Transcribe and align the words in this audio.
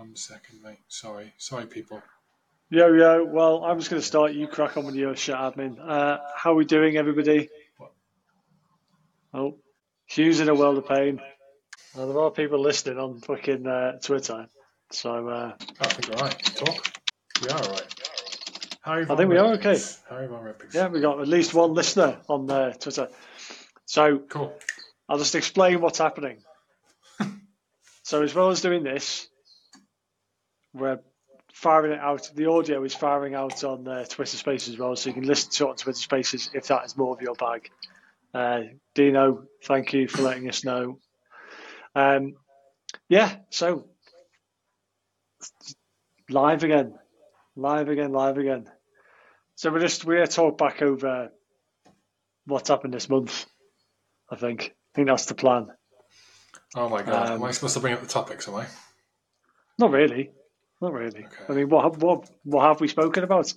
one 0.00 0.16
second, 0.16 0.62
mate. 0.62 0.78
Sorry, 0.88 1.30
sorry, 1.36 1.66
people. 1.66 2.02
Yo, 2.70 2.90
yo. 2.94 3.22
Well, 3.22 3.62
I'm 3.62 3.78
just 3.78 3.90
going 3.90 4.00
to 4.00 4.06
start. 4.06 4.32
You 4.32 4.46
crack 4.48 4.78
on 4.78 4.86
with 4.86 4.94
your 4.94 5.14
shit 5.14 5.34
admin. 5.34 5.76
Uh, 5.78 6.16
how 6.34 6.52
are 6.52 6.54
we 6.54 6.64
doing, 6.64 6.96
everybody? 6.96 7.50
What? 7.76 7.92
Oh, 9.34 9.58
Hugh's 10.06 10.40
in 10.40 10.48
a 10.48 10.54
world 10.54 10.78
of 10.78 10.88
pain. 10.88 11.20
Uh, 11.94 12.06
there 12.06 12.18
are 12.18 12.30
people 12.30 12.58
listening 12.62 12.96
on 12.96 13.20
fucking 13.20 13.66
uh, 13.66 13.98
Twitter. 13.98 14.48
So, 14.90 15.28
uh, 15.28 15.52
I 15.82 15.88
think 15.88 16.08
we're 16.08 16.16
all 16.16 16.28
right. 16.28 16.44
Talk. 16.56 16.92
We 17.42 17.48
are 17.50 17.62
all 17.62 17.70
right. 17.70 17.94
Harry 18.82 19.06
I 19.10 19.16
think 19.16 19.28
we 19.28 19.36
are 19.36 19.52
okay. 19.54 19.78
Harry 20.08 20.28
Von 20.28 20.42
Rippings. 20.42 20.74
yeah, 20.74 20.88
we 20.88 21.02
got 21.02 21.20
at 21.20 21.28
least 21.28 21.52
one 21.52 21.74
listener 21.74 22.16
on 22.26 22.50
uh, 22.50 22.72
Twitter. 22.72 23.08
So, 23.84 24.20
Cool. 24.30 24.56
I'll 25.10 25.18
just 25.18 25.34
explain 25.34 25.82
what's 25.82 25.98
happening. 25.98 26.38
so, 28.02 28.22
as 28.22 28.34
well 28.34 28.48
as 28.48 28.62
doing 28.62 28.82
this, 28.82 29.28
we're 30.72 31.00
firing 31.52 31.92
it 31.92 32.00
out. 32.00 32.30
The 32.34 32.46
audio 32.46 32.82
is 32.84 32.94
firing 32.94 33.34
out 33.34 33.64
on 33.64 33.86
uh, 33.86 34.04
Twitter 34.04 34.36
Spaces 34.36 34.74
as 34.74 34.78
well, 34.78 34.96
so 34.96 35.10
you 35.10 35.14
can 35.14 35.26
listen 35.26 35.50
to 35.52 35.66
it 35.66 35.70
on 35.70 35.76
Twitter 35.76 35.98
Spaces 35.98 36.50
if 36.54 36.68
that 36.68 36.84
is 36.84 36.96
more 36.96 37.14
of 37.14 37.22
your 37.22 37.34
bag. 37.34 37.70
Uh, 38.32 38.60
Dino, 38.94 39.44
thank 39.64 39.92
you 39.92 40.08
for 40.08 40.22
letting 40.22 40.48
us 40.48 40.64
know. 40.64 40.98
Um, 41.94 42.34
yeah, 43.08 43.36
so 43.50 43.88
live 46.28 46.62
again, 46.62 46.94
live 47.56 47.88
again, 47.88 48.12
live 48.12 48.38
again. 48.38 48.70
So 49.56 49.70
we're 49.70 49.80
just 49.80 50.04
we're 50.04 50.26
talk 50.26 50.56
back 50.56 50.82
over 50.82 51.32
what's 52.46 52.68
happened 52.68 52.94
this 52.94 53.08
month. 53.08 53.46
I 54.30 54.36
think. 54.36 54.74
I 54.94 54.96
think 54.96 55.08
that's 55.08 55.26
the 55.26 55.34
plan. 55.34 55.68
Oh 56.76 56.88
my 56.88 57.02
god. 57.02 57.28
Um, 57.28 57.34
am 57.34 57.44
I 57.44 57.50
supposed 57.50 57.74
to 57.74 57.80
bring 57.80 57.94
up 57.94 58.00
the 58.00 58.06
topics? 58.06 58.48
Am 58.48 58.54
I? 58.54 58.66
Not 59.78 59.90
really. 59.90 60.30
Not 60.80 60.92
really. 60.92 61.24
Okay. 61.26 61.44
I 61.48 61.52
mean, 61.52 61.68
what 61.68 61.96
what 61.98 62.28
what 62.44 62.64
have 62.64 62.80
we 62.80 62.88
spoken 62.88 63.24
about? 63.24 63.52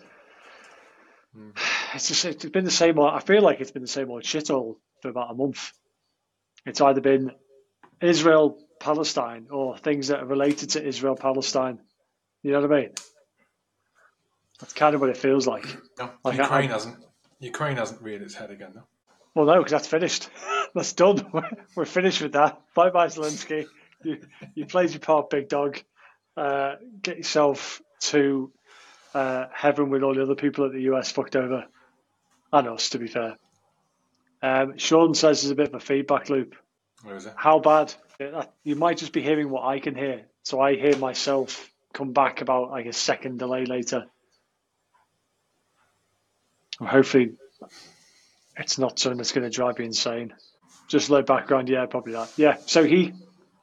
Hmm. 1.36 1.50
It's 1.96 2.08
just 2.08 2.26
it's 2.26 2.46
been 2.46 2.66
the 2.66 2.72
same. 2.72 2.98
old- 2.98 3.14
I 3.14 3.20
feel 3.20 3.44
like 3.44 3.62
it's 3.62 3.70
been 3.70 3.84
the 3.84 3.88
same 3.88 4.10
old 4.10 4.26
shit 4.26 4.50
all 4.50 4.80
for 5.04 5.10
about 5.10 5.30
a 5.30 5.36
month. 5.36 5.72
It's 6.66 6.82
either 6.82 7.02
been 7.02 7.32
Israel 8.02 8.58
Palestine 8.80 9.48
or 9.52 9.78
things 9.78 10.08
that 10.08 10.20
are 10.22 10.26
related 10.26 10.72
to 10.72 10.84
Israel 10.84 11.16
Palestine. 11.16 11.78
You 12.42 12.52
know 12.52 12.62
what 12.62 12.72
I 12.74 12.82
mean? 12.82 12.90
That's 14.60 14.74
kind 14.74 14.96
of 14.96 15.02
what 15.02 15.12
it 15.12 15.18
feels 15.18 15.46
like. 15.48 15.66
No. 16.00 16.10
Like, 16.24 16.38
Ukraine 16.40 16.70
I- 16.70 16.74
hasn't. 16.74 16.98
Ukraine 17.40 17.78
hasn't 17.78 18.02
reared 18.02 18.24
its 18.24 18.34
head 18.34 18.50
again, 18.50 18.72
though. 18.74 18.88
Well, 19.36 19.46
no, 19.46 19.58
because 19.60 19.72
that's 19.74 19.88
finished. 19.88 20.30
that's 20.74 20.94
done. 20.94 21.24
We're 21.76 21.86
finished 21.86 22.22
with 22.24 22.32
that. 22.34 22.60
Bye 22.74 22.90
bye, 22.90 23.08
Zelensky. 23.08 23.66
You, 24.04 24.18
you 24.56 24.66
played 24.66 24.90
your 24.92 25.00
part, 25.00 25.30
big 25.30 25.48
dog. 25.48 25.80
Uh, 26.36 26.76
get 27.02 27.18
yourself 27.18 27.82
to 28.00 28.52
uh, 29.14 29.46
heaven 29.54 29.90
with 29.90 30.04
all 30.04 30.16
the 30.16 30.24
other 30.24 30.36
people 30.36 30.66
that 30.66 30.74
the 30.74 30.84
US 30.94 31.12
fucked 31.12 31.36
over. 31.36 31.66
And 32.52 32.68
us, 32.68 32.90
to 32.90 33.00
be 33.00 33.08
fair. 33.08 33.38
Um, 34.42 34.78
Sean 34.78 35.14
says 35.16 35.42
there's 35.42 35.52
a 35.52 35.56
bit 35.56 35.70
of 35.70 35.76
a 35.76 35.80
feedback 35.80 36.30
loop. 36.30 36.56
Where 37.04 37.16
is 37.16 37.26
it? 37.26 37.34
How 37.36 37.60
bad? 37.60 37.94
You 38.64 38.76
might 38.76 38.98
just 38.98 39.14
be 39.14 39.22
hearing 39.22 39.50
what 39.50 39.66
I 39.66 39.80
can 39.80 39.96
hear. 39.96 40.24
So 40.44 40.60
I 40.60 40.76
hear 40.76 40.98
myself 40.98 41.70
come 41.94 42.12
back 42.12 42.42
about 42.42 42.72
like 42.72 42.86
a 42.86 42.94
second 42.94 43.40
delay 43.40 43.66
later. 43.66 44.06
And 46.80 46.90
hopefully 46.90 47.34
it's 48.58 48.78
not 48.78 49.00
something 49.00 49.18
that's 49.18 49.32
going 49.32 49.50
to 49.50 49.56
drive 49.56 49.80
you 49.80 49.86
insane. 49.86 50.34
Just 50.88 51.10
low 51.10 51.22
background, 51.22 51.70
yeah, 51.70 51.86
probably 51.86 52.14
that. 52.14 52.32
Yeah, 52.38 52.58
so 52.66 52.84
he, 52.84 53.14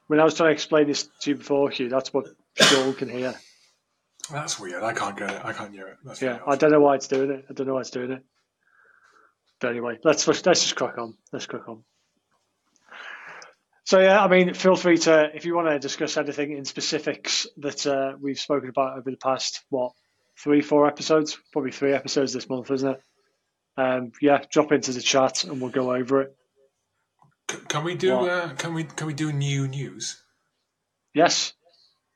when 0.07 0.19
I 0.19 0.23
was 0.23 0.33
trying 0.33 0.49
to 0.49 0.53
explain 0.53 0.87
this 0.87 1.07
to 1.21 1.31
you 1.31 1.35
before, 1.35 1.69
Hugh, 1.69 1.89
that's 1.89 2.13
what 2.13 2.27
Sean 2.55 2.93
can 2.93 3.09
hear. 3.09 3.35
That's 4.31 4.59
weird. 4.59 4.83
I 4.83 4.93
can't 4.93 5.17
get 5.17 5.29
it. 5.31 5.41
I 5.43 5.53
can't 5.53 5.73
hear 5.73 5.87
it. 5.87 5.97
That's 6.03 6.21
Yeah, 6.21 6.39
I 6.45 6.55
don't 6.55 6.71
know 6.71 6.81
why 6.81 6.95
it's 6.95 7.07
doing 7.07 7.31
it. 7.31 7.45
I 7.49 7.53
don't 7.53 7.67
know 7.67 7.73
why 7.73 7.81
it's 7.81 7.89
doing 7.89 8.11
it. 8.11 8.23
But 9.59 9.71
anyway, 9.71 9.99
let's 10.03 10.27
let's 10.27 10.41
just 10.41 10.75
crack 10.75 10.97
on. 10.97 11.15
Let's 11.31 11.45
crack 11.45 11.67
on. 11.67 11.83
So 13.83 13.99
yeah, 13.99 14.23
I 14.23 14.27
mean, 14.27 14.53
feel 14.53 14.75
free 14.75 14.97
to 14.99 15.35
if 15.35 15.45
you 15.45 15.55
want 15.55 15.67
to 15.67 15.79
discuss 15.79 16.17
anything 16.17 16.55
in 16.55 16.65
specifics 16.65 17.47
that 17.57 17.85
uh, 17.85 18.13
we've 18.19 18.39
spoken 18.39 18.69
about 18.69 18.97
over 18.97 19.09
the 19.11 19.17
past 19.17 19.63
what 19.69 19.91
three, 20.37 20.61
four 20.61 20.87
episodes, 20.87 21.37
probably 21.51 21.71
three 21.71 21.93
episodes 21.93 22.33
this 22.33 22.49
month, 22.49 22.71
isn't 22.71 22.89
it? 22.91 23.01
Um, 23.77 24.11
yeah, 24.21 24.43
drop 24.49 24.71
into 24.71 24.91
the 24.93 25.01
chat 25.01 25.43
and 25.43 25.61
we'll 25.61 25.71
go 25.71 25.93
over 25.93 26.21
it. 26.21 26.35
C- 27.49 27.57
Can 27.67 27.83
we 27.83 27.95
do? 27.95 28.15
Uh, 28.15 28.53
can 28.53 28.73
we? 28.73 28.83
Can 28.83 29.07
we 29.07 29.13
do 29.13 29.31
new 29.31 29.67
news? 29.67 30.21
Yes, 31.13 31.53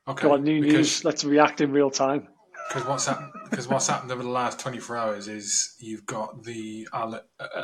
Okay. 0.08 0.28
got 0.28 0.42
new 0.44 0.62
because, 0.62 0.76
news. 0.78 1.06
Let's 1.06 1.24
react 1.24 1.62
in 1.62 1.72
real 1.72 1.90
time. 1.90 2.28
Because 2.70 2.86
what's 2.88 3.06
happened? 3.08 3.32
Because 3.50 3.68
what's 3.68 3.88
happened 3.88 4.12
over 4.12 4.24
the 4.24 4.30
last 4.30 4.60
twenty 4.60 4.80
four 4.80 4.98
hours 4.98 5.28
is 5.28 5.76
you've 5.80 6.06
got 6.06 6.44
the 6.44 6.88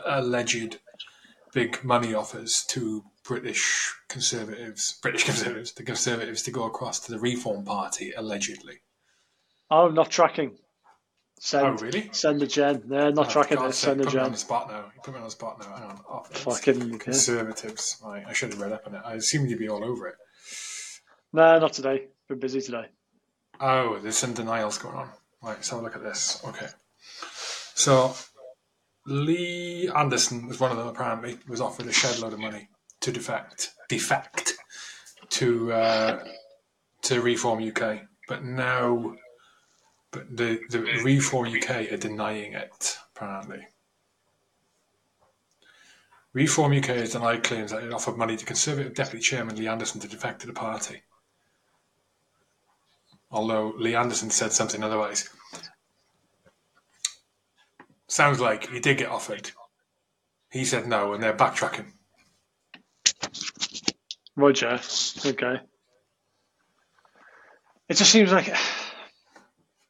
alleged 0.05 0.79
big 1.53 1.83
money 1.83 2.13
offers 2.13 2.63
to 2.69 3.03
British 3.23 3.93
conservatives, 4.07 4.99
British 5.01 5.23
conservatives, 5.25 5.73
the 5.73 5.83
conservatives 5.83 6.41
to 6.43 6.51
go 6.51 6.63
across 6.63 6.99
to 7.01 7.11
the 7.11 7.19
Reform 7.19 7.65
Party 7.65 8.11
allegedly. 8.15 8.81
Oh, 9.69 9.89
not 9.89 10.09
tracking. 10.09 10.57
Send, 11.39 11.65
Oh, 11.65 11.71
really? 11.83 12.09
Send 12.11 12.39
the 12.39 12.45
gen. 12.47 12.83
Yeah, 12.87 13.09
not 13.09 13.27
Oh, 13.27 13.29
tracking 13.31 13.59
this. 13.63 13.77
sake, 13.79 13.87
Send 13.89 13.99
the 14.01 14.03
gen. 14.05 14.11
put 14.11 14.17
me 14.19 14.25
on 14.25 14.31
the 14.33 14.37
spot 14.37 14.69
now. 14.69 14.91
You 14.95 15.01
put 15.03 15.13
me 15.13 15.17
on 15.19 15.25
the 15.25 15.31
spot 15.31 15.59
now. 15.59 15.75
Hang 15.75 15.83
on. 15.89 15.99
Oh, 16.09 16.23
Fucking 16.23 16.91
yeah. 16.91 16.97
conservatives. 16.99 17.97
Right, 18.03 18.23
I 18.27 18.33
should 18.33 18.49
have 18.53 18.61
read 18.61 18.71
up 18.73 18.83
on 18.85 18.93
it. 18.95 19.01
I 19.03 19.15
assumed 19.15 19.49
you'd 19.49 19.57
be 19.59 19.67
all 19.69 19.83
over 19.83 20.07
it. 20.07 20.15
No, 21.33 21.57
not 21.59 21.73
today. 21.73 22.07
Been 22.31 22.39
busy 22.39 22.61
today. 22.61 22.85
Oh, 23.59 23.99
there's 23.99 24.15
some 24.15 24.33
denials 24.33 24.77
going 24.77 24.95
on. 24.95 25.09
Right, 25.43 25.57
let's 25.57 25.69
have 25.69 25.79
a 25.79 25.81
look 25.81 25.97
at 25.97 26.01
this. 26.01 26.41
Okay. 26.47 26.67
So, 27.75 28.15
Lee 29.05 29.91
Anderson 29.93 30.47
was 30.47 30.57
one 30.57 30.71
of 30.71 30.77
them, 30.77 30.87
apparently, 30.87 31.39
was 31.49 31.59
offered 31.59 31.87
a 31.87 31.91
shed 31.91 32.19
load 32.19 32.31
of 32.31 32.39
money 32.39 32.69
to 33.01 33.11
defect, 33.11 33.71
defect 33.89 34.53
to 35.31 35.73
uh, 35.73 36.23
to 37.01 37.19
Reform 37.19 37.69
UK. 37.69 38.03
But 38.29 38.45
now, 38.45 39.13
but 40.11 40.37
the, 40.37 40.61
the 40.69 40.83
Reform 41.03 41.53
UK 41.53 41.91
are 41.91 41.97
denying 41.97 42.53
it, 42.53 42.97
apparently. 43.13 43.67
Reform 46.31 46.71
UK 46.71 46.85
has 46.85 47.11
denied 47.11 47.43
claims 47.43 47.71
that 47.71 47.83
it 47.83 47.91
offered 47.91 48.15
money 48.15 48.37
to 48.37 48.45
Conservative 48.45 48.93
Deputy 48.93 49.21
Chairman 49.21 49.57
Lee 49.57 49.67
Anderson 49.67 49.99
to 49.99 50.07
defect 50.07 50.39
to 50.39 50.47
the 50.47 50.53
party 50.53 51.01
although 53.31 53.73
Lee 53.77 53.95
Anderson 53.95 54.29
said 54.29 54.51
something 54.51 54.83
otherwise. 54.83 55.29
Sounds 58.07 58.39
like 58.39 58.69
he 58.69 58.79
did 58.79 58.97
get 58.97 59.09
offered. 59.09 59.51
He 60.51 60.65
said 60.65 60.85
no, 60.87 61.13
and 61.13 61.23
they're 61.23 61.33
backtracking. 61.33 61.85
Roger. 64.35 64.79
Okay. 65.25 65.59
It 67.87 67.97
just 67.97 68.11
seems 68.11 68.31
like 68.31 68.53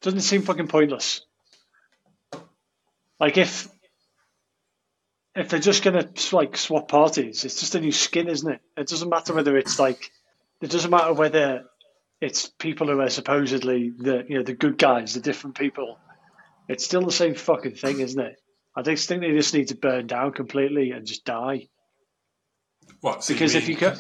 doesn't 0.02 0.22
seem 0.22 0.42
fucking 0.42 0.68
pointless. 0.68 1.22
Like 3.20 3.38
if 3.38 3.68
if 5.36 5.50
they're 5.50 5.60
just 5.60 5.84
gonna 5.84 6.10
like 6.32 6.58
swap 6.58 6.88
parties, 6.88 7.46
it's 7.46 7.60
just 7.60 7.76
a 7.76 7.80
new 7.80 7.92
skin, 7.92 8.28
isn't 8.28 8.52
it? 8.52 8.62
It 8.78 8.88
doesn't 8.88 9.10
matter 9.10 9.34
whether 9.34 9.58
it's 9.58 9.80
like 9.80 10.12
it 10.62 10.70
doesn't 10.70 10.92
matter 10.92 11.14
whether 11.14 11.66
it's 12.22 12.48
people 12.48 12.88
who 12.88 13.02
are 13.02 13.10
supposedly 13.10 13.92
the 13.98 14.24
you 14.30 14.38
know 14.38 14.44
the 14.44 14.54
good 14.54 14.78
guys, 14.78 15.14
the 15.16 15.20
different 15.20 15.58
people. 15.58 15.98
It's 16.68 16.86
still 16.86 17.02
the 17.02 17.12
same 17.12 17.36
fucking 17.36 17.76
thing, 17.76 18.00
isn't 18.00 18.20
it? 18.22 18.36
I 18.76 18.84
just 18.84 19.08
think 19.10 19.22
they 19.22 19.32
just 19.32 19.54
need 19.54 19.68
to 19.70 19.76
burn 19.76 20.08
down 20.08 20.32
completely 20.32 20.92
and 20.92 21.06
just 21.06 21.26
die. 21.26 21.68
What? 23.02 23.24
So 23.24 23.34
Because 23.34 23.56
if 23.56 23.68
mean- 23.68 23.76
you 23.76 23.82
go, 23.82 23.96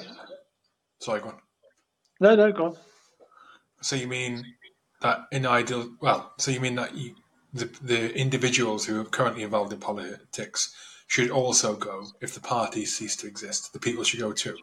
sorry, 0.99 1.21
go 1.21 1.29
on. 1.29 1.37
no, 2.19 2.35
no, 2.35 2.51
go 2.51 2.65
on. 2.67 2.77
So 3.81 3.95
you 3.95 4.07
mean 4.07 4.45
that 5.01 5.25
in 5.31 5.45
ideal? 5.45 5.89
Well, 6.01 6.31
so 6.37 6.51
you 6.51 6.59
mean 6.61 6.75
that 6.75 6.95
you, 6.95 7.15
the 7.53 7.65
the 7.81 8.15
individuals 8.15 8.85
who 8.85 9.01
are 9.01 9.05
currently 9.05 9.43
involved 9.43 9.73
in 9.73 9.79
politics 9.79 10.73
should 11.07 11.31
also 11.31 11.75
go 11.75 12.05
if 12.21 12.33
the 12.35 12.39
parties 12.39 12.95
cease 12.95 13.15
to 13.17 13.27
exist. 13.27 13.73
The 13.73 13.79
people 13.79 14.03
should 14.03 14.19
go 14.21 14.31
too, 14.31 14.55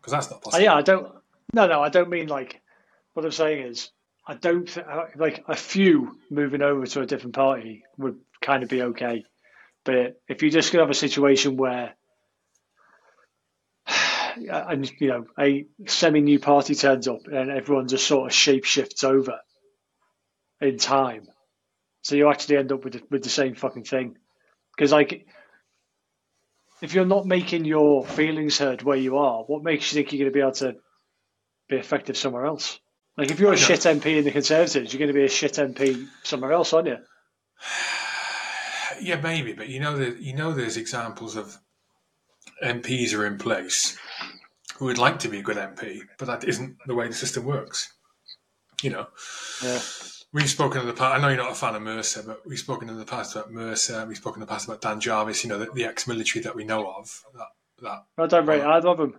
because 0.00 0.12
that's 0.12 0.30
not 0.30 0.36
Uh, 0.38 0.40
possible. 0.44 0.64
yeah, 0.64 0.74
I 0.74 0.82
don't. 0.82 1.12
No, 1.52 1.66
no, 1.66 1.82
I 1.82 1.88
don't 1.90 2.08
mean 2.08 2.28
like. 2.28 2.61
What 3.14 3.24
I'm 3.26 3.32
saying 3.32 3.66
is, 3.66 3.90
I 4.26 4.34
don't 4.34 4.66
th- 4.66 4.86
like 5.16 5.44
a 5.48 5.56
few 5.56 6.16
moving 6.30 6.62
over 6.62 6.86
to 6.86 7.00
a 7.02 7.06
different 7.06 7.34
party 7.34 7.82
would 7.98 8.18
kind 8.40 8.62
of 8.62 8.68
be 8.68 8.82
okay, 8.82 9.24
but 9.84 10.20
if 10.28 10.42
you 10.42 10.50
just 10.50 10.72
have 10.72 10.90
a 10.90 10.94
situation 10.94 11.56
where, 11.56 11.94
and 14.36 14.90
you 14.98 15.08
know, 15.08 15.26
a 15.38 15.66
semi-new 15.86 16.38
party 16.38 16.74
turns 16.74 17.08
up 17.08 17.26
and 17.26 17.50
everyone 17.50 17.88
just 17.88 18.06
sort 18.06 18.30
of 18.30 18.34
shape 18.34 18.64
shifts 18.64 19.04
over 19.04 19.40
in 20.60 20.78
time, 20.78 21.26
so 22.02 22.14
you 22.14 22.30
actually 22.30 22.56
end 22.56 22.72
up 22.72 22.84
with 22.84 22.94
the, 22.94 23.02
with 23.10 23.22
the 23.22 23.30
same 23.30 23.54
fucking 23.54 23.84
thing, 23.84 24.16
because 24.76 24.92
like. 24.92 25.26
If 26.80 26.94
you're 26.94 27.06
not 27.06 27.26
making 27.26 27.64
your 27.64 28.04
feelings 28.04 28.58
heard 28.58 28.82
where 28.82 28.96
you 28.96 29.18
are, 29.18 29.44
what 29.44 29.62
makes 29.62 29.92
you 29.92 29.94
think 29.94 30.12
you're 30.12 30.18
going 30.18 30.32
to 30.32 30.34
be 30.34 30.40
able 30.40 30.74
to 30.74 30.80
be 31.68 31.76
effective 31.76 32.16
somewhere 32.16 32.44
else. 32.44 32.80
Like 33.16 33.30
if 33.30 33.38
you're 33.40 33.52
a 33.52 33.56
shit 33.56 33.80
MP 33.80 34.16
in 34.18 34.24
the 34.24 34.30
Conservatives, 34.30 34.92
you're 34.92 34.98
going 34.98 35.08
to 35.08 35.14
be 35.14 35.24
a 35.24 35.28
shit 35.28 35.54
MP 35.54 36.06
somewhere 36.22 36.52
else, 36.52 36.72
aren't 36.72 36.88
you? 36.88 36.96
Yeah, 39.00 39.20
maybe, 39.20 39.52
but 39.52 39.68
you 39.68 39.80
know 39.80 39.96
that 39.96 40.18
you 40.20 40.32
know 40.36 40.52
there's 40.52 40.76
examples 40.76 41.34
of 41.34 41.56
MPs 42.62 43.12
are 43.18 43.26
in 43.26 43.36
place 43.36 43.98
who 44.76 44.84
would 44.84 44.98
like 44.98 45.18
to 45.20 45.28
be 45.28 45.38
a 45.38 45.42
good 45.42 45.56
MP, 45.56 46.02
but 46.18 46.26
that 46.26 46.44
isn't 46.44 46.76
the 46.86 46.94
way 46.94 47.08
the 47.08 47.14
system 47.14 47.44
works. 47.44 47.92
You 48.80 48.90
know, 48.90 49.06
Yeah. 49.62 49.80
we've 50.32 50.48
spoken 50.48 50.82
in 50.82 50.86
the 50.86 50.92
past. 50.92 51.16
I 51.16 51.20
know 51.20 51.28
you're 51.28 51.36
not 51.38 51.50
a 51.52 51.54
fan 51.56 51.74
of 51.74 51.82
Mercer, 51.82 52.22
but 52.24 52.46
we've 52.46 52.58
spoken 52.58 52.88
in 52.90 52.98
the 52.98 53.04
past 53.04 53.34
about 53.34 53.50
Mercer. 53.50 54.04
We've 54.06 54.16
spoken 54.16 54.40
in 54.42 54.46
the 54.46 54.52
past 54.52 54.66
about 54.68 54.80
Dan 54.82 55.00
Jarvis. 55.00 55.42
You 55.42 55.50
know, 55.50 55.58
the, 55.58 55.70
the 55.72 55.84
ex-military 55.84 56.42
that 56.44 56.54
we 56.54 56.62
know 56.64 56.86
of. 56.88 57.22
That 57.34 57.48
that 57.82 57.88
uh, 57.88 58.22
I 58.22 58.26
don't 58.26 58.46
rate 58.46 58.62
either 58.62 58.88
of 58.88 58.98
them. 58.98 59.14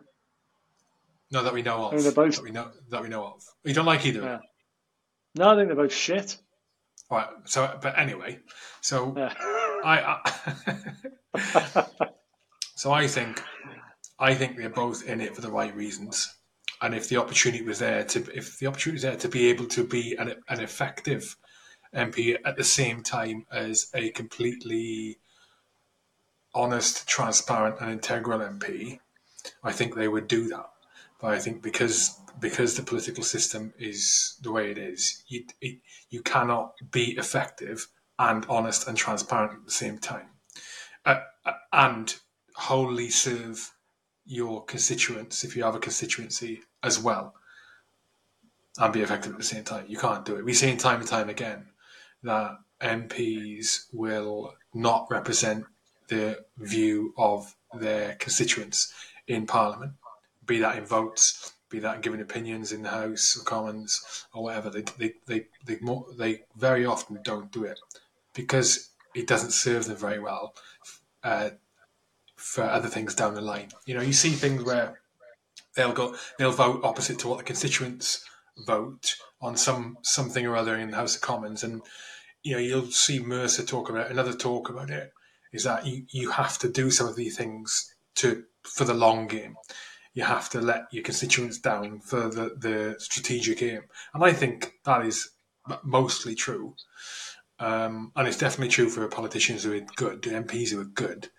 No, 1.34 1.44
that 1.44 1.54
we 1.54 1.64
know 1.64 1.86
of. 1.86 1.94
I 1.94 1.96
mean, 1.96 2.04
they're 2.04 2.14
both- 2.14 2.36
that 2.36 2.44
we 2.44 2.52
know 2.52 2.72
that 2.90 3.02
we 3.02 3.10
know 3.10 3.26
of. 3.26 3.44
You 3.64 3.74
don't 3.74 3.86
like 3.86 4.06
either. 4.06 4.22
Yeah. 4.22 4.40
No, 5.36 5.50
I 5.50 5.56
think 5.56 5.68
they're 5.68 5.76
both 5.76 5.92
shit. 5.94 6.38
Right. 7.10 7.28
So, 7.46 7.78
but 7.82 7.98
anyway, 7.98 8.40
so 8.82 9.14
Yeah. 9.18 9.34
I, 9.84 10.20
I 11.36 11.86
so 12.76 12.92
I 12.92 13.08
think 13.08 13.42
I 14.20 14.36
think 14.36 14.56
they're 14.58 14.70
both 14.70 15.04
in 15.06 15.20
it 15.20 15.36
for 15.36 15.42
the 15.42 15.52
right 15.52 15.76
reasons. 15.76 16.32
And 16.82 16.94
if 16.94 17.10
the 17.10 17.18
opportunity 17.18 17.64
was 17.64 17.80
there 17.80 18.04
to 18.04 18.20
if 18.34 18.60
the 18.60 18.68
opportunity 18.68 18.96
was 18.96 19.02
there 19.02 19.18
to 19.18 19.28
be 19.28 19.50
able 19.50 19.66
to 19.70 19.84
be 19.84 20.16
an, 20.16 20.36
an 20.48 20.60
effective 20.62 21.36
MP 21.96 22.38
at 22.46 22.56
the 22.56 22.64
same 22.64 23.02
time 23.02 23.46
as 23.52 23.88
a 23.94 24.12
completely 24.12 25.18
honest, 26.54 27.08
transparent, 27.08 27.82
and 27.82 27.92
integral 27.92 28.40
MP, 28.40 29.00
I 29.64 29.72
think 29.72 29.96
they 29.96 30.08
would 30.08 30.28
do 30.28 30.48
that. 30.50 30.68
But 31.24 31.36
I 31.36 31.40
think 31.40 31.62
because 31.62 32.20
because 32.42 32.76
the 32.76 32.84
political 32.84 33.24
system 33.24 33.74
is 33.80 34.38
the 34.42 34.52
way 34.52 34.72
it 34.72 34.78
is, 34.78 35.24
you 35.30 35.46
it, 35.62 35.80
you 36.10 36.22
cannot 36.22 36.74
be 36.92 37.16
effective 37.18 37.88
and 38.20 38.46
honest 38.50 38.90
and 38.90 38.98
transparent 38.98 39.54
at 39.54 39.66
the 39.66 39.72
same 39.72 40.00
time, 40.00 40.28
uh, 41.06 41.22
uh, 41.46 41.54
and 41.72 42.14
wholly 42.56 43.10
serve 43.10 43.72
your 44.26 44.66
constituents 44.66 45.46
if 45.46 45.56
you 45.56 45.64
have 45.64 45.76
a 45.76 45.80
constituency 45.80 46.60
as 46.84 47.00
well, 47.00 47.34
and 48.78 48.92
be 48.92 49.00
effective 49.00 49.32
at 49.32 49.38
the 49.38 49.46
same 49.46 49.64
time. 49.64 49.86
You 49.88 49.98
can't 49.98 50.26
do 50.26 50.36
it. 50.36 50.44
We've 50.44 50.58
seen 50.58 50.76
time 50.76 51.00
and 51.00 51.08
time 51.08 51.30
again 51.30 51.68
that 52.24 52.58
MPs 52.82 53.86
will 53.94 54.56
not 54.74 55.08
represent 55.10 55.64
the 56.10 56.44
view 56.58 57.14
of 57.18 57.56
their 57.74 58.16
constituents 58.16 58.94
in 59.26 59.48
Parliament, 59.48 59.94
be 60.46 60.60
that 60.60 60.78
in 60.78 60.86
votes, 60.86 61.54
be 61.70 61.80
that 61.80 61.96
in 61.96 62.02
giving 62.02 62.22
opinions 62.22 62.72
in 62.72 62.84
the 62.84 62.90
House 62.90 63.36
of 63.36 63.46
Commons 63.46 64.26
or 64.34 64.44
whatever. 64.44 64.70
They 64.70 64.84
they 64.98 65.14
they 65.26 65.46
they, 65.66 65.78
more, 65.82 66.06
they 66.18 66.44
very 66.56 66.86
often 66.86 67.20
don't 67.24 67.52
do 67.52 67.64
it 67.64 67.80
because 68.34 68.90
it 69.14 69.28
doesn't 69.28 69.52
serve 69.52 69.86
them 69.86 69.98
very 69.98 70.20
well 70.20 70.56
uh, 71.24 71.52
for 72.36 72.64
other 72.64 72.90
things 72.90 73.16
down 73.16 73.36
the 73.36 73.42
line. 73.42 73.70
You 73.86 73.96
know, 73.96 74.02
you 74.02 74.14
see 74.14 74.32
things 74.32 74.64
where 74.64 75.00
they'll 75.76 75.94
go 75.94 76.16
they'll 76.38 76.52
vote 76.52 76.84
opposite 76.84 77.20
to 77.20 77.28
what 77.28 77.38
the 77.38 77.44
constituents 77.44 78.26
vote 78.66 79.16
on 79.42 79.58
some 79.58 79.98
something 80.02 80.46
or 80.46 80.56
other 80.56 80.76
in 80.76 80.92
the 80.92 80.98
House 80.98 81.16
of 81.16 81.22
Commons, 81.22 81.64
and 81.64 81.82
you 82.44 82.54
know 82.54 82.60
you'll 82.60 82.92
see 82.92 83.20
Mercer 83.20 83.64
talk 83.64 83.90
about 83.90 84.08
it, 84.08 84.12
another 84.12 84.34
talk 84.34 84.70
about 84.70 84.90
it 84.90 85.12
is 85.52 85.64
that 85.64 85.86
you, 85.86 86.06
you 86.10 86.32
have 86.32 86.58
to 86.58 86.70
do 86.70 86.90
some 86.90 87.08
of 87.08 87.16
these 87.16 87.38
things 87.38 87.96
to 88.16 88.44
for 88.64 88.86
the 88.86 88.94
long 88.94 89.28
game. 89.28 89.56
You 90.14 90.24
have 90.24 90.50
to 90.52 90.62
let 90.62 90.86
your 90.92 91.04
constituents 91.04 91.58
down 91.58 92.00
for 92.00 92.30
the, 92.30 92.56
the 92.58 92.96
strategic 93.00 93.62
aim, 93.64 93.84
and 94.14 94.24
I 94.24 94.32
think 94.34 94.74
that 94.86 95.06
is 95.06 95.32
mostly 95.84 96.36
true. 96.36 96.76
Um, 97.60 98.12
and 98.16 98.28
it's 98.28 98.38
definitely 98.38 98.70
true 98.70 98.90
for 98.90 99.08
politicians 99.08 99.64
who 99.64 99.74
are 99.74 99.86
good, 99.96 100.22
MPs 100.22 100.70
who 100.70 100.82
are 100.82 100.86
good, 100.86 101.30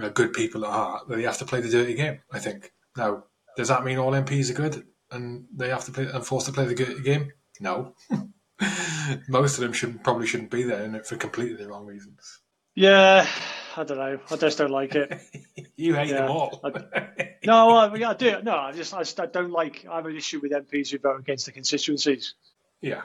uh, 0.00 0.08
good 0.08 0.32
people 0.32 0.64
at 0.64 0.72
heart. 0.72 1.08
That 1.08 1.16
they 1.16 1.22
have 1.24 1.38
to 1.38 1.44
play 1.44 1.60
the 1.60 1.68
dirty 1.68 1.94
game. 1.94 2.20
I 2.32 2.38
think. 2.38 2.72
Now, 2.96 3.24
does 3.56 3.68
that 3.68 3.84
mean 3.84 3.98
all 3.98 4.12
MPs 4.12 4.50
are 4.50 4.54
good 4.54 4.86
and 5.10 5.46
they 5.54 5.68
have 5.68 5.84
to 5.84 5.92
play 5.92 6.06
and 6.06 6.26
forced 6.26 6.46
to 6.46 6.52
play 6.52 6.66
the 6.66 6.74
dirty 6.74 7.02
game? 7.02 7.32
No. 7.60 7.94
Most 9.28 9.56
of 9.56 9.62
them 9.62 9.72
should 9.72 10.02
probably 10.04 10.26
shouldn't 10.26 10.50
be 10.50 10.62
there 10.62 10.84
in 10.84 10.94
it 10.94 11.06
for 11.06 11.16
completely 11.16 11.56
the 11.56 11.68
wrong 11.68 11.86
reasons. 11.86 12.40
Yeah, 12.74 13.26
I 13.76 13.84
don't 13.84 13.98
know. 13.98 14.18
I 14.30 14.36
just 14.36 14.58
don't 14.58 14.70
like 14.70 14.94
it. 14.94 15.20
You 15.76 15.94
hate 15.94 16.10
them 16.10 16.30
all. 16.30 16.62
No, 17.44 17.70
I, 17.70 18.10
I 18.10 18.14
do. 18.14 18.40
No, 18.42 18.54
I 18.54 18.70
just, 18.70 18.94
I 18.94 19.00
just 19.00 19.18
I 19.18 19.26
don't 19.26 19.50
like. 19.50 19.84
I 19.90 19.96
have 19.96 20.06
an 20.06 20.16
issue 20.16 20.38
with 20.40 20.52
MPs 20.52 20.90
who 20.90 20.98
vote 20.98 21.18
against 21.18 21.46
the 21.46 21.50
constituencies 21.50 22.34
yeah. 22.80 23.02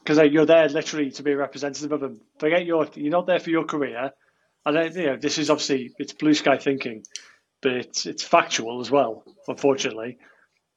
because 0.00 0.18
you're 0.30 0.44
there 0.44 0.68
literally 0.68 1.10
to 1.12 1.22
be 1.22 1.32
a 1.32 1.36
representative 1.38 1.90
of 1.90 2.00
them. 2.00 2.20
Forget 2.38 2.66
your, 2.66 2.86
you're 2.96 3.10
not 3.10 3.26
there 3.26 3.40
for 3.40 3.48
your 3.48 3.64
career. 3.64 4.12
And 4.66 4.94
you 4.94 5.06
know, 5.06 5.16
this 5.16 5.38
is 5.38 5.48
obviously 5.48 5.92
it's 5.98 6.12
blue 6.12 6.34
sky 6.34 6.58
thinking, 6.58 7.04
but 7.62 7.72
it's 7.72 8.04
it's 8.04 8.22
factual 8.22 8.80
as 8.80 8.90
well. 8.90 9.24
Unfortunately, 9.48 10.18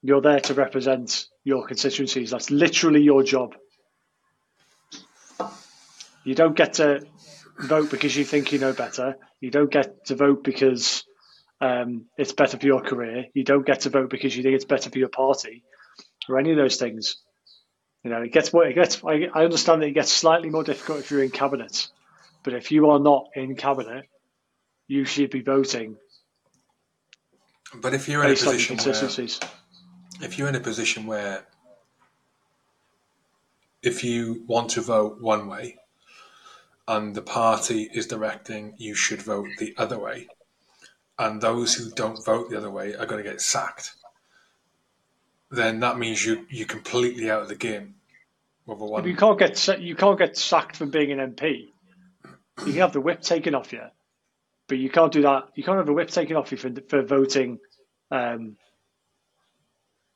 you're 0.02 0.22
there 0.22 0.40
to 0.40 0.54
represent 0.54 1.26
your 1.44 1.68
constituencies. 1.68 2.32
That's 2.32 2.50
literally 2.50 3.02
your 3.02 3.24
job. 3.24 3.56
You 6.24 6.36
don't 6.36 6.56
get 6.56 6.76
to 6.76 7.06
vote 7.60 7.90
because 7.92 8.16
you 8.16 8.26
think 8.26 8.52
you 8.52 8.60
know 8.60 8.74
better. 8.74 9.18
You 9.40 9.52
don't 9.52 9.72
get 9.72 10.06
to 10.06 10.16
vote 10.16 10.44
because 10.44 11.04
um, 11.62 12.06
it's 12.18 12.34
better 12.34 12.58
for 12.58 12.66
your 12.66 12.82
career. 12.82 13.26
You 13.34 13.44
don't 13.44 13.66
get 13.66 13.82
to 13.82 13.90
vote 13.90 14.10
because 14.10 14.36
you 14.36 14.44
think 14.44 14.56
it's 14.56 14.66
better 14.66 14.90
for 14.90 14.98
your 14.98 15.10
party, 15.10 15.64
or 16.28 16.40
any 16.40 16.52
of 16.52 16.58
those 16.58 16.78
things. 16.78 17.18
You 18.04 18.12
know, 18.12 18.22
it 18.22 18.32
gets 18.32 18.54
more. 18.54 18.66
It 18.66 18.76
gets. 18.76 19.04
I, 19.04 19.30
I 19.34 19.44
understand 19.44 19.82
that 19.82 19.88
it 19.88 19.94
gets 19.94 20.12
slightly 20.12 20.50
more 20.50 20.64
difficult 20.64 21.00
if 21.00 21.12
you're 21.12 21.24
in 21.24 21.32
cabinet, 21.32 21.88
but 22.44 22.54
if 22.54 22.72
you 22.72 22.90
are 22.90 23.00
not 23.00 23.28
in 23.36 23.56
cabinet, 23.56 24.06
you 24.88 25.06
should 25.06 25.30
be 25.30 25.42
voting 25.42 25.98
But 27.82 27.94
if 27.94 28.08
you're 28.08 28.24
in 28.24 28.32
a 28.32 28.36
position 28.36 28.78
where 28.78 29.10
if 30.22 30.38
you're 30.38 30.48
in 30.48 30.56
a 30.56 30.60
position 30.60 31.06
where 31.06 31.46
if 33.82 34.04
you 34.04 34.44
want 34.48 34.70
to 34.72 34.82
vote 34.82 35.22
one 35.22 35.48
way 35.48 35.78
and 36.88 37.16
the 37.16 37.22
party 37.22 37.90
is 37.94 38.08
directing 38.08 38.74
you 38.78 38.94
should 38.94 39.22
vote 39.22 39.48
the 39.60 39.74
other 39.78 40.00
way 40.00 40.28
and 41.20 41.42
those 41.42 41.76
who 41.76 41.90
don't 41.92 42.24
vote 42.26 42.50
the 42.50 42.58
other 42.58 42.72
way 42.72 42.96
are 42.96 43.06
going 43.06 43.24
to 43.24 43.30
get 43.30 43.42
sacked 43.42 43.94
then 45.52 45.80
that 45.80 45.98
means 45.98 46.26
you 46.26 46.46
you're 46.50 46.68
completely 46.68 47.30
out 47.30 47.42
of 47.42 47.48
the 47.48 47.56
game 47.56 47.96
one 48.66 49.06
You 49.06 49.16
can't 49.16 49.38
get 49.38 49.80
you 49.80 49.96
can't 49.96 50.18
get 50.18 50.38
sacked 50.38 50.78
from 50.78 50.90
being 50.90 51.12
an 51.12 51.34
MP. 51.34 51.70
You 52.60 52.72
can 52.72 52.76
have 52.76 52.94
the 52.94 53.02
whip 53.02 53.22
taken 53.22 53.56
off 53.56 53.74
you, 53.74 53.82
but 54.68 54.78
you 54.78 54.90
can't 54.90 55.12
do 55.12 55.24
that. 55.24 55.50
You 55.56 55.64
can't 55.64 55.78
have 55.78 55.86
the 55.86 55.94
whip 55.94 56.10
taken 56.10 56.38
off 56.38 56.52
you 56.52 56.58
for 56.58 56.72
for 56.88 57.02
voting, 57.02 57.60
um, 58.12 58.56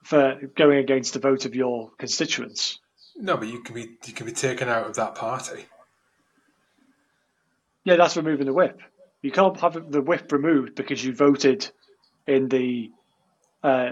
for 0.03 0.39
going 0.55 0.77
against 0.77 1.13
the 1.13 1.19
vote 1.19 1.45
of 1.45 1.55
your 1.55 1.91
constituents. 1.97 2.79
no 3.17 3.35
but 3.35 3.47
you 3.47 3.61
can 3.63 3.75
be 3.75 3.97
you 4.05 4.13
can 4.13 4.25
be 4.25 4.31
taken 4.31 4.69
out 4.69 4.85
of 4.87 4.95
that 4.95 5.15
party 5.15 5.65
Yeah, 7.87 7.95
that's 7.95 8.17
removing 8.17 8.47
the 8.47 8.53
whip. 8.53 8.81
You 9.21 9.31
can't 9.31 9.57
have 9.61 9.89
the 9.89 10.01
whip 10.01 10.29
removed 10.33 10.75
because 10.75 11.01
you 11.01 11.15
voted 11.15 11.71
in 12.27 12.49
the 12.49 12.91
uh, 13.63 13.91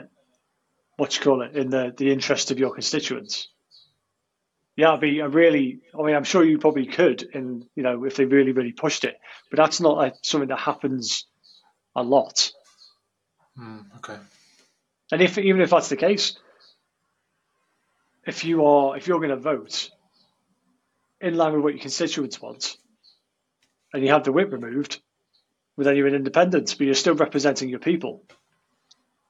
what 0.98 1.16
you 1.16 1.24
call 1.24 1.42
it 1.44 1.56
in 1.56 1.70
the 1.70 1.94
the 1.96 2.12
interest 2.12 2.52
of 2.52 2.60
your 2.60 2.74
constituents. 2.74 3.48
Yeah, 4.76 4.90
it'd 4.90 5.00
be 5.00 5.20
a 5.22 5.30
really. 5.30 5.80
I 5.98 6.04
mean, 6.04 6.14
I'm 6.14 6.26
sure 6.26 6.44
you 6.44 6.58
probably 6.58 6.88
could, 6.88 7.22
in 7.22 7.70
you 7.74 7.84
know, 7.84 8.04
if 8.04 8.18
they 8.18 8.26
really, 8.26 8.52
really 8.52 8.74
pushed 8.74 9.06
it. 9.06 9.18
But 9.50 9.56
that's 9.56 9.80
not 9.80 9.96
like 9.96 10.16
something 10.24 10.50
that 10.50 10.60
happens 10.60 11.26
a 11.96 12.04
lot. 12.04 12.52
Hmm, 13.56 13.80
okay 14.00 14.18
And 15.14 15.22
if 15.22 15.38
even 15.38 15.62
if 15.62 15.70
that's 15.70 15.88
the 15.88 15.96
case, 15.96 16.38
if 18.28 18.44
you 18.44 18.66
are 18.66 18.98
if 18.98 19.08
you're 19.08 19.20
going 19.20 19.30
to 19.30 19.38
vote 19.38 19.90
in 21.22 21.36
line 21.36 21.54
with 21.54 21.62
what 21.62 21.74
your 21.76 21.82
constituents 21.82 22.42
want, 22.42 22.76
and 23.96 24.04
you 24.04 24.12
have 24.12 24.26
the 24.26 24.32
whip 24.32 24.52
removed, 24.52 25.02
well 25.78 25.86
then 25.86 25.96
you're 25.96 26.08
an 26.08 26.16
independent, 26.16 26.76
but 26.78 26.86
you're 26.86 26.94
still 26.94 27.16
representing 27.16 27.70
your 27.70 27.80
people. 27.80 28.24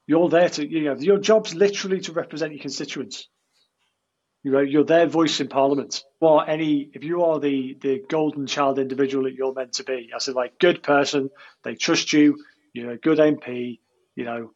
You're 0.07 0.29
there 0.29 0.49
to 0.49 0.67
you 0.67 0.85
know 0.85 0.95
your 0.95 1.19
job's 1.19 1.53
literally 1.53 2.01
to 2.01 2.11
represent 2.11 2.53
your 2.53 2.61
constituents. 2.61 3.27
You 4.43 4.51
know, 4.51 4.59
you're 4.59 4.83
their 4.83 5.07
voice 5.07 5.39
in 5.39 5.47
Parliament. 5.47 6.03
Or 6.19 6.47
any 6.47 6.89
if 6.93 7.03
you 7.03 7.23
are 7.23 7.39
the 7.39 7.77
the 7.79 8.03
golden 8.07 8.47
child 8.47 8.79
individual 8.79 9.23
that 9.25 9.33
you're 9.33 9.53
meant 9.53 9.73
to 9.73 9.83
be, 9.83 10.11
as 10.15 10.27
a 10.27 10.33
like 10.33 10.59
good 10.59 10.83
person, 10.83 11.29
they 11.63 11.75
trust 11.75 12.13
you. 12.13 12.37
You're 12.73 12.91
a 12.91 12.97
good 12.97 13.19
MP. 13.19 13.79
You 14.15 14.25
know, 14.25 14.51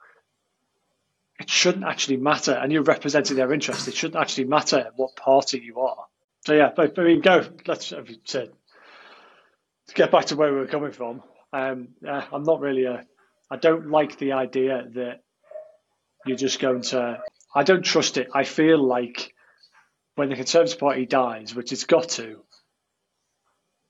it 1.39 1.49
shouldn't 1.49 1.85
actually 1.85 2.17
matter, 2.17 2.53
and 2.53 2.71
you're 2.71 2.83
representing 2.83 3.37
their 3.37 3.51
interest. 3.53 3.87
It 3.87 3.95
shouldn't 3.95 4.21
actually 4.21 4.45
matter 4.45 4.91
what 4.95 5.15
party 5.15 5.59
you 5.63 5.79
are. 5.79 6.05
So 6.45 6.53
yeah, 6.53 6.71
but 6.75 6.97
I 6.97 7.03
mean, 7.03 7.21
go. 7.21 7.45
Let's 7.65 7.91
you 7.91 8.17
said, 8.25 8.51
to 9.89 9.96
get 9.96 10.12
back 10.12 10.25
to 10.25 10.36
where 10.36 10.53
we 10.53 10.60
were 10.60 10.67
coming 10.67 10.91
from. 10.91 11.22
Um, 11.51 11.89
uh, 12.08 12.22
I'm 12.31 12.43
not 12.43 12.62
really 12.62 12.86
a. 12.86 13.05
I 13.51 13.58
don't 13.58 13.89
like 13.89 14.17
the 14.17 14.34
idea 14.34 14.86
that 14.93 15.22
you're 16.25 16.38
just 16.38 16.60
going 16.60 16.81
to 16.81 17.19
I 17.53 17.63
don't 17.63 17.84
trust 17.84 18.17
it. 18.17 18.29
I 18.34 18.43
feel 18.43 18.77
like 18.81 19.34
when 20.15 20.29
the 20.29 20.36
Conservative 20.36 20.79
Party 20.79 21.05
dies, 21.05 21.55
which 21.55 21.72
it's 21.72 21.86
got 21.86 22.10
to, 22.10 22.43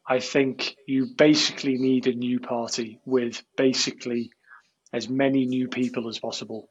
I 0.08 0.20
think 0.20 0.75
you 0.88 1.08
basically 1.18 1.77
need 1.77 2.08
a 2.08 2.13
new 2.13 2.39
party 2.39 3.00
with 3.06 3.44
basically 3.58 4.32
as 4.94 5.10
many 5.10 5.46
new 5.46 5.68
people 5.68 6.08
as 6.08 6.20
possible. 6.20 6.70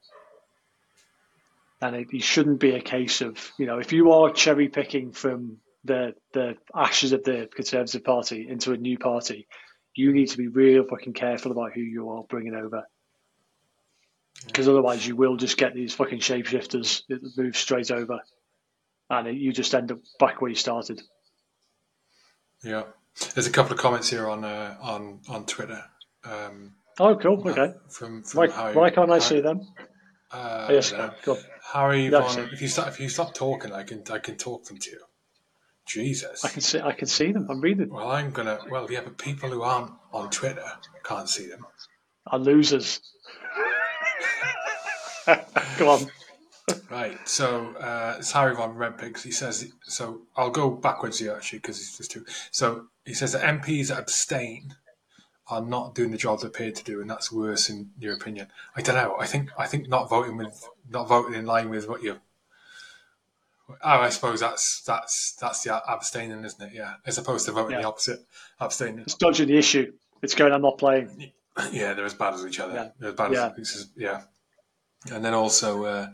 And 1.80 1.94
it, 1.94 2.08
it 2.12 2.23
shouldn't 2.23 2.58
be 2.58 2.73
a 2.73 2.80
case 2.80 3.20
of, 3.20 3.52
you 3.58 3.66
know, 3.66 3.78
if 3.78 3.92
you 3.92 4.12
are 4.12 4.32
cherry 4.32 4.68
picking 4.68 5.12
from 5.12 5.58
the 5.85 6.14
the 6.32 6.56
ashes 6.75 7.12
of 7.12 7.25
the 7.25 7.49
Conservative 7.54 8.04
Party 8.04 8.47
into 8.49 8.73
a 8.73 8.76
new 8.76 8.99
party, 8.99 9.47
you 9.94 10.12
need 10.12 10.28
to 10.28 10.37
be 10.37 10.49
real 10.49 10.85
fucking 10.85 11.12
careful 11.12 11.52
about 11.52 11.73
who 11.73 11.80
you 11.80 12.11
are 12.11 12.25
bringing 12.28 12.54
over. 12.54 12.85
Because 14.47 14.68
otherwise, 14.68 15.06
you 15.06 15.16
will 15.16 15.37
just 15.37 15.56
get 15.56 15.75
these 15.75 15.94
fucking 15.94 16.20
shapeshifters 16.20 17.02
that 17.08 17.20
move 17.37 17.56
straight 17.56 17.90
over, 17.90 18.20
and 19.11 19.37
you 19.37 19.52
just 19.52 19.75
end 19.75 19.90
up 19.90 19.99
back 20.20 20.40
where 20.40 20.49
you 20.49 20.54
started. 20.54 21.02
Yeah, 22.62 22.85
there's 23.35 23.47
a 23.47 23.50
couple 23.50 23.73
of 23.73 23.78
comments 23.78 24.08
here 24.08 24.28
on 24.28 24.44
uh, 24.44 24.76
on 24.80 25.20
on 25.28 25.44
Twitter. 25.47 25.82
Um, 26.25 26.75
oh, 27.00 27.16
cool. 27.16 27.49
Okay. 27.49 27.75
From, 27.88 28.23
from 28.23 28.38
why, 28.38 28.49
Harry, 28.49 28.75
why 28.75 28.90
can't 28.90 29.11
I 29.11 29.14
Harry, 29.14 29.20
see 29.23 29.40
them? 29.40 29.61
Uh, 30.30 30.66
Oh, 30.68 30.73
yes, 30.73 30.92
on. 30.92 31.12
Harry, 31.73 32.08
Von, 32.08 32.50
if 32.52 32.61
you 32.61 32.68
stop 32.68 32.88
if 32.88 33.00
you 33.00 33.08
stop 33.08 33.35
talking, 33.35 33.73
I 33.73 33.82
can 33.82 34.02
I 34.11 34.18
can 34.18 34.37
talk 34.37 34.64
them 34.66 34.78
to 34.78 34.90
you. 34.90 35.00
Jesus. 35.88 36.45
I 36.45 36.49
can 36.49 36.61
see. 36.61 36.80
I 36.80 36.92
can 36.92 37.09
see 37.09 37.33
them. 37.33 37.47
I'm 37.50 37.61
reading. 37.61 37.88
Well, 37.88 38.11
I'm 38.11 38.30
gonna. 38.30 38.59
Well, 38.71 38.87
yeah, 38.90 39.00
but 39.02 39.18
people 39.18 39.49
who 39.49 39.62
aren't 39.62 39.92
on 40.12 40.30
Twitter 40.30 40.71
can't 41.02 41.28
see 41.28 41.49
them. 41.49 41.66
Are 42.26 42.38
losers. 42.38 43.00
Come 45.26 45.88
on. 45.88 46.07
Right. 46.90 47.18
So 47.26 47.75
uh, 47.76 48.16
it's 48.18 48.33
Harry 48.33 48.54
von 48.54 48.76
Redpigs. 48.76 49.23
He 49.23 49.33
says. 49.33 49.73
So 49.85 50.23
I'll 50.37 50.50
go 50.50 50.71
backwards 50.71 51.18
here 51.18 51.33
actually 51.35 51.61
because 51.61 51.78
it's 51.80 51.97
just 51.97 52.11
too. 52.11 52.25
So 52.50 52.87
he 53.04 53.14
says 53.14 53.33
that 53.33 53.42
MPs 53.42 53.88
that 53.88 53.99
abstain 53.99 54.75
are 55.50 55.62
not 55.62 55.95
doing 55.95 56.11
the 56.11 56.18
job 56.18 56.40
they're 56.40 56.50
paid 56.50 56.76
to 56.76 56.85
do, 56.85 57.00
and 57.00 57.09
that's 57.09 57.33
worse 57.33 57.71
in 57.71 57.90
your 57.99 58.14
opinion. 58.14 58.49
I 58.76 58.83
don't 58.83 58.97
know. 58.97 59.16
I 59.18 59.26
think 59.26 59.50
I 59.59 59.66
think 59.66 59.88
not 59.88 60.11
voting 60.11 60.37
with 60.37 60.68
not 60.90 61.09
voting 61.09 61.35
in 61.35 61.47
line 61.47 61.71
with 61.71 61.88
what 61.88 62.02
you. 62.02 62.21
Oh, 63.70 63.76
I 63.82 64.08
suppose 64.08 64.40
that's 64.40 64.82
that's 64.82 65.37
that's 65.40 65.62
the 65.62 65.82
abstaining, 65.90 66.44
isn't 66.44 66.62
it? 66.62 66.72
Yeah, 66.75 66.94
as 67.06 67.18
opposed 67.18 67.46
to 67.46 67.52
voting 67.52 67.72
Yeah. 67.76 67.82
the 67.82 67.88
opposite, 67.88 68.20
abstaining. 68.60 69.00
It's 69.00 69.14
dodging 69.14 69.48
the 69.48 69.58
issue. 69.58 69.92
It's 70.22 70.34
going. 70.34 70.52
I'm 70.52 70.62
not 70.62 70.78
playing. 70.78 71.32
Yeah, 71.72 71.92
they're 71.94 72.04
as 72.04 72.14
bad 72.14 72.34
as 72.34 72.46
each 72.46 72.60
other. 72.60 72.75
Yeah. 72.75 72.88
They're 72.98 73.10
as 73.10 73.14
bad 73.16 73.32
Yeah. 73.32 73.50
as 73.58 73.90
yeah. 73.96 74.22
And 75.12 75.25
then 75.25 75.34
also, 75.34 75.84
uh, 75.84 76.08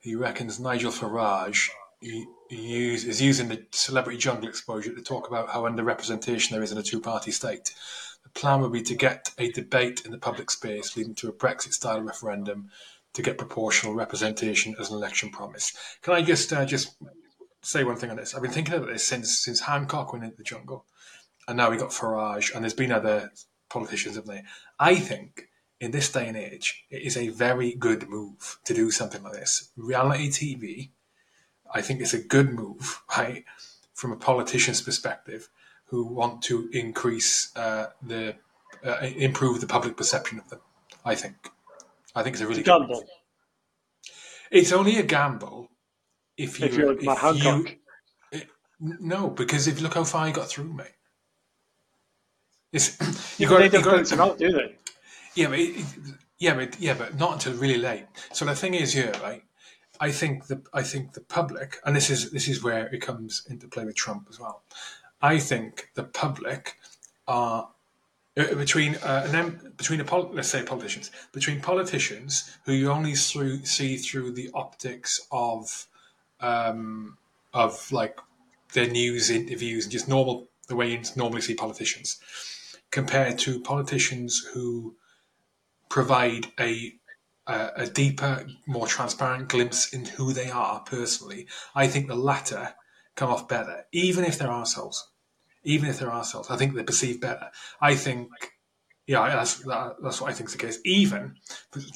he 0.00 0.14
reckons 0.14 0.60
Nigel 0.60 0.92
Farage 0.92 1.70
he, 2.02 2.26
he 2.50 2.56
use, 2.56 3.04
is 3.04 3.22
using 3.22 3.48
the 3.48 3.64
celebrity 3.70 4.18
jungle 4.18 4.48
exposure 4.48 4.94
to 4.94 5.00
talk 5.02 5.28
about 5.28 5.48
how 5.48 5.62
underrepresentation 5.62 6.50
there 6.50 6.62
is 6.62 6.72
in 6.72 6.78
a 6.78 6.82
two-party 6.82 7.30
state. 7.30 7.72
The 8.24 8.30
plan 8.30 8.60
would 8.60 8.72
be 8.72 8.82
to 8.82 8.94
get 8.94 9.30
a 9.38 9.50
debate 9.52 10.02
in 10.04 10.10
the 10.10 10.18
public 10.18 10.50
space 10.50 10.96
leading 10.96 11.14
to 11.16 11.28
a 11.28 11.32
Brexit-style 11.32 12.00
referendum 12.00 12.70
to 13.14 13.22
get 13.22 13.38
proportional 13.38 13.94
representation 13.94 14.74
as 14.80 14.90
an 14.90 14.96
election 14.96 15.30
promise. 15.30 15.72
Can 16.02 16.14
I 16.14 16.22
just 16.22 16.52
uh, 16.52 16.64
just 16.64 16.96
say 17.60 17.84
one 17.84 17.96
thing 17.96 18.10
on 18.10 18.16
this? 18.16 18.34
I've 18.34 18.42
been 18.42 18.50
thinking 18.50 18.74
about 18.74 18.88
this 18.88 19.06
since 19.06 19.38
since 19.38 19.60
Hancock 19.60 20.12
went 20.12 20.24
into 20.24 20.36
the 20.36 20.44
jungle, 20.44 20.86
and 21.46 21.56
now 21.56 21.70
we 21.70 21.76
got 21.76 21.90
Farage, 21.90 22.54
and 22.54 22.64
there's 22.64 22.74
been 22.74 22.92
other 22.92 23.30
politicians, 23.68 24.16
haven't 24.16 24.34
they? 24.34 24.42
I 24.78 24.96
think 24.96 25.48
in 25.80 25.90
this 25.90 26.12
day 26.12 26.28
and 26.28 26.36
age, 26.36 26.84
it 26.90 27.02
is 27.02 27.16
a 27.16 27.28
very 27.28 27.74
good 27.74 28.08
move 28.08 28.58
to 28.64 28.72
do 28.72 28.90
something 28.90 29.22
like 29.22 29.32
this. 29.32 29.70
Reality 29.76 30.28
TV, 30.28 30.90
I 31.74 31.82
think 31.82 32.00
it's 32.00 32.14
a 32.14 32.22
good 32.22 32.50
move, 32.50 33.02
right, 33.16 33.44
from 33.92 34.12
a 34.12 34.16
politician's 34.16 34.80
perspective, 34.80 35.48
who 35.86 36.06
want 36.06 36.42
to 36.42 36.70
increase 36.72 37.54
uh, 37.56 37.88
the 38.00 38.36
uh, 38.84 38.96
improve 39.16 39.60
the 39.60 39.66
public 39.66 39.96
perception 39.96 40.38
of 40.38 40.48
them. 40.48 40.60
I 41.04 41.14
think. 41.14 41.34
I 42.14 42.22
think 42.22 42.34
it's 42.34 42.42
a 42.42 42.46
really 42.46 42.62
good 42.62 42.78
move. 42.78 42.88
Gamble. 42.88 43.04
It's 44.50 44.72
only 44.72 44.98
a 44.98 45.02
gamble 45.02 45.68
if 46.36 46.60
you 46.60 46.66
If 46.66 46.76
you're 46.76 46.92
if 46.92 47.02
Hancock. 47.18 47.76
you 48.32 48.42
no, 48.80 49.30
because 49.30 49.68
if 49.68 49.80
look 49.80 49.94
how 49.94 50.04
far 50.04 50.26
he 50.26 50.32
got 50.32 50.48
through, 50.48 50.72
mate. 50.72 50.96
It's 52.72 52.98
you 53.38 53.46
You 53.46 53.48
got 53.48 53.58
they 53.58 53.64
you 53.66 53.70
don't 53.70 53.84
got 53.84 54.12
out, 54.20 54.38
do 54.38 54.52
they? 54.52 54.76
yeah, 55.34 55.48
but 55.48 55.58
it, 55.58 55.76
it- 55.78 56.14
yeah, 56.38 56.54
but 56.54 56.80
yeah, 56.80 56.94
but 56.94 57.16
not 57.16 57.34
until 57.34 57.52
really 57.54 57.76
late. 57.78 58.06
So 58.32 58.44
the 58.44 58.56
thing 58.56 58.74
is 58.74 58.96
yeah, 58.96 59.16
right? 59.22 59.44
I 60.00 60.10
think 60.10 60.48
the 60.48 60.60
I 60.74 60.82
think 60.82 61.12
the 61.12 61.20
public, 61.20 61.78
and 61.84 61.94
this 61.94 62.10
is 62.10 62.32
this 62.32 62.48
is 62.48 62.64
where 62.64 62.88
it 62.92 63.00
comes 63.00 63.44
into 63.48 63.68
play 63.68 63.84
with 63.84 63.94
Trump 63.94 64.26
as 64.28 64.40
well. 64.40 64.64
I 65.20 65.38
think 65.38 65.90
the 65.94 66.02
public 66.02 66.78
are 67.28 67.68
between 68.34 68.96
uh, 68.96 69.26
an 69.28 69.34
em- 69.34 69.72
between 69.76 70.00
a 70.00 70.04
pol- 70.04 70.30
let's 70.32 70.48
say 70.48 70.62
politicians 70.62 71.10
between 71.32 71.60
politicians 71.60 72.56
who 72.64 72.72
you 72.72 72.90
only 72.90 73.14
through, 73.14 73.64
see 73.64 73.96
through 73.96 74.32
the 74.32 74.50
optics 74.54 75.20
of 75.30 75.86
um, 76.40 77.18
of 77.52 77.92
like 77.92 78.18
their 78.72 78.88
news 78.88 79.30
interviews 79.30 79.84
and 79.84 79.92
just 79.92 80.08
normal 80.08 80.48
the 80.68 80.76
way 80.76 80.90
you 80.90 81.02
normally 81.16 81.42
see 81.42 81.54
politicians 81.54 82.18
compared 82.90 83.38
to 83.38 83.60
politicians 83.60 84.48
who 84.54 84.96
provide 85.90 86.46
a 86.58 86.94
a, 87.46 87.70
a 87.76 87.86
deeper, 87.86 88.46
more 88.66 88.86
transparent 88.86 89.48
glimpse 89.48 89.92
in 89.92 90.04
who 90.04 90.32
they 90.32 90.50
are 90.50 90.80
personally. 90.80 91.46
I 91.74 91.86
think 91.86 92.06
the 92.06 92.14
latter 92.14 92.74
come 93.14 93.30
off 93.30 93.48
better, 93.48 93.84
even 93.92 94.24
if 94.24 94.38
they're 94.38 94.50
assholes. 94.50 95.11
Even 95.64 95.88
if 95.88 95.98
they're 95.98 96.10
assholes, 96.10 96.50
I 96.50 96.56
think 96.56 96.74
they're 96.74 96.84
perceived 96.84 97.20
better. 97.20 97.50
I 97.80 97.94
think, 97.94 98.28
yeah, 99.06 99.28
that's 99.28 99.58
that, 99.60 99.96
that's 100.02 100.20
what 100.20 100.30
I 100.30 100.34
think 100.34 100.48
is 100.48 100.56
the 100.56 100.58
case. 100.58 100.78
Even 100.84 101.36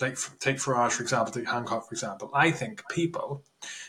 like 0.01 0.19
take 0.39 0.57
Farage 0.57 0.93
for 0.93 1.03
example, 1.03 1.33
take 1.33 1.49
Hancock 1.49 1.89
for 1.89 1.95
example. 1.95 2.31
I 2.33 2.51
think 2.51 2.83
people 2.91 3.43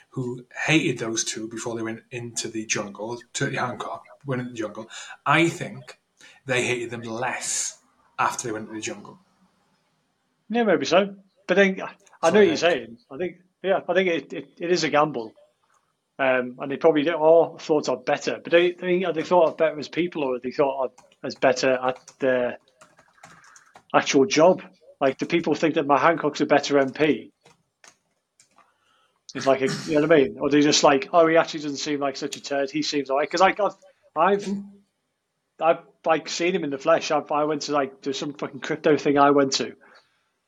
who 0.09 0.45
hated 0.65 0.97
those 0.97 1.23
two 1.23 1.47
before 1.47 1.75
they 1.75 1.83
went 1.83 2.01
into 2.11 2.47
the 2.47 2.65
jungle, 2.65 3.19
to 3.33 3.51
Hancock 3.51 4.03
went 4.25 4.41
into 4.41 4.53
the 4.53 4.57
jungle. 4.57 4.89
I 5.25 5.47
think 5.47 5.99
they 6.45 6.65
hated 6.65 6.89
them 6.89 7.01
less 7.01 7.79
after 8.17 8.47
they 8.47 8.51
went 8.51 8.67
into 8.69 8.75
the 8.75 8.81
jungle. 8.81 9.19
Yeah, 10.49 10.63
maybe 10.63 10.85
so. 10.85 11.15
But 11.45 11.55
then 11.55 11.81
I 12.21 12.31
know 12.31 12.39
what 12.39 12.47
you're 12.47 12.57
saying. 12.57 12.97
I 13.11 13.17
think, 13.17 13.37
yeah, 13.61 13.81
I 13.87 13.93
think 13.93 14.09
it, 14.09 14.33
it, 14.33 14.49
it 14.59 14.71
is 14.71 14.83
a 14.83 14.89
gamble. 14.89 15.33
Um, 16.19 16.57
and 16.59 16.71
they 16.71 16.77
probably 16.77 17.09
all 17.11 17.57
thought 17.59 17.89
of 17.89 18.05
better. 18.05 18.39
But 18.43 18.51
they, 18.51 18.71
they, 18.71 19.05
they 19.13 19.23
thought 19.23 19.49
of 19.49 19.57
better 19.57 19.77
as 19.77 19.87
people 19.87 20.23
or 20.23 20.39
they 20.39 20.51
thought 20.51 20.85
of 20.85 20.91
as 21.23 21.35
better 21.35 21.73
at 21.73 21.99
their 22.19 22.57
actual 23.93 24.25
job? 24.25 24.63
Like, 24.99 25.17
do 25.17 25.25
people 25.25 25.53
think 25.53 25.75
that 25.75 25.85
Matt 25.85 26.01
Hancock's 26.01 26.41
a 26.41 26.45
better 26.45 26.75
MP? 26.75 27.31
It's 29.35 29.45
like, 29.45 29.61
a, 29.61 29.67
you 29.67 29.95
know 29.95 30.07
what 30.07 30.11
I 30.11 30.15
mean? 30.17 30.37
Or 30.39 30.49
they 30.49 30.61
just 30.61 30.83
like, 30.83 31.09
oh, 31.13 31.27
he 31.27 31.37
actually 31.37 31.61
doesn't 31.61 31.77
seem 31.77 31.99
like 31.99 32.15
such 32.15 32.35
a 32.37 32.41
turd. 32.41 32.71
He 32.71 32.81
seems 32.81 33.09
like, 33.09 33.29
because 33.29 33.41
like, 33.41 33.59
I've, 33.59 33.75
I've, 34.15 34.47
I've 35.61 35.79
like 36.05 36.29
seen 36.29 36.55
him 36.55 36.63
in 36.63 36.71
the 36.71 36.77
flesh. 36.79 37.11
I've, 37.11 37.31
I 37.31 37.43
went 37.43 37.63
to 37.63 37.73
like, 37.73 38.01
there's 38.01 38.17
some 38.17 38.33
fucking 38.33 38.61
crypto 38.61 38.97
thing 38.97 39.19
I 39.19 39.31
went 39.31 39.53
to 39.53 39.75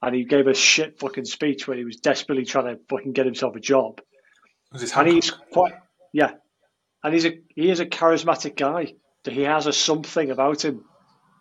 and 0.01 0.15
he 0.15 0.23
gave 0.23 0.47
a 0.47 0.53
shit 0.53 0.99
fucking 0.99 1.25
speech 1.25 1.67
where 1.67 1.77
he 1.77 1.83
was 1.83 1.97
desperately 1.97 2.45
trying 2.45 2.75
to 2.75 2.81
fucking 2.89 3.11
get 3.11 3.25
himself 3.25 3.55
a 3.55 3.59
job. 3.59 4.01
And 4.71 5.07
he's 5.15 5.31
quite, 5.31 5.73
yeah, 6.13 6.31
and 7.03 7.13
he's 7.13 7.25
a 7.25 7.39
he 7.55 7.69
is 7.69 7.79
a 7.79 7.85
charismatic 7.85 8.55
guy. 8.55 8.93
He 9.23 9.41
has 9.43 9.67
a 9.67 9.73
something 9.73 10.31
about 10.31 10.63
him. 10.63 10.85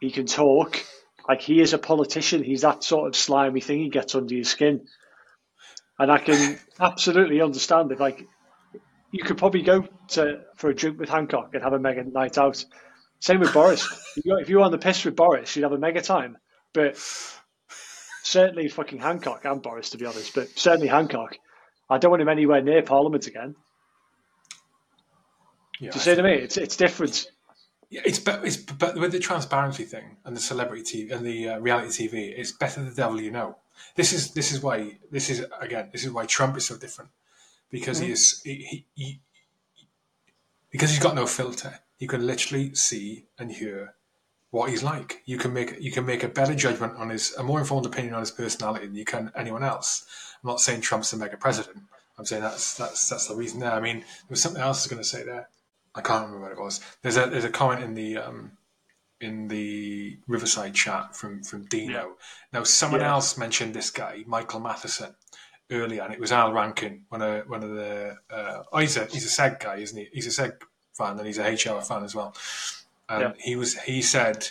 He 0.00 0.10
can 0.10 0.26
talk. 0.26 0.82
Like 1.28 1.42
he 1.42 1.60
is 1.60 1.72
a 1.74 1.78
politician. 1.78 2.42
He's 2.42 2.62
that 2.62 2.82
sort 2.84 3.08
of 3.08 3.16
slimy 3.16 3.60
thing 3.60 3.80
he 3.80 3.90
gets 3.90 4.14
under 4.14 4.34
your 4.34 4.44
skin. 4.44 4.86
And 5.98 6.10
I 6.10 6.18
can 6.18 6.58
absolutely 6.80 7.40
understand 7.42 7.92
it. 7.92 8.00
Like 8.00 8.26
you 9.10 9.22
could 9.24 9.38
probably 9.38 9.62
go 9.62 9.86
to 10.08 10.40
for 10.56 10.70
a 10.70 10.74
drink 10.74 10.98
with 10.98 11.08
Hancock 11.08 11.50
and 11.54 11.62
have 11.62 11.72
a 11.74 11.78
mega 11.78 12.04
night 12.04 12.38
out. 12.38 12.64
Same 13.20 13.40
with 13.40 13.52
Boris. 13.52 13.86
If 14.16 14.24
you- 14.24 14.38
If 14.38 14.48
you 14.48 14.56
were 14.58 14.64
on 14.64 14.70
the 14.72 14.78
piss 14.78 15.04
with 15.04 15.16
Boris, 15.16 15.54
you'd 15.54 15.64
have 15.64 15.72
a 15.72 15.78
mega 15.78 16.00
time. 16.00 16.38
But 16.72 16.96
certainly 18.22 18.68
fucking 18.68 18.98
Hancock 19.00 19.44
and 19.44 19.62
Boris, 19.62 19.90
to 19.90 19.98
be 19.98 20.06
honest, 20.06 20.34
but 20.34 20.48
certainly 20.58 20.88
Hancock. 20.88 21.36
I 21.90 21.98
don't 21.98 22.10
want 22.10 22.22
him 22.22 22.28
anywhere 22.28 22.62
near 22.62 22.82
Parliament 22.82 23.26
again. 23.26 23.54
Yeah, 25.80 25.90
Do 25.90 25.96
you 25.96 26.00
I 26.00 26.04
see 26.04 26.10
what 26.10 26.18
I 26.20 26.22
mean? 26.22 26.40
It's 26.40 26.56
it's 26.56 26.76
different. 26.76 27.30
Yeah, 27.90 28.02
it's 28.04 28.18
but 28.18 28.44
it's 28.44 28.56
but 28.56 28.96
with 28.96 29.12
the 29.12 29.18
transparency 29.18 29.84
thing 29.84 30.16
and 30.24 30.36
the 30.36 30.40
celebrity 30.40 30.82
TV 30.82 31.12
and 31.12 31.24
the 31.24 31.50
uh, 31.50 31.58
reality 31.58 32.08
TV, 32.08 32.34
it's 32.36 32.52
better 32.52 32.82
the 32.82 32.94
devil 32.94 33.20
you 33.20 33.30
know. 33.30 33.56
This 33.94 34.12
is 34.12 34.34
this 34.34 34.52
is 34.52 34.62
why 34.62 34.98
this 35.10 35.30
is 35.30 35.46
again 35.60 35.88
this 35.92 36.04
is 36.04 36.12
why 36.12 36.26
Trump 36.26 36.56
is 36.56 36.66
so 36.66 36.76
different 36.76 37.10
because 37.70 37.98
he 38.00 38.10
is 38.10 38.42
he, 38.42 38.54
he, 38.54 38.86
he 38.94 39.20
because 40.70 40.90
he's 40.90 40.98
got 40.98 41.14
no 41.14 41.26
filter. 41.26 41.80
You 41.98 42.08
can 42.08 42.26
literally 42.26 42.74
see 42.74 43.26
and 43.38 43.50
hear 43.50 43.94
what 44.50 44.70
he's 44.70 44.82
like. 44.82 45.22
You 45.24 45.38
can 45.38 45.52
make 45.52 45.76
you 45.80 45.92
can 45.92 46.04
make 46.04 46.22
a 46.22 46.28
better 46.28 46.54
judgment 46.54 46.94
on 46.96 47.10
his 47.10 47.34
a 47.36 47.42
more 47.42 47.60
informed 47.60 47.86
opinion 47.86 48.14
on 48.14 48.20
his 48.20 48.30
personality 48.30 48.86
than 48.86 48.96
you 48.96 49.04
can 49.04 49.32
anyone 49.34 49.62
else. 49.62 50.04
I'm 50.42 50.48
not 50.48 50.60
saying 50.60 50.80
Trump's 50.82 51.10
the 51.10 51.16
mega 51.16 51.36
president. 51.36 51.82
I'm 52.18 52.24
saying 52.24 52.42
that's 52.42 52.76
that's 52.76 53.08
that's 53.08 53.26
the 53.28 53.34
reason 53.34 53.60
there. 53.60 53.72
I 53.72 53.80
mean, 53.80 53.98
there 54.00 54.06
was 54.30 54.42
something 54.42 54.60
else 54.62 54.78
I 54.78 54.84
was 54.84 54.86
going 54.92 55.02
to 55.02 55.08
say 55.08 55.24
there. 55.24 55.48
I 55.94 56.00
can't 56.00 56.26
remember 56.26 56.42
what 56.48 56.52
it 56.52 56.60
was. 56.60 56.80
There's 57.02 57.16
a 57.16 57.26
there's 57.26 57.44
a 57.44 57.50
comment 57.50 57.82
in 57.82 57.94
the 57.94 58.18
um, 58.18 58.52
in 59.20 59.48
the 59.48 60.18
Riverside 60.28 60.74
chat 60.74 61.16
from 61.16 61.42
from 61.42 61.64
Dino. 61.64 61.92
Yeah. 61.92 62.06
Now, 62.52 62.62
someone 62.64 63.00
Yeah. 63.00 63.10
else 63.12 63.36
mentioned 63.38 63.74
this 63.74 63.90
guy, 63.90 64.22
Michael 64.26 64.60
Matheson, 64.60 65.14
earlier, 65.70 66.02
and 66.02 66.12
it 66.12 66.20
was 66.20 66.30
Al 66.32 66.52
Rankin, 66.52 67.04
one 67.08 67.22
of 67.22 67.48
one 67.48 67.62
of 67.62 67.70
the. 67.70 68.16
Uh, 68.30 68.62
oh, 68.72 68.78
he's 68.78 68.96
a 68.96 69.06
he's 69.06 69.24
a 69.26 69.42
Seg 69.42 69.60
guy, 69.60 69.76
isn't 69.76 69.98
he? 69.98 70.08
He's 70.12 70.38
a 70.38 70.42
Seg 70.42 70.60
fan, 70.96 71.18
and 71.18 71.26
he's 71.26 71.38
a 71.38 71.42
HR 71.52 71.80
fan 71.82 72.04
as 72.04 72.14
well. 72.14 72.34
And 73.08 73.22
Yeah. 73.22 73.32
he 73.38 73.56
was 73.56 73.76
he 73.80 74.02
said 74.02 74.48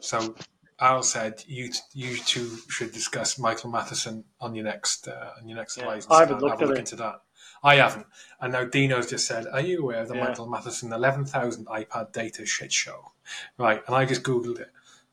so. 0.00 0.34
Al 0.80 1.02
said 1.02 1.44
you 1.46 1.70
you 1.92 2.16
two 2.18 2.56
should 2.68 2.92
discuss 2.92 3.38
Michael 3.38 3.70
Matheson 3.70 4.24
on 4.40 4.54
your 4.54 4.64
next 4.64 5.06
uh, 5.08 5.32
on 5.40 5.48
your 5.48 5.58
next 5.58 5.76
Yeah. 5.76 5.86
license. 5.86 6.12
I 6.12 6.20
haven't 6.20 6.40
looked 6.40 6.60
have 6.60 6.62
a 6.62 6.66
look 6.66 6.76
it. 6.78 6.80
into 6.80 6.96
that. 6.96 7.22
I 7.62 7.74
haven't. 7.76 8.06
And 8.40 8.52
now 8.54 8.64
Dino's 8.64 9.10
just 9.10 9.26
said, 9.26 9.46
Are 9.46 9.60
you 9.60 9.82
aware 9.82 10.00
of 10.00 10.08
the 10.08 10.14
Yeah. 10.14 10.28
Michael 10.28 10.48
Matheson 10.48 10.92
11,000 10.92 11.66
iPad 11.66 12.12
data 12.12 12.46
shit 12.46 12.72
show? 12.72 13.12
Right. 13.58 13.82
And 13.86 13.94
I 13.94 14.06
just 14.06 14.22
Googled 14.22 14.58
it. 14.60 14.70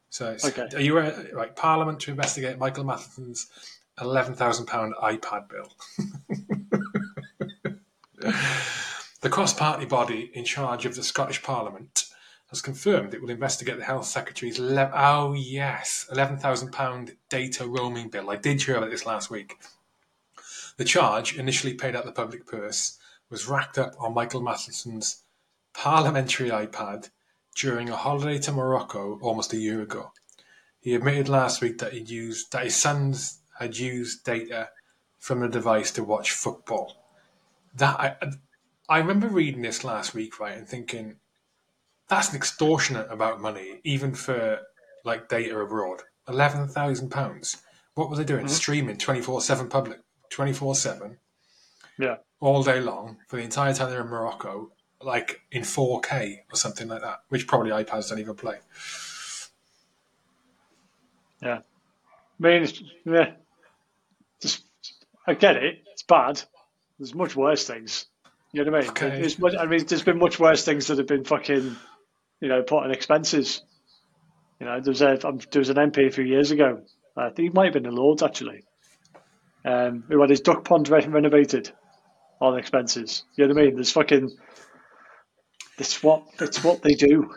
So 0.09 0.31
it's, 0.31 0.45
Okay. 0.45 0.69
are 0.73 0.79
you 0.81 0.97
aware, 0.97 1.27
right? 1.33 1.53
Parliament 1.53 1.99
to 2.01 2.11
investigate 2.11 2.57
Michael 2.57 2.85
Matheson's 2.85 3.47
£11,000 3.99 4.93
iPad 5.03 5.49
bill. 5.49 5.73
the 9.21 9.29
cross 9.29 9.53
party 9.53 9.85
body 9.85 10.31
in 10.33 10.45
charge 10.45 10.85
of 10.85 10.95
the 10.95 11.03
Scottish 11.03 11.43
Parliament 11.43 12.05
has 12.49 12.61
confirmed 12.61 13.13
it 13.13 13.21
will 13.21 13.29
investigate 13.29 13.77
the 13.77 13.83
Health 13.83 14.05
Secretary's. 14.05 14.59
Le- 14.59 14.91
oh, 14.93 15.33
yes, 15.33 16.07
£11,000 16.11 17.15
data 17.29 17.67
roaming 17.67 18.09
bill. 18.09 18.29
I 18.29 18.37
did 18.37 18.61
hear 18.61 18.77
about 18.77 18.89
this 18.89 19.05
last 19.05 19.29
week. 19.29 19.57
The 20.77 20.85
charge, 20.85 21.37
initially 21.37 21.73
paid 21.73 21.95
out 21.95 22.05
the 22.05 22.11
public 22.11 22.45
purse, 22.45 22.97
was 23.29 23.47
racked 23.47 23.77
up 23.77 23.95
on 23.99 24.13
Michael 24.13 24.41
Matheson's 24.41 25.23
parliamentary 25.73 26.49
iPad 26.49 27.09
during 27.55 27.89
a 27.89 27.95
holiday 27.95 28.39
to 28.39 28.51
Morocco 28.51 29.19
almost 29.21 29.53
a 29.53 29.57
year 29.57 29.81
ago. 29.81 30.11
He 30.79 30.95
admitted 30.95 31.27
last 31.27 31.61
week 31.61 31.79
that 31.79 31.93
he'd 31.93 32.09
used 32.09 32.51
that 32.51 32.63
his 32.63 32.75
sons 32.75 33.39
had 33.59 33.77
used 33.77 34.23
data 34.23 34.69
from 35.19 35.41
the 35.41 35.49
device 35.49 35.91
to 35.91 36.03
watch 36.03 36.31
football. 36.31 37.03
That 37.75 37.99
I, 37.99 38.15
I 38.87 38.99
remember 38.99 39.27
reading 39.27 39.63
this 39.63 39.83
last 39.83 40.13
week, 40.13 40.39
right, 40.39 40.57
and 40.57 40.67
thinking 40.67 41.17
that's 42.09 42.29
an 42.29 42.35
extortionate 42.35 43.11
amount 43.11 43.35
of 43.35 43.41
money, 43.41 43.79
even 43.83 44.13
for 44.13 44.59
like 45.03 45.29
data 45.29 45.57
abroad. 45.59 46.01
Eleven 46.27 46.67
thousand 46.67 47.09
pounds. 47.09 47.57
What 47.95 48.09
were 48.09 48.15
they 48.17 48.23
doing? 48.23 48.45
Mm-hmm. 48.45 48.53
Streaming 48.53 48.97
twenty 48.97 49.21
four 49.21 49.41
seven 49.41 49.67
public, 49.69 49.99
twenty 50.29 50.53
four 50.53 50.75
seven 50.75 51.17
Yeah. 51.97 52.17
all 52.39 52.63
day 52.63 52.79
long 52.79 53.17
for 53.27 53.37
the 53.37 53.43
entire 53.43 53.73
time 53.73 53.89
they're 53.89 54.01
in 54.01 54.07
Morocco, 54.07 54.71
like 55.01 55.41
in 55.51 55.63
4K 55.63 56.37
or 56.51 56.55
something 56.55 56.87
like 56.87 57.01
that, 57.01 57.19
which 57.29 57.47
probably 57.47 57.71
iPads 57.71 58.09
don't 58.09 58.19
even 58.19 58.35
play. 58.35 58.57
Yeah. 61.41 61.59
I 61.59 62.43
mean, 62.47 62.63
it's, 62.63 62.81
yeah. 63.05 63.31
Just, 64.41 64.63
I 65.25 65.33
get 65.33 65.55
it. 65.57 65.83
It's 65.91 66.03
bad. 66.03 66.41
There's 66.99 67.13
much 67.15 67.35
worse 67.35 67.65
things. 67.65 68.05
You 68.51 68.63
know 68.63 68.71
what 68.71 68.79
I 68.79 68.81
mean? 68.81 68.89
Okay. 68.91 69.07
I 69.59 69.65
mean, 69.67 69.85
there's 69.85 70.03
been 70.03 70.19
much 70.19 70.39
worse 70.39 70.63
things 70.65 70.87
that 70.87 70.97
have 70.97 71.07
been 71.07 71.25
fucking, 71.25 71.75
you 72.39 72.49
know, 72.49 72.61
put 72.63 72.83
on 72.83 72.91
expenses. 72.91 73.61
You 74.59 74.65
know, 74.65 74.79
there 74.81 74.91
was 74.91 75.01
a 75.01 75.27
um, 75.27 75.39
there 75.51 75.59
was 75.59 75.69
an 75.69 75.77
MP 75.77 76.07
a 76.07 76.11
few 76.11 76.23
years 76.23 76.51
ago. 76.51 76.81
I 77.15 77.29
think 77.29 77.39
he 77.39 77.49
might 77.49 77.65
have 77.65 77.73
been 77.73 77.83
the 77.83 77.91
Lords 77.91 78.23
actually, 78.23 78.63
um, 79.65 80.03
who 80.07 80.21
had 80.21 80.29
his 80.29 80.41
duck 80.41 80.65
pond 80.65 80.89
re- 80.89 81.05
renovated 81.07 81.71
on 82.39 82.57
expenses. 82.57 83.23
You 83.35 83.47
know 83.47 83.53
what 83.53 83.61
I 83.61 83.65
mean? 83.65 83.75
There's 83.75 83.91
fucking. 83.91 84.31
It's 85.77 86.01
what 86.01 86.23
it's 86.39 86.63
what 86.63 86.81
they 86.81 86.95
do. 86.95 87.33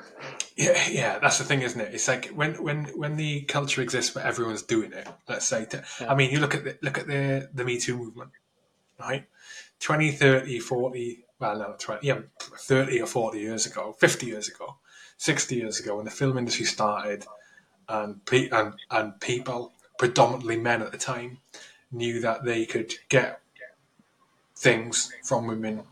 Yeah, 0.56 0.88
yeah, 0.90 1.18
that's 1.18 1.38
the 1.38 1.44
thing, 1.44 1.62
isn't 1.62 1.80
it? 1.80 1.94
It's 1.94 2.08
like 2.08 2.26
when 2.28 2.62
when 2.62 2.84
when 2.96 3.16
the 3.16 3.42
culture 3.42 3.82
exists 3.82 4.14
where 4.14 4.26
everyone's 4.26 4.62
doing 4.62 4.92
it. 4.92 5.06
Let's 5.28 5.46
say, 5.46 5.64
to, 5.66 5.84
I 6.08 6.14
mean, 6.14 6.30
you 6.30 6.40
look 6.40 6.54
at 6.54 6.64
the 6.64 6.78
look 6.82 6.98
at 6.98 7.06
the 7.06 7.48
the 7.52 7.64
Me 7.64 7.78
Too 7.78 7.96
movement, 7.96 8.30
right? 8.98 9.26
20, 9.80 10.12
30, 10.12 10.58
40, 10.58 11.24
well, 11.38 11.58
no, 11.58 11.74
20, 11.78 12.06
yeah, 12.06 12.20
30 12.38 13.00
or 13.00 13.06
40 13.06 13.38
years 13.40 13.64
ago, 13.64 13.96
50 13.98 14.26
years 14.26 14.48
ago, 14.48 14.76
60 15.20 15.54
years 15.54 15.78
ago, 15.78 15.96
when 15.96 16.06
the 16.06 16.10
film 16.10 16.38
industry 16.38 16.64
started, 16.64 17.26
and, 17.90 18.24
pe- 18.24 18.48
and, 18.48 18.72
and 18.90 19.20
people, 19.20 19.70
predominantly 19.98 20.56
men 20.56 20.80
at 20.80 20.92
the 20.92 20.98
time, 20.98 21.36
knew 21.92 22.20
that 22.20 22.42
they 22.46 22.64
could 22.64 22.94
get 23.10 23.42
things 24.56 25.12
from 25.22 25.46
women 25.46 25.82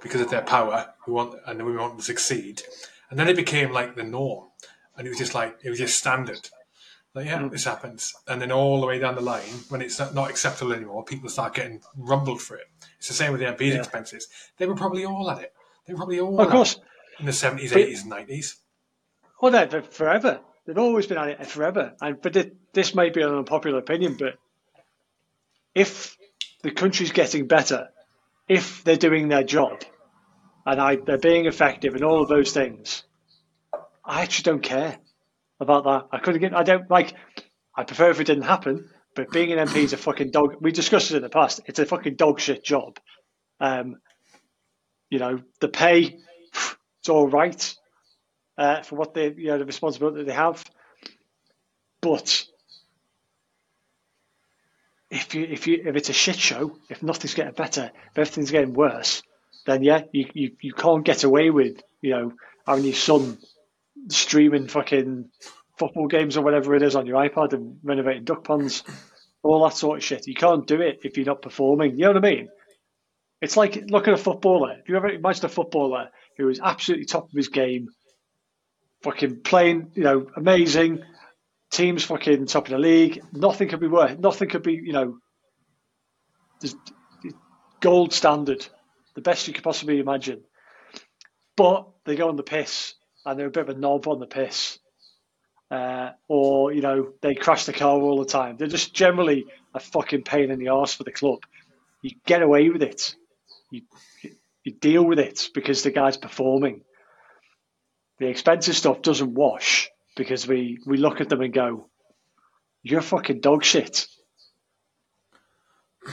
because 0.00 0.22
of 0.22 0.30
their 0.30 0.40
power, 0.40 0.94
who 1.04 1.12
want, 1.12 1.38
and 1.46 1.60
the 1.60 1.64
women 1.64 1.78
want 1.82 1.98
to 1.98 2.04
succeed. 2.04 2.62
And 3.10 3.18
then 3.18 3.28
it 3.28 3.36
became 3.36 3.70
like 3.70 3.96
the 3.96 4.02
norm. 4.02 4.48
And 4.96 5.06
it 5.06 5.10
was 5.10 5.18
just 5.18 5.34
like, 5.34 5.58
it 5.62 5.68
was 5.68 5.78
just 5.78 5.98
standard. 5.98 6.48
Like, 7.12 7.26
yeah, 7.26 7.40
mm. 7.40 7.50
this 7.50 7.64
happens. 7.64 8.14
And 8.26 8.40
then 8.40 8.50
all 8.50 8.80
the 8.80 8.86
way 8.86 8.98
down 8.98 9.14
the 9.14 9.20
line, 9.20 9.42
when 9.68 9.82
it's 9.82 9.98
not, 9.98 10.14
not 10.14 10.30
acceptable 10.30 10.72
anymore, 10.72 11.04
people 11.04 11.28
start 11.28 11.54
getting 11.54 11.82
rumbled 11.98 12.40
for 12.40 12.56
it. 12.56 12.64
It's 12.96 13.08
the 13.08 13.14
same 13.14 13.32
with 13.32 13.42
the 13.42 13.46
MP's 13.48 13.74
Yeah. 13.74 13.80
expenses. 13.80 14.26
They 14.56 14.64
were 14.66 14.74
probably 14.74 15.04
all 15.04 15.30
at 15.30 15.42
it. 15.42 15.52
They 15.86 15.92
were 15.92 15.98
probably 15.98 16.20
all 16.20 16.40
Of 16.40 16.48
course. 16.48 16.76
it 16.76 16.82
in 17.18 17.26
the 17.26 17.32
70s, 17.32 17.72
But- 17.72 17.82
80s, 17.82 18.02
and 18.02 18.10
90s. 18.12 18.56
Well, 19.40 19.68
for 19.68 19.82
forever. 19.82 20.40
They've 20.66 20.78
always 20.78 21.06
been 21.06 21.18
at 21.18 21.28
it 21.28 21.46
forever. 21.46 21.94
And 22.00 22.20
but 22.22 22.32
thi- 22.32 22.52
this 22.72 22.94
may 22.94 23.10
be 23.10 23.20
an 23.20 23.28
unpopular 23.34 23.78
opinion, 23.78 24.16
but 24.18 24.38
if 25.74 26.16
the 26.62 26.70
country's 26.70 27.12
getting 27.12 27.46
better, 27.46 27.90
if 28.48 28.82
they're 28.84 28.96
doing 28.96 29.28
their 29.28 29.42
job, 29.44 29.82
and 30.64 30.80
I, 30.80 30.96
they're 30.96 31.18
being 31.18 31.44
effective, 31.44 31.94
and 31.94 32.02
all 32.02 32.22
of 32.22 32.28
those 32.28 32.52
things, 32.52 33.04
I 34.04 34.22
actually 34.22 34.44
don't 34.44 34.62
care 34.62 34.98
about 35.60 35.84
that. 35.84 36.08
I 36.12 36.18
couldn't 36.20 36.40
get. 36.40 36.54
I 36.56 36.62
don't 36.62 36.90
like. 36.90 37.12
I 37.76 37.84
prefer 37.84 38.10
if 38.10 38.20
it 38.20 38.26
didn't 38.26 38.44
happen. 38.44 38.88
But 39.14 39.30
being 39.30 39.52
an 39.52 39.58
MP 39.68 39.76
is 39.84 39.92
a 39.92 39.96
fucking 39.96 40.30
dog. 40.32 40.56
We 40.60 40.72
discussed 40.72 41.10
it 41.12 41.16
in 41.16 41.22
the 41.22 41.28
past. 41.28 41.60
It's 41.66 41.78
a 41.78 41.86
fucking 41.86 42.16
dog 42.16 42.40
shit 42.40 42.64
job. 42.64 42.98
Um, 43.60 43.96
you 45.08 45.20
know, 45.20 45.40
the 45.60 45.68
pay, 45.68 46.18
it's 47.04 47.10
all 47.10 47.28
right 47.28 47.74
uh, 48.56 48.80
for 48.80 48.96
what 48.96 49.12
they, 49.12 49.30
you 49.30 49.48
know, 49.48 49.58
the 49.58 49.66
responsibility 49.66 50.24
they 50.24 50.32
have. 50.32 50.64
But 52.00 52.46
if 55.10 55.34
you, 55.34 55.44
if 55.44 55.66
you, 55.66 55.82
if 55.84 55.96
it's 55.96 56.08
a 56.08 56.14
shit 56.14 56.36
show, 56.36 56.78
if 56.88 57.02
nothing's 57.02 57.34
getting 57.34 57.52
better, 57.52 57.90
if 58.10 58.18
everything's 58.18 58.50
getting 58.50 58.72
worse, 58.72 59.22
then 59.66 59.82
yeah, 59.82 60.04
you, 60.12 60.30
you, 60.32 60.56
you 60.62 60.72
can't 60.72 61.04
get 61.04 61.24
away 61.24 61.50
with, 61.50 61.82
you 62.00 62.12
know, 62.12 62.32
having 62.66 62.84
your 62.86 62.94
son 62.94 63.36
streaming 64.08 64.66
fucking 64.66 65.28
football 65.78 66.06
games 66.06 66.38
or 66.38 66.42
whatever 66.42 66.74
it 66.74 66.82
is 66.82 66.96
on 66.96 67.04
your 67.04 67.22
iPad 67.22 67.52
and 67.52 67.80
renovating 67.82 68.24
duck 68.24 68.44
ponds, 68.44 68.82
all 69.42 69.62
that 69.64 69.76
sort 69.76 69.98
of 69.98 70.04
shit. 70.04 70.26
You 70.26 70.34
can't 70.34 70.66
do 70.66 70.80
it 70.80 71.00
if 71.04 71.18
you're 71.18 71.26
not 71.26 71.42
performing. 71.42 71.98
You 71.98 72.06
know 72.06 72.12
what 72.12 72.24
I 72.24 72.30
mean? 72.30 72.48
It's 73.42 73.58
like 73.58 73.90
look 73.90 74.08
at 74.08 74.14
a 74.14 74.16
footballer. 74.16 74.78
If 74.80 74.88
you 74.88 74.96
ever 74.96 75.10
imagine 75.10 75.44
a 75.44 75.50
footballer 75.50 76.08
who 76.36 76.48
is 76.48 76.60
absolutely 76.62 77.06
top 77.06 77.24
of 77.24 77.36
his 77.36 77.48
game, 77.48 77.88
fucking 79.02 79.42
playing, 79.42 79.92
you 79.94 80.02
know, 80.02 80.26
amazing, 80.36 81.02
teams 81.70 82.04
fucking 82.04 82.46
top 82.46 82.66
of 82.66 82.72
the 82.72 82.78
league, 82.78 83.22
nothing 83.32 83.68
could 83.68 83.80
be 83.80 83.88
worse. 83.88 84.16
Nothing 84.18 84.48
could 84.48 84.62
be, 84.62 84.74
you 84.74 84.92
know, 84.92 85.18
gold 87.80 88.12
standard, 88.12 88.66
the 89.14 89.20
best 89.20 89.46
you 89.46 89.54
could 89.54 89.64
possibly 89.64 89.98
imagine. 89.98 90.42
But 91.56 91.88
they 92.04 92.16
go 92.16 92.28
on 92.28 92.36
the 92.36 92.42
piss 92.42 92.94
and 93.24 93.38
they're 93.38 93.48
a 93.48 93.50
bit 93.50 93.68
of 93.68 93.76
a 93.76 93.78
knob 93.78 94.08
on 94.08 94.20
the 94.20 94.26
piss. 94.26 94.78
Uh, 95.70 96.10
or, 96.28 96.72
you 96.72 96.82
know, 96.82 97.12
they 97.20 97.34
crash 97.34 97.64
the 97.64 97.72
car 97.72 98.00
all 98.00 98.18
the 98.18 98.30
time. 98.30 98.56
They're 98.56 98.68
just 98.68 98.94
generally 98.94 99.46
a 99.74 99.80
fucking 99.80 100.22
pain 100.22 100.50
in 100.50 100.58
the 100.58 100.68
arse 100.68 100.94
for 100.94 101.04
the 101.04 101.12
club. 101.12 101.40
You 102.02 102.12
get 102.26 102.42
away 102.42 102.68
with 102.68 102.82
it. 102.82 103.16
You, 103.70 103.82
you 104.64 104.72
deal 104.72 105.04
with 105.04 105.18
it 105.18 105.48
because 105.54 105.82
the 105.82 105.90
guy's 105.90 106.16
performing. 106.16 106.82
The 108.18 108.28
expensive 108.28 108.76
stuff 108.76 109.02
doesn't 109.02 109.34
wash 109.34 109.90
because 110.16 110.46
we, 110.46 110.78
we 110.86 110.96
look 110.96 111.20
at 111.20 111.28
them 111.28 111.40
and 111.40 111.52
go, 111.52 111.88
you're 112.82 113.02
fucking 113.02 113.40
dog 113.40 113.64
shit. 113.64 114.06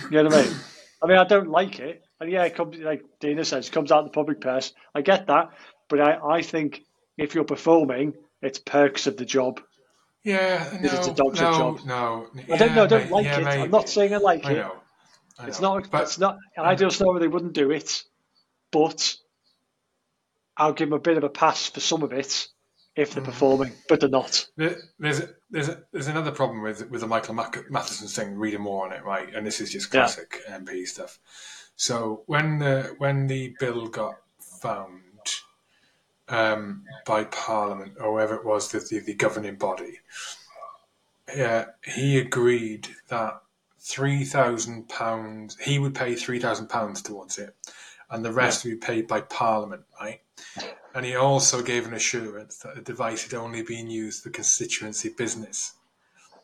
You 0.09 0.23
know 0.23 0.29
what 0.29 0.33
I 0.33 0.43
mean? 0.43 0.55
I 1.03 1.07
mean, 1.07 1.17
I 1.17 1.23
don't 1.25 1.49
like 1.49 1.79
it. 1.79 2.03
And 2.19 2.31
yeah, 2.31 2.43
it 2.43 2.55
comes, 2.55 2.77
like 2.77 3.03
Dino 3.19 3.43
says, 3.43 3.67
it 3.67 3.71
comes 3.71 3.91
out 3.91 3.99
in 3.99 4.05
the 4.05 4.11
public 4.11 4.41
purse. 4.41 4.73
I 4.93 5.01
get 5.01 5.27
that. 5.27 5.49
But 5.89 6.01
I, 6.01 6.37
I 6.37 6.41
think 6.41 6.81
if 7.17 7.35
you're 7.35 7.43
performing, 7.43 8.13
it's 8.41 8.59
perks 8.59 9.07
of 9.07 9.17
the 9.17 9.25
job. 9.25 9.59
Yeah, 10.23 10.69
no, 10.81 10.89
it's 10.91 11.07
a 11.07 11.13
dog 11.13 11.33
no, 11.35 11.41
job. 11.41 11.79
no. 11.85 12.27
I 12.51 12.57
don't 12.57 12.75
know. 12.75 12.83
I 12.83 12.87
don't 12.87 13.03
mate, 13.03 13.11
like 13.11 13.25
yeah, 13.25 13.39
it. 13.39 13.43
mate. 13.43 13.61
I'm 13.61 13.71
not 13.71 13.89
saying 13.89 14.13
I 14.13 14.17
like 14.17 14.45
I 14.45 14.51
it. 14.51 14.55
know. 14.57 14.75
I 15.39 15.47
It's 15.47 15.59
know. 15.59 15.79
not. 15.79 15.89
But 15.89 16.03
it's 16.03 16.19
not 16.19 16.37
an 16.55 16.65
ideal 16.65 16.91
scenario. 16.91 17.19
They 17.19 17.27
wouldn't 17.27 17.53
do 17.53 17.71
it, 17.71 18.03
but 18.71 19.15
I'll 20.57 20.73
give 20.73 20.89
them 20.89 20.97
a 20.97 21.01
bit 21.01 21.17
of 21.17 21.23
a 21.23 21.29
pass 21.29 21.69
for 21.69 21.79
some 21.79 22.03
of 22.03 22.13
it 22.13 22.47
if 22.95 23.13
they're 23.13 23.23
performing, 23.23 23.71
but 23.87 24.01
they're 24.01 24.09
not. 24.09 24.47
There's 24.57 24.81
there's 25.49 25.69
there's 25.91 26.07
another 26.07 26.31
problem 26.31 26.61
with 26.61 26.89
with 26.89 27.01
the 27.01 27.07
Michael 27.07 27.33
Mac- 27.35 27.69
Matheson 27.71 28.07
thing. 28.07 28.37
Reading 28.37 28.61
more 28.61 28.85
on 28.85 28.93
it, 28.93 29.03
right? 29.03 29.33
And 29.33 29.45
this 29.47 29.61
is 29.61 29.71
just 29.71 29.93
Yeah. 29.93 30.01
classic 30.01 30.41
MP 30.47 30.85
stuff. 30.85 31.19
So 31.75 32.23
when 32.25 32.59
the 32.59 32.95
when 32.97 33.27
the 33.27 33.55
bill 33.59 33.87
got 33.87 34.15
found 34.39 35.01
um, 36.27 36.83
by 37.05 37.23
Parliament 37.25 37.93
or 37.99 38.11
whoever 38.11 38.35
it 38.35 38.45
was, 38.45 38.71
the, 38.71 38.79
the, 38.79 38.99
the 38.99 39.13
governing 39.13 39.55
body, 39.55 39.99
uh, 41.39 41.65
he 41.83 42.19
agreed 42.19 42.89
that 43.07 43.41
three 43.79 44.23
thousand 44.25 44.89
pounds 44.89 45.57
he 45.61 45.79
would 45.79 45.95
pay 45.95 46.13
three 46.15 46.39
thousand 46.39 46.67
pounds 46.67 47.01
towards 47.01 47.37
it, 47.37 47.55
and 48.11 48.23
the 48.23 48.31
rest 48.31 48.63
would 48.63 48.71
be 48.71 48.75
paid 48.77 49.07
by 49.07 49.21
Parliament, 49.21 49.83
right? 49.99 50.19
And 50.93 51.05
he 51.05 51.15
also 51.15 51.61
gave 51.63 51.87
an 51.87 51.93
assurance 51.93 52.57
that 52.57 52.75
the 52.75 52.81
device 52.81 53.23
had 53.23 53.33
only 53.33 53.61
been 53.63 53.89
used 53.89 54.21
for 54.23 54.29
constituency 54.29 55.09
business. 55.09 55.73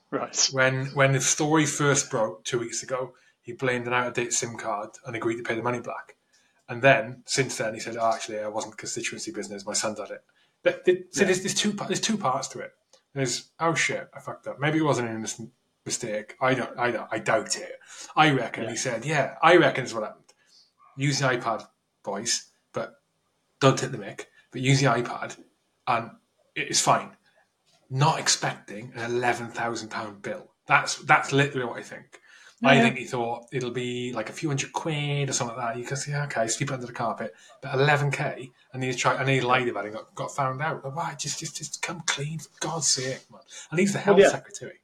Right. 0.09 0.49
When 0.53 0.85
when 0.87 1.11
the 1.11 1.19
story 1.19 1.65
first 1.65 2.09
broke 2.09 2.45
two 2.45 2.59
weeks 2.59 2.81
ago, 2.81 3.13
he 3.41 3.51
blamed 3.51 3.87
an 3.87 3.93
out 3.93 4.07
of 4.07 4.13
date 4.13 4.31
SIM 4.33 4.55
card 4.57 4.91
and 5.05 5.15
agreed 5.15 5.37
to 5.37 5.43
pay 5.43 5.55
the 5.55 5.61
money 5.61 5.81
back. 5.81 6.15
And 6.69 6.81
then 6.81 7.23
since 7.25 7.57
then, 7.57 7.73
he 7.73 7.79
said, 7.81 7.97
oh, 7.97 8.11
"Actually, 8.13 8.39
I 8.39 8.47
wasn't 8.47 8.77
constituency 8.77 9.31
business. 9.31 9.65
My 9.65 9.73
son 9.73 9.95
did 9.95 10.09
it." 10.11 10.23
But 10.63 10.85
so 11.11 11.25
there's, 11.25 11.41
there's 11.41 11.53
two 11.53 11.71
there's 11.73 11.99
two 12.01 12.17
parts 12.17 12.47
to 12.49 12.59
it. 12.59 12.71
There's 13.13 13.49
oh 13.59 13.73
shit, 13.75 14.07
I 14.15 14.19
fucked 14.21 14.47
up. 14.47 14.59
Maybe 14.59 14.77
it 14.79 14.83
wasn't 14.83 15.09
an 15.09 15.15
innocent 15.17 15.51
mistake. 15.85 16.35
I 16.41 16.53
don't, 16.53 16.77
I 16.77 16.91
don't, 16.91 17.07
I 17.11 17.19
doubt 17.19 17.57
it. 17.57 17.73
I 18.15 18.31
reckon 18.31 18.63
Yeah. 18.63 18.69
he 18.71 18.75
said, 18.77 19.03
"Yeah, 19.05 19.35
I 19.41 19.57
reckon 19.57 19.83
is 19.85 19.93
what 19.93 20.03
happened." 20.03 20.23
Use 20.97 21.19
the 21.19 21.27
iPad, 21.27 21.65
boys, 22.03 22.49
but 22.73 22.95
don't 23.61 23.77
take 23.77 23.91
the 23.91 23.97
mic. 23.97 24.27
But 24.51 24.61
use 24.61 24.81
the 24.81 24.87
iPad, 24.87 25.37
and 25.87 26.11
it 26.55 26.69
is 26.69 26.81
fine. 26.81 27.11
Not 27.89 28.19
expecting 28.19 28.91
an 28.95 29.11
eleven 29.11 29.47
thousand 29.47 29.89
pound 29.89 30.21
bill. 30.21 30.51
That's 30.65 30.95
that's 30.95 31.31
literally 31.31 31.65
what 31.65 31.77
I 31.77 31.83
think. 31.83 32.19
I 32.63 32.81
think 32.81 32.97
he 32.97 33.05
thought 33.05 33.45
it'll 33.53 33.69
be 33.69 34.11
like 34.13 34.29
a 34.29 34.33
few 34.33 34.49
hundred 34.49 34.73
quid 34.73 35.29
or 35.29 35.33
something 35.33 35.55
like 35.55 35.75
that. 35.75 35.79
You 35.79 35.85
can 35.85 35.95
say, 35.95 36.15
okay, 36.23 36.47
sweep 36.47 36.71
under 36.71 36.87
the 36.87 36.91
carpet. 36.91 37.35
But 37.61 37.75
eleven 37.75 38.09
k, 38.09 38.49
and 38.73 38.83
he 38.83 38.91
tried, 38.95 39.19
and 39.19 39.29
he 39.29 39.41
lied 39.41 39.67
about 39.67 39.85
it, 39.85 39.89
and 39.89 39.97
got, 39.97 40.15
got 40.15 40.35
found 40.35 40.59
out. 40.61 40.81
But 40.81 40.95
why? 40.95 41.13
Just, 41.19 41.39
just, 41.39 41.55
just 41.55 41.83
come 41.83 42.01
clean, 42.07 42.39
for 42.39 42.49
God's 42.59 42.87
sake, 42.87 43.23
man. 43.31 43.41
And 43.69 43.79
he's 43.79 43.93
the 43.93 43.99
health 43.99 44.17
yeah. 44.17 44.29
secretary. 44.29 44.79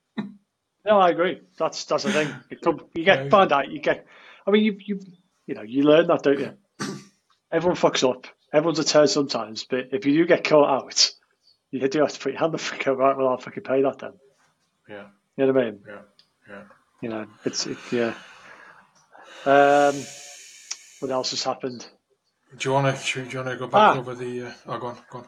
No, 0.86 1.00
I 1.00 1.10
agree. 1.10 1.42
That's 1.58 1.84
that's 1.86 2.04
the 2.04 2.12
thing. 2.12 2.34
You, 2.50 2.58
come, 2.58 2.86
you 2.94 3.06
get 3.06 3.32
found 3.32 3.52
out. 3.52 3.72
You 3.72 3.80
get. 3.80 4.06
I 4.46 4.52
mean, 4.52 4.64
you 4.64 4.78
you 4.86 5.00
you 5.46 5.56
know 5.56 5.62
you 5.62 5.84
learn 5.84 6.08
that, 6.08 6.24
don't 6.24 6.40
you? 6.40 6.54
Everyone 7.52 7.78
fucks 7.78 8.08
up. 8.10 8.28
Everyone's 8.52 8.80
a 8.80 8.84
turd 8.84 9.10
sometimes. 9.10 9.64
But 9.66 9.90
if 9.92 10.06
you 10.06 10.14
do 10.14 10.26
get 10.26 10.44
caught 10.44 10.70
out, 10.84 11.12
you 11.72 11.88
do 11.88 12.00
have 12.02 12.14
to 12.14 12.20
put 12.20 12.32
your 12.34 12.40
hand 12.40 12.48
on 12.50 12.52
the 12.54 12.58
fucking 12.60 12.94
right. 12.94 13.18
Well, 13.18 13.28
I'll 13.30 13.38
fucking 13.38 13.64
pay 13.64 13.82
that 13.84 14.00
then. 14.00 14.14
Yeah, 14.90 15.06
You 15.38 15.46
know 15.48 15.54
what 15.54 15.62
I 15.62 15.66
mean? 15.66 15.80
yeah, 15.88 16.02
yeah. 16.50 16.62
You 17.02 17.10
know, 17.10 17.26
it's 17.46 17.66
it, 17.68 17.78
yeah. 17.92 18.14
Um, 19.46 19.96
what 21.00 21.12
else 21.12 21.32
has 21.32 21.44
happened? 21.44 21.86
Do 22.58 22.70
you 22.70 22.74
want 22.74 22.96
to? 22.98 23.24
Do 23.26 23.30
you 23.30 23.38
want 23.40 23.50
to 23.50 23.58
go 23.58 23.68
back 23.68 23.96
Ah. 23.96 23.98
over 23.98 24.16
the? 24.16 24.44
Uh, 24.48 24.52
oh, 24.68 24.78
go 24.80 24.88
on, 24.88 24.98
go 25.10 25.18
on. 25.20 25.28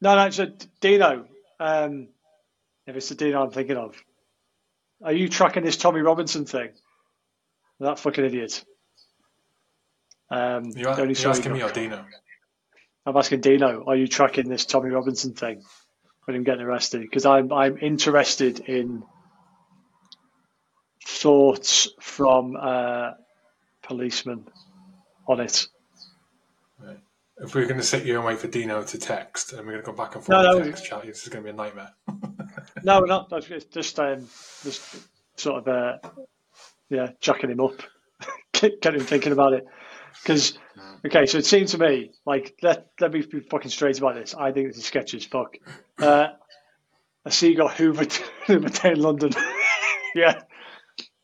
No, 0.00 0.16
no. 0.16 0.30
So 0.30 0.46
Dino, 0.80 1.26
um, 1.58 2.08
if 2.86 2.94
it's 2.96 3.08
the 3.08 3.14
Dino 3.14 3.42
I'm 3.42 3.50
thinking 3.50 3.76
of, 3.76 3.96
are 5.02 5.12
you 5.12 5.28
tracking 5.28 5.64
this 5.64 5.76
Tommy 5.76 6.00
Robinson 6.02 6.44
thing? 6.44 6.70
That 7.80 7.98
fucking 7.98 8.24
idiot. 8.24 8.64
Um, 10.34 10.70
You, 10.74 10.88
are 10.88 11.00
only 11.00 11.10
you 11.10 11.14
show 11.14 11.32
he 11.32 11.38
asking 11.38 11.52
me 11.52 11.62
or 11.62 11.70
Dino? 11.70 12.04
I'm 13.06 13.16
asking 13.16 13.40
Dino, 13.40 13.84
are 13.86 13.94
you 13.94 14.08
tracking 14.08 14.48
this 14.48 14.64
Tommy 14.64 14.90
Robinson 14.90 15.34
thing 15.34 15.62
with 16.26 16.34
him 16.34 16.42
getting 16.42 16.62
arrested? 16.62 17.02
Because 17.02 17.24
I'm 17.24 17.52
I'm 17.52 17.78
interested 17.78 18.60
in 18.60 19.04
thoughts 21.04 21.88
from 22.00 22.56
uh, 22.60 23.12
policemen 23.82 24.48
on 25.28 25.40
it. 25.40 25.68
If 27.36 27.54
we're 27.54 27.66
going 27.66 27.80
to 27.80 27.86
sit 27.86 28.04
here 28.04 28.16
and 28.16 28.24
wait 28.24 28.38
for 28.38 28.46
Dino 28.46 28.82
to 28.82 28.98
text, 28.98 29.52
and 29.52 29.66
we're 29.66 29.72
going 29.72 29.84
to 29.84 29.90
go 29.90 29.96
back 29.96 30.14
and 30.14 30.24
forth 30.24 30.42
no. 30.42 30.62
text 30.62 30.84
chat, 30.84 31.04
this 31.04 31.24
is 31.24 31.28
going 31.28 31.44
to 31.44 31.52
be 31.52 31.54
a 31.54 31.56
nightmare. 31.56 31.92
No, 32.82 33.00
we're 33.00 33.06
not. 33.06 33.30
That's 33.30 33.46
just 33.46 33.70
just, 33.70 33.98
um, 33.98 34.28
just 34.62 34.82
sort 35.36 35.66
of 35.66 35.68
uh, 35.68 36.10
yeah, 36.90 37.12
jacking 37.18 37.50
him 37.50 37.60
up, 37.60 37.82
get, 38.52 38.82
get 38.82 38.94
him 38.94 39.00
thinking 39.00 39.32
about 39.32 39.54
it. 39.54 39.64
Because 40.22 40.58
okay, 41.04 41.26
so 41.26 41.38
it 41.38 41.46
seemed 41.46 41.68
to 41.68 41.78
me 41.78 42.12
like 42.24 42.56
let 42.62 42.88
let 43.00 43.12
me 43.12 43.22
be 43.22 43.40
fucking 43.40 43.70
straight 43.70 43.98
about 43.98 44.14
this. 44.14 44.34
I 44.34 44.52
think 44.52 44.68
this 44.68 44.78
is 44.78 44.84
sketchy 44.84 45.18
as 45.18 45.24
fuck. 45.24 45.56
Uh, 45.98 46.28
I 47.24 47.30
see 47.30 47.50
you 47.50 47.56
got 47.56 47.74
Hoover 47.74 48.06
Hoover 48.46 48.68
Day 48.68 48.92
in 48.92 49.00
London. 49.00 49.32
yeah, 50.14 50.40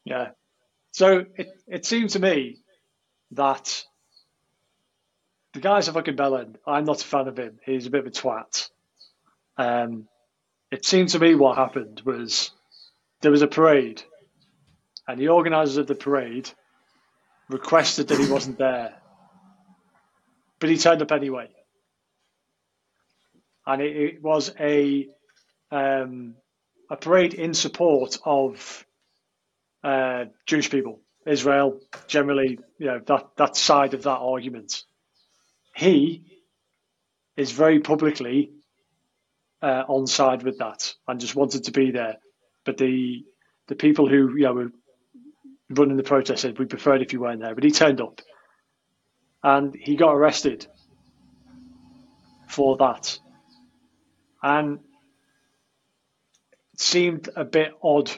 yeah. 0.05 0.31
So 0.92 1.24
it 1.37 1.48
it 1.66 1.87
seemed 1.87 2.11
to 2.11 2.18
me 2.18 2.59
that 3.33 3.85
the 5.53 5.61
guy's 5.61 5.88
a 5.88 5.92
fucking 5.92 6.16
bellend. 6.16 6.57
I'm 6.66 6.85
not 6.85 7.03
a 7.03 7.07
fan 7.07 7.29
of 7.29 7.38
him. 7.38 7.59
He's 7.64 7.87
a 7.87 7.90
bit 7.90 8.00
of 8.00 8.07
a 8.07 8.11
twat. 8.11 8.68
Um, 9.57 10.09
it 10.70 10.85
seemed 10.85 11.11
to 11.11 11.18
me 11.18 11.35
what 11.35 11.59
happened 11.59 12.03
was 12.05 12.50
there 13.20 13.31
was 13.31 13.42
a 13.42 13.48
parade, 13.48 14.03
and 15.07 15.18
the 15.20 15.29
organisers 15.29 15.76
of 15.76 15.87
the 15.87 15.94
parade 15.94 16.50
requested 17.51 18.09
that 18.09 18.19
he 18.19 18.31
wasn't 18.31 18.59
there, 18.59 18.95
but 20.59 20.71
he 20.71 20.77
turned 20.77 21.03
up 21.03 21.13
anyway, 21.13 21.49
and 23.67 23.83
it, 23.83 23.97
it 23.97 24.23
was 24.23 24.53
a 24.59 25.09
um, 25.71 26.35
a 26.91 26.97
parade 26.97 27.35
in 27.35 27.55
support 27.55 28.19
of 28.25 28.85
uh, 29.85 30.27
Jewish 30.47 30.71
people, 30.71 31.01
Israel, 31.27 31.81
generally, 32.09 32.59
you 32.79 32.87
know 32.87 33.01
that 33.07 33.37
that 33.37 33.57
side 33.57 33.95
of 33.95 34.03
that 34.05 34.19
argument. 34.19 34.83
He 35.75 36.25
is 37.37 37.53
very 37.53 37.81
publicly 37.81 38.51
uh, 39.63 39.85
on 39.89 40.07
side 40.07 40.43
with 40.43 40.59
that 40.59 40.95
and 41.07 41.21
just 41.21 41.37
wanted 41.37 41.65
to 41.65 41.73
be 41.73 41.91
there. 41.91 42.17
But 42.65 42.77
the 42.77 43.25
the 43.69 43.75
people 43.75 44.09
who 44.09 44.37
you 44.37 44.45
know 44.45 44.53
were 44.53 44.73
running 45.70 45.96
the 45.96 46.02
protest 46.02 46.42
said 46.42 46.59
we 46.59 46.66
preferred 46.66 47.02
if 47.02 47.12
you 47.12 47.20
weren't 47.20 47.40
there. 47.40 47.54
But 47.54 47.64
he 47.64 47.70
turned 47.70 48.00
up, 48.00 48.20
and 49.42 49.74
he 49.74 49.96
got 49.96 50.12
arrested 50.12 50.66
for 52.48 52.76
that, 52.78 53.18
and 54.42 54.80
it 56.72 56.80
seemed 56.80 57.28
a 57.37 57.44
bit 57.44 57.72
odd 57.83 58.11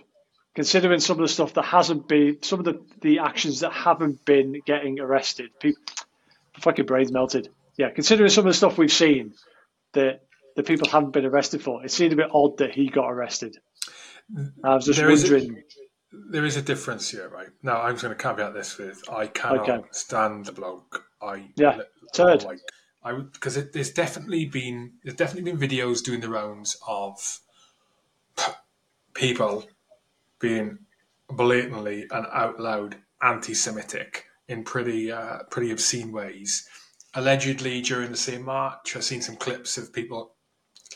considering 0.54 1.00
some 1.00 1.18
of 1.18 1.22
the 1.22 1.32
stuff 1.32 1.54
that 1.54 1.64
hasn't 1.64 2.08
been 2.08 2.38
some 2.42 2.58
of 2.58 2.64
the, 2.64 2.82
the 3.00 3.20
actions 3.20 3.60
that 3.60 3.72
haven't 3.72 4.24
been 4.24 4.60
getting 4.66 5.00
arrested. 5.00 5.50
People, 5.60 5.82
fucking 6.60 6.86
brains 6.86 7.10
melted. 7.10 7.48
Yeah, 7.76 7.90
considering 7.90 8.30
some 8.30 8.46
of 8.46 8.52
the 8.52 8.56
stuff 8.56 8.76
we've 8.76 8.92
seen 8.92 9.32
that 9.92 10.20
the 10.56 10.62
people 10.62 10.88
haven't 10.88 11.12
been 11.12 11.24
arrested 11.24 11.62
for, 11.62 11.84
it 11.84 11.90
seemed 11.90 12.12
a 12.12 12.16
bit 12.16 12.28
odd 12.32 12.58
that 12.58 12.72
he 12.72 12.88
got 12.88 13.10
arrested. 13.10 13.56
I 14.62 14.74
was 14.74 14.86
just 14.86 14.98
There 14.98 15.10
is 15.10 15.24
wondering. 15.24 15.62
There 16.12 16.44
is 16.44 16.56
a 16.56 16.62
difference 16.62 17.10
here, 17.10 17.28
right? 17.28 17.48
Now, 17.62 17.80
I'm 17.82 17.94
just 17.94 18.02
going 18.02 18.16
to 18.16 18.22
caveat 18.22 18.54
this 18.54 18.76
with 18.78 19.02
I 19.10 19.26
cannot 19.28 19.68
Okay. 19.68 19.84
stand 19.92 20.44
the 20.46 20.52
bloke. 20.52 21.06
I 21.22 21.48
Yeah, 21.56 21.80
turd. 22.12 22.44
like 22.44 22.60
I 23.02 23.12
would 23.12 23.32
because 23.32 23.56
it, 23.56 23.72
there's 23.72 23.90
definitely 23.90 24.44
been 24.46 24.92
there's 25.02 25.16
definitely 25.16 25.50
been 25.52 25.60
videos 25.60 26.02
doing 26.04 26.20
the 26.20 26.28
rounds 26.28 26.76
of 26.86 27.40
people 29.14 29.64
being 30.38 30.78
blatantly 31.28 32.06
and 32.10 32.26
out 32.32 32.60
loud 32.60 32.96
anti-Semitic 33.22 34.26
in 34.48 34.64
pretty 34.64 35.10
uh, 35.10 35.38
pretty 35.50 35.70
obscene 35.70 36.12
ways. 36.12 36.68
Allegedly, 37.14 37.80
during 37.82 38.10
the 38.10 38.16
same 38.16 38.44
march, 38.44 38.96
I've 38.96 39.04
seen 39.04 39.22
some 39.22 39.36
clips 39.36 39.76
of 39.78 39.92
people 39.92 40.31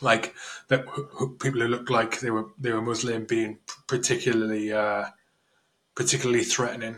like 0.01 0.33
that 0.67 0.85
people 1.39 1.61
who 1.61 1.67
looked 1.67 1.89
like 1.89 2.19
they 2.19 2.31
were 2.31 2.47
they 2.59 2.71
were 2.71 2.81
Muslim 2.81 3.25
being 3.25 3.59
particularly 3.87 4.71
uh, 4.71 5.05
particularly 5.95 6.43
threatening, 6.43 6.97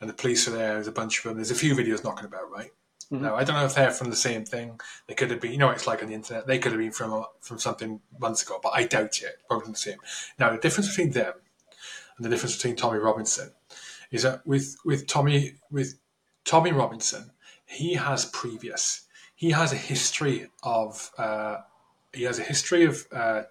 and 0.00 0.08
the 0.08 0.14
police 0.14 0.48
are 0.48 0.52
there. 0.52 0.74
There's 0.74 0.88
a 0.88 0.92
bunch 0.92 1.18
of 1.18 1.24
them. 1.24 1.36
There's 1.36 1.50
a 1.50 1.54
few 1.54 1.74
videos 1.74 2.04
knocking 2.04 2.26
about, 2.26 2.50
right? 2.50 2.70
Now 3.10 3.36
I 3.36 3.44
don't 3.44 3.56
know 3.56 3.64
if 3.64 3.74
they're 3.74 3.90
from 3.90 4.10
the 4.10 4.16
same 4.16 4.44
thing. 4.44 4.80
They 5.06 5.14
could 5.14 5.30
have 5.30 5.40
been, 5.40 5.52
you 5.52 5.58
know, 5.58 5.66
what 5.66 5.76
it's 5.76 5.86
like 5.86 6.02
on 6.02 6.08
the 6.08 6.14
internet. 6.14 6.46
They 6.46 6.58
could 6.58 6.72
have 6.72 6.80
been 6.80 6.92
from 6.92 7.24
from 7.40 7.58
something 7.58 8.00
months 8.18 8.42
ago, 8.42 8.60
but 8.62 8.72
I 8.74 8.84
doubt 8.84 9.22
it. 9.22 9.38
Probably 9.48 9.72
the 9.72 9.78
same. 9.78 9.98
Now 10.38 10.50
the 10.50 10.58
difference 10.58 10.88
between 10.88 11.12
them 11.12 11.34
and 12.16 12.24
the 12.24 12.28
difference 12.28 12.56
between 12.56 12.76
Tommy 12.76 12.98
Robinson 12.98 13.52
is 14.10 14.22
that 14.22 14.46
with 14.46 14.76
with 14.84 15.06
Tommy 15.06 15.54
with 15.70 15.98
Tommy 16.44 16.72
Robinson, 16.72 17.30
he 17.66 17.94
has 17.94 18.24
previous. 18.26 19.06
He 19.34 19.50
has 19.52 19.72
a 19.72 19.76
history 19.76 20.50
of 20.62 21.10
uh, 21.16 21.58
he 22.18 22.24
has 22.24 22.38
a 22.38 22.42
history 22.42 22.84
of 22.84 23.06
uh, 23.12 23.42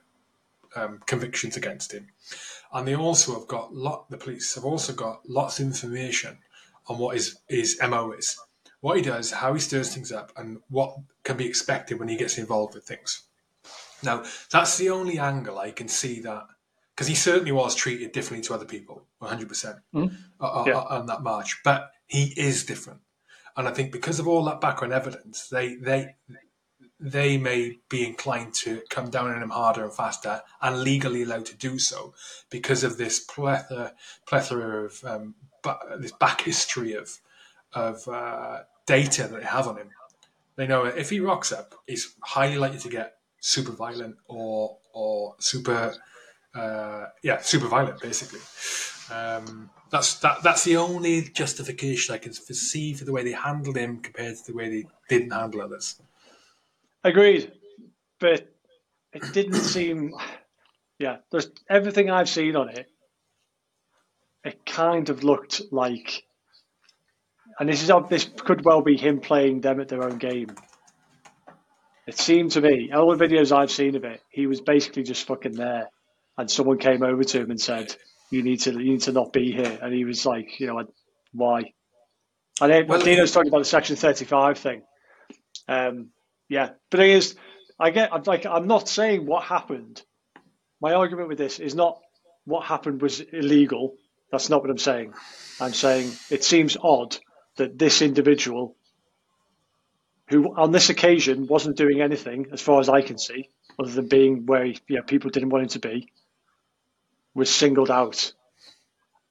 um, 0.76 1.00
convictions 1.06 1.56
against 1.58 1.94
him, 1.94 2.08
and 2.74 2.88
they 2.88 2.96
also 2.96 3.34
have 3.40 3.48
got 3.48 3.74
lot. 3.74 4.10
The 4.10 4.18
police 4.18 4.54
have 4.56 4.66
also 4.66 4.94
got 4.94 5.28
lots 5.28 5.60
of 5.60 5.66
information 5.68 6.38
on 6.88 6.98
what 6.98 7.16
his 7.16 7.38
his 7.48 7.80
mo 7.82 8.12
is, 8.12 8.38
what 8.82 8.98
he 8.98 9.04
does, 9.04 9.32
how 9.32 9.54
he 9.54 9.60
stirs 9.60 9.94
things 9.94 10.12
up, 10.12 10.32
and 10.38 10.60
what 10.70 10.96
can 11.24 11.38
be 11.38 11.48
expected 11.48 11.98
when 12.00 12.10
he 12.10 12.18
gets 12.18 12.38
involved 12.38 12.76
with 12.76 12.86
things. 12.86 13.24
Now, 14.04 14.24
that's 14.52 14.78
the 14.78 14.90
only 14.90 15.18
angle 15.18 15.58
I 15.58 15.72
can 15.72 15.88
see 15.88 16.20
that 16.22 16.44
because 16.94 17.08
he 17.08 17.16
certainly 17.16 17.52
was 17.52 17.74
treated 17.76 18.12
differently 18.12 18.46
to 18.48 18.54
other 18.54 18.66
people, 18.66 19.08
one 19.20 19.30
hundred 19.32 19.48
percent 19.50 19.78
Mhm. 19.94 20.12
uh, 20.40 20.64
Yeah. 20.68 20.80
on 20.98 21.06
that 21.08 21.22
march. 21.24 21.62
But 21.64 21.92
He 22.10 22.34
is 22.38 22.64
different, 22.66 23.02
and 23.58 23.68
I 23.68 23.72
think 23.74 23.92
because 23.92 24.20
of 24.20 24.28
all 24.28 24.44
that 24.46 24.62
background 24.62 24.94
evidence, 24.94 25.50
they 25.50 25.76
they 25.76 26.16
they 27.00 27.38
may 27.38 27.80
be 27.90 28.06
inclined 28.06 28.54
to 28.54 28.82
come 28.90 29.10
down 29.10 29.30
on 29.30 29.42
him 29.42 29.50
harder 29.50 29.84
and 29.84 29.94
faster, 29.94 30.42
and 30.62 30.82
legally 30.82 31.24
allowed 31.24 31.46
to 31.46 31.56
do 31.56 31.78
so 31.78 32.14
because 32.50 32.84
of 32.84 32.98
this 32.98 33.20
plethora 33.20 33.94
plethora 34.26 34.86
of 34.86 35.04
um, 35.04 35.36
this 36.00 36.12
back 36.14 36.42
history 36.42 36.94
of 36.94 37.20
of 37.74 38.08
uh, 38.08 38.62
data 38.86 39.28
that 39.28 39.42
they 39.42 39.46
have 39.46 39.68
on 39.68 39.78
him. 39.78 39.90
They 40.56 40.66
know 40.66 40.86
if 40.86 41.10
he 41.12 41.20
rocks 41.20 41.52
up, 41.52 41.76
he's 41.86 42.16
highly 42.22 42.58
likely 42.58 42.80
to 42.80 42.90
get 42.90 43.18
super 43.40 43.72
violent 43.72 44.16
or 44.28 44.78
or 44.94 45.36
super 45.40 45.94
uh, 46.56 47.06
yeah 47.22 47.40
super 47.42 47.68
violent 47.68 48.02
basically. 48.02 48.40
Um, 49.14 49.70
that's 49.90 50.16
that. 50.20 50.44
That's 50.44 50.64
the 50.64 50.78
only 50.78 51.22
justification 51.22 52.14
I 52.16 52.18
can 52.18 52.34
foresee 52.34 52.94
for 52.94 53.06
the 53.06 53.14
way 53.14 53.24
they 53.24 53.32
handled 53.32 53.78
him 53.78 54.00
compared 54.00 54.38
to 54.38 54.52
the 54.52 54.58
way 54.58 54.70
they 54.70 54.86
didn't 55.08 55.32
handle 55.32 55.62
others. 55.62 56.02
Agreed, 57.08 57.54
but 58.20 58.54
it 59.14 59.32
didn't 59.32 59.62
seem. 59.62 60.12
Yeah, 61.00 61.18
there's 61.32 61.50
everything 61.70 62.12
I've 62.12 62.28
seen 62.28 62.58
on 62.58 62.68
it. 62.68 62.86
It 64.44 64.66
kind 64.66 65.08
of 65.08 65.24
looked 65.24 65.62
like, 65.72 66.26
and 67.58 67.70
this 67.70 67.82
is 67.82 67.90
this 68.10 68.26
could 68.26 68.66
well 68.66 68.82
be 68.82 68.98
him 68.98 69.22
playing 69.22 69.62
them 69.62 69.80
at 69.80 69.88
their 69.88 70.04
own 70.04 70.18
game. 70.18 70.54
It 72.08 72.18
seemed 72.18 72.52
to 72.52 72.62
me, 72.62 72.92
all 72.92 73.16
the 73.16 73.26
videos 73.26 73.56
I've 73.56 73.72
seen 73.72 73.96
of 73.96 74.04
it, 74.04 74.22
he 74.30 74.46
was 74.46 74.60
basically 74.60 75.04
just 75.04 75.28
fucking 75.28 75.54
there, 75.54 75.90
and 76.38 76.52
someone 76.52 76.78
came 76.78 77.04
over 77.04 77.24
to 77.24 77.40
him 77.40 77.52
and 77.52 77.62
said, 77.62 77.96
"You 78.32 78.44
need 78.44 78.60
to, 78.62 78.72
you 78.72 78.92
need 78.92 79.04
to 79.04 79.14
not 79.14 79.32
be 79.32 79.54
here," 79.54 79.80
and 79.82 79.94
he 79.94 80.04
was 80.04 80.26
like, 80.26 80.60
"You 80.60 80.68
know, 80.68 80.84
why?" 81.32 81.72
And 82.60 82.70
then 82.70 82.88
well, 82.88 83.00
Dino's 83.00 83.32
talking 83.32 83.48
about 83.48 83.60
the 83.60 83.66
Section 83.66 83.96
Thirty-Five 83.96 84.58
thing. 84.58 84.82
Um, 85.70 86.10
yeah, 86.50 86.72
but 86.90 86.98
thing 86.98 87.12
is, 87.12 87.36
I 87.80 87.92
get, 87.92 88.14
I'm 88.14 88.24
like, 88.24 88.46
I'm 88.46 88.68
not 88.68 88.88
saying 88.90 89.26
what 89.26 89.44
happened. 89.44 90.02
My 90.82 90.94
argument 90.94 91.30
with 91.30 91.38
this 91.38 91.60
is 91.60 91.76
not 91.76 92.00
what 92.46 92.66
happened 92.66 93.02
was 93.02 93.20
illegal. 93.20 93.96
That's 94.32 94.50
not 94.50 94.62
what 94.62 94.72
I'm 94.72 94.78
saying. 94.78 95.14
I'm 95.60 95.74
saying 95.74 96.12
it 96.30 96.44
seems 96.44 96.78
odd 96.82 97.18
that 97.58 97.78
this 97.78 98.02
individual 98.02 98.76
who 100.30 100.56
on 100.56 100.72
this 100.72 100.90
occasion 100.90 101.48
wasn't 101.48 101.78
doing 101.78 102.02
anything, 102.02 102.48
as 102.52 102.62
far 102.62 102.80
as 102.80 102.90
I 102.90 103.02
can 103.02 103.18
see, 103.18 103.50
other 103.80 103.92
than 103.92 104.08
being 104.08 104.46
where 104.46 104.66
you 104.66 104.78
know, 104.90 105.02
people 105.02 105.30
didn't 105.30 105.50
want 105.50 105.64
him 105.64 105.70
to 105.70 105.80
be, 105.80 106.12
was 107.34 107.54
singled 107.54 107.92
out. 107.92 108.34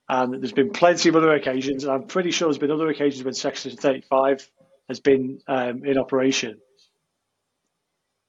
And 0.08 0.34
there's 0.34 0.52
been 0.52 0.70
plenty 0.70 1.08
of 1.08 1.16
other 1.16 1.34
occasions, 1.34 1.84
and 1.84 1.92
I'm 1.92 2.04
pretty 2.04 2.30
sure 2.30 2.48
there's 2.48 2.58
been 2.58 2.70
other 2.70 2.88
occasions 2.88 3.24
when 3.24 3.34
Section 3.34 3.76
35 3.76 4.48
has 4.88 5.00
been 5.00 5.40
um, 5.48 5.84
in 5.84 5.98
operation 5.98 6.60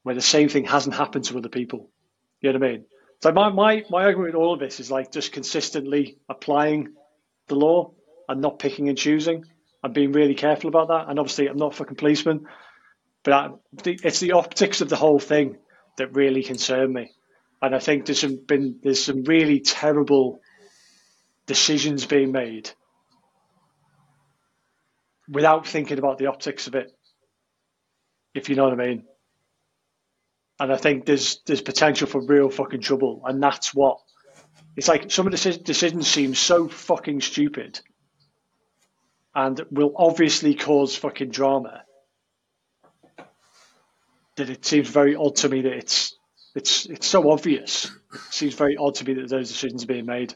where 0.07 0.15
the 0.15 0.21
same 0.21 0.47
thing 0.47 0.63
hasn't 0.63 0.95
happened 0.95 1.25
to 1.25 1.37
other 1.37 1.49
people. 1.49 1.89
You 2.39 2.53
know 2.53 2.59
what 2.59 2.69
I 2.69 2.71
mean? 2.71 2.85
So 3.21 3.33
my, 3.33 3.49
my, 3.49 3.83
my 3.89 4.05
argument 4.05 4.33
with 4.33 4.41
all 4.41 4.53
of 4.53 4.59
this 4.61 4.79
is 4.79 4.89
like 4.89 5.11
just 5.11 5.33
consistently 5.33 6.17
applying 6.29 6.93
the 7.49 7.55
law 7.55 7.91
and 8.29 8.39
not 8.39 8.57
picking 8.57 8.87
and 8.87 8.97
choosing 8.97 9.43
and 9.83 9.93
being 9.93 10.13
really 10.13 10.33
careful 10.33 10.69
about 10.69 10.87
that. 10.87 11.09
And 11.09 11.19
obviously, 11.19 11.47
I'm 11.47 11.57
not 11.57 11.73
a 11.73 11.75
fucking 11.75 11.97
policeman, 11.97 12.45
but 13.25 13.33
I, 13.33 13.49
it's 13.85 14.21
the 14.21 14.31
optics 14.31 14.79
of 14.79 14.87
the 14.87 14.95
whole 14.95 15.19
thing 15.19 15.57
that 15.97 16.15
really 16.15 16.41
concern 16.41 16.93
me. 16.93 17.11
And 17.61 17.75
I 17.75 17.79
think 17.79 18.05
there's 18.05 18.21
some 18.21 18.39
been 18.47 18.79
there's 18.81 19.03
some 19.03 19.25
really 19.25 19.59
terrible 19.59 20.39
decisions 21.47 22.05
being 22.05 22.31
made 22.31 22.71
without 25.27 25.67
thinking 25.67 25.99
about 25.99 26.17
the 26.17 26.27
optics 26.27 26.67
of 26.67 26.75
it. 26.75 26.93
If 28.33 28.47
you 28.47 28.55
know 28.55 28.63
what 28.63 28.79
I 28.79 28.87
mean. 28.87 29.03
And 30.59 30.73
I 30.73 30.77
think 30.77 31.05
there's 31.05 31.41
there's 31.45 31.61
potential 31.61 32.07
for 32.07 32.21
real 32.21 32.49
fucking 32.49 32.81
trouble, 32.81 33.21
and 33.25 33.41
that's 33.41 33.73
what 33.73 33.99
it's 34.75 34.87
like. 34.87 35.11
Some 35.11 35.27
of 35.27 35.31
the 35.31 35.57
decisions 35.63 36.07
seem 36.07 36.33
so 36.33 36.67
fucking 36.67 37.21
stupid 37.21 37.79
and 39.37 39.63
will 39.69 39.93
obviously 39.95 40.55
cause 40.55 40.95
fucking 40.95 41.29
drama. 41.29 41.83
That 44.35 44.49
it 44.49 44.65
seems 44.65 44.89
very 44.89 45.15
odd 45.15 45.35
to 45.37 45.49
me 45.49 45.61
that 45.61 45.73
it's 45.73 46.15
it's 46.55 46.87
it's 46.87 47.05
so 47.05 47.29
obvious. 47.29 47.85
It 48.13 48.21
seems 48.31 48.55
very 48.55 48.77
odd 48.77 48.95
to 48.95 49.05
me 49.05 49.13
that 49.13 49.29
those 49.29 49.49
decisions 49.49 49.83
are 49.83 49.87
being 49.87 50.07
made. 50.07 50.33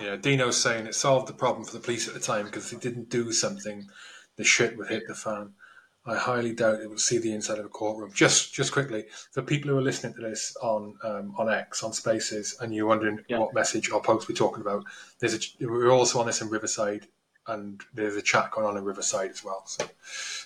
Yeah, 0.00 0.16
Dino's 0.16 0.56
saying 0.56 0.86
it 0.86 0.94
solved 0.94 1.26
the 1.28 1.34
problem 1.34 1.64
for 1.64 1.72
the 1.72 1.80
police 1.80 2.06
at 2.06 2.14
the 2.14 2.20
time 2.20 2.46
because 2.46 2.70
they 2.70 2.78
didn't 2.78 3.10
do 3.10 3.32
something, 3.32 3.88
the 4.36 4.44
shit 4.44 4.78
would 4.78 4.88
hit 4.88 5.02
the 5.08 5.14
fan. 5.14 5.54
I 6.04 6.16
highly 6.16 6.52
doubt 6.52 6.80
it 6.80 6.90
will 6.90 6.98
see 6.98 7.18
the 7.18 7.32
inside 7.32 7.58
of 7.58 7.64
a 7.64 7.68
courtroom. 7.68 8.10
Just 8.12 8.52
just 8.52 8.72
quickly, 8.72 9.04
for 9.30 9.42
people 9.42 9.70
who 9.70 9.78
are 9.78 9.82
listening 9.82 10.14
to 10.14 10.20
this 10.20 10.56
on 10.60 10.96
um, 11.04 11.34
on 11.38 11.48
X, 11.48 11.82
on 11.84 11.92
Spaces, 11.92 12.56
and 12.60 12.74
you're 12.74 12.86
wondering 12.86 13.20
yeah. 13.28 13.38
what 13.38 13.54
message 13.54 13.90
or 13.90 14.02
post 14.02 14.28
we're 14.28 14.34
talking 14.34 14.62
about, 14.62 14.84
there's 15.20 15.34
a, 15.34 15.66
we're 15.66 15.92
also 15.92 16.18
on 16.18 16.26
this 16.26 16.40
in 16.40 16.48
Riverside 16.48 17.06
and 17.46 17.80
there's 17.94 18.16
a 18.16 18.22
chat 18.22 18.50
going 18.50 18.66
on 18.66 18.76
in 18.76 18.84
Riverside 18.84 19.30
as 19.30 19.44
well. 19.44 19.62
So, 19.66 19.84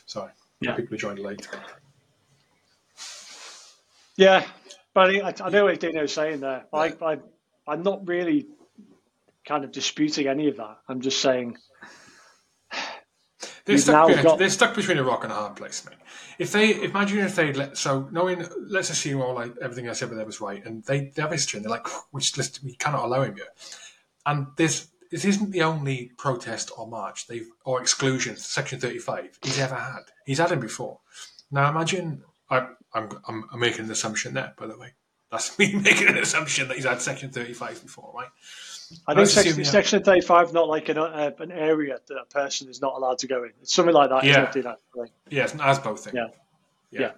sorry, 0.07 0.33
yeah. 0.61 0.75
people 0.75 0.91
who 0.91 0.97
joined 0.97 1.19
late. 1.19 1.47
Yeah, 4.17 4.47
but 4.95 5.11
I, 5.11 5.35
I 5.45 5.51
know 5.51 5.67
what 5.67 5.79
Dino's 5.79 6.13
saying 6.13 6.41
there. 6.41 6.65
I, 6.73 6.95
I, 7.03 7.19
I'm 7.67 7.83
not 7.83 8.09
really 8.09 8.47
kind 9.47 9.65
of 9.65 9.73
disputing 9.73 10.27
any 10.27 10.49
of 10.49 10.57
that. 10.57 10.79
I'm 10.89 11.01
just 11.01 11.21
saying. 11.21 11.59
They're 13.67 13.79
stuck, 13.79 14.07
between, 14.07 14.25
got... 14.25 14.39
they're 14.39 14.49
stuck 14.49 14.75
between 14.77 14.99
a 14.99 15.03
rock 15.03 15.25
and 15.25 15.33
a 15.33 15.35
hard 15.35 15.57
place, 15.57 15.85
mate. 15.85 15.99
If 16.39 16.53
they 16.53 16.83
imagine 16.85 17.19
if 17.19 17.35
they 17.35 17.53
let 17.53 17.77
so 17.77 18.09
knowing, 18.13 18.47
let's 18.69 18.91
assume 18.91 19.21
all 19.21 19.35
like 19.35 19.55
everything 19.61 19.89
I 19.89 19.93
said 19.93 20.09
them 20.09 20.25
was 20.25 20.41
right, 20.41 20.65
and 20.65 20.85
they, 20.85 21.07
they 21.15 21.23
have 21.23 21.33
history, 21.33 21.59
and 21.59 21.65
they're 21.65 21.71
like, 21.71 21.89
we 22.13 22.21
just 22.21 22.63
we 22.63 22.75
cannot 22.77 23.05
allow 23.05 23.23
him 23.23 23.35
here. 23.35 23.49
And 24.25 24.47
there's 24.57 24.87
this 25.11 25.25
isn't 25.25 25.51
the 25.51 25.63
only 25.63 26.13
protest 26.17 26.71
or 26.79 26.87
march 26.87 27.27
they've 27.27 27.49
or 27.65 27.81
exclusion 27.81 28.37
section 28.37 28.79
35 28.79 29.39
he's 29.43 29.59
ever 29.59 29.75
had. 29.75 30.03
He's 30.25 30.39
had 30.39 30.53
him 30.53 30.61
before. 30.61 31.01
Now 31.51 31.69
imagine 31.69 32.23
I, 32.51 32.69
I'm, 32.95 33.09
I'm, 33.27 33.45
I'm 33.53 33.61
making 33.61 33.87
an 33.87 33.91
assumption 33.91 34.35
there 34.35 34.55
by 34.59 34.67
the 34.67 34.79
way. 34.79 34.95
That's 35.31 35.59
me 35.59 35.75
making 35.75 36.09
an 36.09 36.19
assumption 36.19 36.69
that 36.69 36.75
he's 36.77 36.87
had 36.87 37.01
section 37.01 37.31
35 37.31 37.83
before 37.83 38.13
right 38.15 38.29
I 39.07 39.15
think 39.15 39.29
section, 39.29 39.65
section 39.65 40.03
35 40.03 40.53
not 40.53 40.69
like 40.69 40.89
an, 40.89 40.99
uh, 40.99 41.31
an 41.39 41.53
area 41.53 41.99
that 42.07 42.17
a 42.17 42.25
person 42.27 42.69
is 42.69 42.81
not 42.81 42.95
allowed 42.95 43.19
to 43.19 43.27
go 43.27 43.45
in. 43.45 43.53
It's 43.63 43.75
something 43.75 43.95
like 43.95 44.11
that. 44.11 44.25
Yeah, 44.25 44.53
yeah, 45.31 45.45
it's 45.45 45.55
an 45.55 45.61
ASBO 45.61 45.99
thing. 45.99 46.15
Yeah, 46.17 46.29
yeah. 46.91 47.01
yeah. 47.01 47.13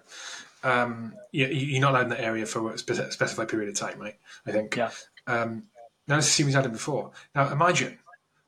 Um, 0.81 1.13
yeah, 1.31 1.47
you're 1.47 1.81
not 1.81 1.91
allowed 1.91 2.03
in 2.03 2.09
that 2.09 2.21
area 2.21 2.45
for 2.45 2.73
a 2.73 2.77
specified 2.77 3.49
period 3.49 3.69
of 3.69 3.75
time, 3.75 3.99
right? 3.99 4.15
I 4.45 4.51
think. 4.51 4.75
Yeah. 4.75 4.91
Um, 5.27 5.63
now 6.07 6.15
let's 6.15 6.27
assume 6.27 6.47
he's 6.47 6.55
had 6.55 6.65
it 6.65 6.71
before. 6.71 7.11
Now 7.35 7.51
imagine 7.51 7.99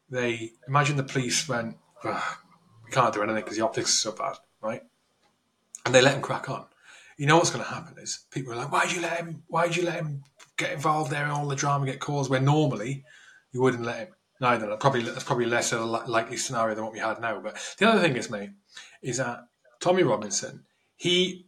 they 0.10 0.52
imagine 0.68 0.98
the 0.98 1.04
police 1.04 1.48
went, 1.48 1.78
we 2.04 2.92
can't 2.92 3.14
do 3.14 3.22
anything 3.24 3.44
because 3.44 3.58
the 3.58 3.64
optics 3.64 3.90
are 3.90 4.12
so 4.12 4.12
bad, 4.12 4.36
right? 4.62 4.82
And 5.86 5.96
they 5.96 6.02
let 6.02 6.16
him 6.16 6.22
crack 6.22 6.50
on. 6.50 6.66
You 7.18 7.28
know 7.28 7.38
what's 7.38 7.52
going 7.52 7.64
to 7.64 7.70
happen 7.70 8.02
is 8.02 8.26
people 8.32 8.54
are 8.54 8.58
like, 8.58 8.72
why 8.72 8.86
did 8.86 8.96
you 8.96 9.02
let 9.02 9.18
him? 9.18 9.44
Why 9.48 9.68
did 9.68 9.78
you 9.78 9.86
let 9.86 9.96
him 9.96 10.24
get 10.62 10.74
involved 10.74 11.12
there 11.12 11.26
in 11.26 11.32
all 11.32 11.48
the 11.48 11.56
drama, 11.56 11.86
get 11.86 12.00
caused 12.00 12.30
where 12.30 12.40
normally 12.40 13.04
you 13.52 13.62
wouldn't 13.62 13.84
let 13.84 13.98
him? 13.98 14.08
Don't 14.40 14.62
know. 14.62 14.78
Probably 14.78 15.04
that's 15.04 15.24
probably 15.24 15.46
less 15.46 15.72
of 15.72 15.82
a 15.82 15.86
likely 15.86 16.38
scenario 16.38 16.74
than 16.74 16.84
what 16.84 16.94
we 16.94 17.00
had 17.00 17.22
now. 17.22 17.40
But 17.40 17.58
the 17.78 17.88
other 17.88 18.02
thing 18.02 18.16
is, 18.16 18.30
mate, 18.30 18.50
is 19.02 19.18
that 19.18 19.42
Tommy 19.80 20.04
Robinson 20.04 20.64
he 20.96 21.46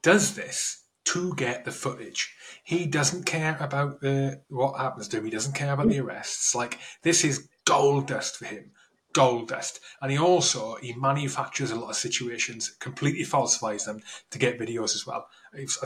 does 0.00 0.34
this 0.34 0.84
to 1.04 1.34
get 1.34 1.66
the 1.66 1.70
footage. 1.70 2.34
He 2.64 2.86
doesn't 2.86 3.24
care 3.24 3.56
about 3.60 4.00
the 4.00 4.42
what 4.48 4.78
happens 4.78 5.08
to 5.08 5.18
him. 5.18 5.24
He 5.24 5.30
doesn't 5.30 5.54
care 5.54 5.74
about 5.74 5.88
the 5.88 6.00
arrests. 6.00 6.54
Like 6.54 6.78
this 7.02 7.24
is 7.24 7.48
gold 7.66 8.06
dust 8.06 8.36
for 8.36 8.46
him. 8.46 8.72
Gold 9.14 9.48
dust. 9.48 9.80
And 10.02 10.12
he 10.12 10.18
also 10.18 10.76
he 10.76 10.92
manufactures 10.92 11.70
a 11.70 11.76
lot 11.76 11.90
of 11.90 11.96
situations, 11.96 12.68
completely 12.80 13.24
falsifies 13.24 13.86
them 13.86 14.02
to 14.30 14.38
get 14.38 14.58
videos 14.58 14.94
as 14.94 15.06
well. 15.06 15.28
I've, 15.54 15.76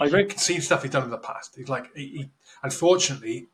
I've, 0.00 0.12
you 0.12 0.26
can 0.26 0.38
see 0.38 0.60
stuff 0.60 0.82
he's 0.82 0.92
done 0.92 1.04
in 1.04 1.10
the 1.10 1.18
past. 1.18 1.56
He's 1.56 1.68
like 1.68 1.94
he, 1.94 2.06
he 2.06 2.30
unfortunately 2.62 3.48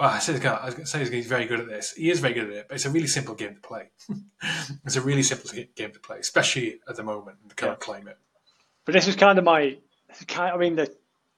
well, 0.00 0.10
I, 0.10 0.18
said, 0.18 0.44
I 0.44 0.64
was 0.64 0.74
going 0.74 0.86
to 0.86 0.90
say 0.90 1.04
he's 1.04 1.28
very 1.28 1.46
good 1.46 1.60
at 1.60 1.68
this. 1.68 1.92
He 1.92 2.10
is 2.10 2.18
very 2.18 2.34
good 2.34 2.50
at 2.50 2.52
it, 2.52 2.66
but 2.68 2.74
it's 2.74 2.84
a 2.84 2.90
really 2.90 3.06
simple 3.06 3.36
game 3.36 3.54
to 3.54 3.60
play. 3.60 3.90
it's 4.84 4.96
a 4.96 5.00
really 5.00 5.22
simple 5.22 5.50
game 5.76 5.92
to 5.92 6.00
play, 6.00 6.18
especially 6.18 6.80
at 6.88 6.96
the 6.96 7.04
moment 7.04 7.36
in 7.42 7.48
the 7.48 7.54
current 7.54 7.78
yeah. 7.80 7.84
climate. 7.84 8.18
But 8.84 8.94
this 8.94 9.06
is 9.06 9.14
kind 9.14 9.38
of 9.38 9.44
my 9.44 9.78
I 10.36 10.56
mean, 10.56 10.76
the, 10.76 10.94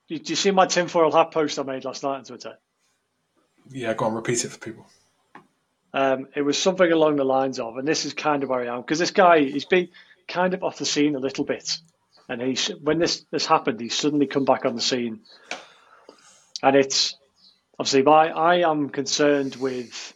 did 0.09 0.29
you 0.29 0.37
see 0.37 0.51
my 0.51 0.67
tinfoil 0.67 1.13
hat 1.13 1.33
post 1.33 1.59
I 1.59 1.63
made 1.63 1.85
last 1.85 2.03
night 2.03 2.17
on 2.17 2.25
Twitter? 2.25 2.59
Yeah, 3.71 3.95
go 3.95 4.07
on, 4.07 4.15
repeat 4.15 4.45
it 4.45 4.51
for 4.51 4.59
people. 4.59 4.87
Um, 5.97 6.29
it 6.37 6.43
was 6.43 6.59
something 6.59 6.93
along 6.93 7.17
the 7.17 7.25
lines 7.25 7.59
of, 7.59 7.79
and 7.79 7.89
this 7.89 8.05
is 8.05 8.13
kind 8.13 8.43
of 8.43 8.51
where 8.51 8.61
I 8.61 8.77
am 8.77 8.83
because 8.83 8.99
this 8.99 9.13
guy 9.13 9.41
he's 9.41 9.65
been 9.65 9.89
kind 10.29 10.53
of 10.53 10.63
off 10.63 10.77
the 10.77 10.85
scene 10.85 11.17
a 11.17 11.19
little 11.19 11.47
bit, 11.47 11.79
and 12.29 12.43
he's 12.43 12.69
when 12.69 12.99
this 12.99 13.25
this 13.31 13.47
happened, 13.47 13.81
he's 13.81 13.95
suddenly 13.97 14.27
come 14.27 14.45
back 14.45 14.67
on 14.67 14.75
the 14.75 14.83
scene, 14.83 15.21
and 16.63 16.77
it's 16.77 17.17
obviously 17.79 18.07
I 18.07 18.27
I 18.27 18.71
am 18.71 18.91
concerned 18.91 19.57
with 19.57 20.13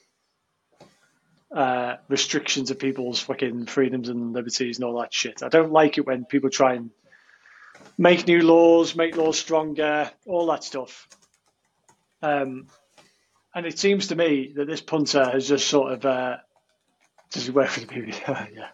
uh, 1.51 1.97
restrictions 2.09 2.71
of 2.71 2.79
people's 2.79 3.21
fucking 3.21 3.65
freedoms 3.65 4.11
and 4.11 4.35
liberties 4.35 4.77
and 4.77 4.85
all 4.85 5.01
that 5.01 5.15
shit. 5.15 5.43
I 5.43 5.49
don't 5.49 5.73
like 5.73 5.97
it 5.97 6.07
when 6.07 6.27
people 6.27 6.51
try 6.51 6.75
and 6.75 6.91
make 7.97 8.27
new 8.27 8.43
laws, 8.43 8.95
make 8.95 9.17
laws 9.17 9.39
stronger, 9.39 10.11
all 10.27 10.45
that 10.49 10.63
stuff. 10.63 11.09
Um, 12.21 12.67
and 13.55 13.67
it 13.67 13.79
seems 13.79 14.09
to 14.09 14.17
me 14.17 14.53
that 14.57 14.67
this 14.67 14.81
punter 14.81 15.29
has 15.29 15.49
just 15.49 15.69
sort 15.69 15.93
of 15.93 16.05
uh, 16.05 16.37
does 17.31 17.47
he 17.47 17.51
work 17.51 17.69
for 17.69 17.81
the 17.81 17.87
BBC? 17.87 18.21
yeah. 18.57 18.69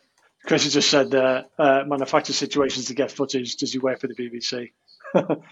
Chris 0.45 0.65
has 0.65 0.73
just 0.73 0.91
said 0.91 1.15
uh, 1.15 1.43
uh, 1.59 1.85
manufacture 1.87 2.33
situations 2.33 2.87
to 2.87 2.95
get 2.95 3.11
footage. 3.11 3.57
Does 3.57 3.73
he 3.73 3.79
work 3.79 4.01
for 4.01 4.07
the 4.07 4.15
BBC? 4.15 4.73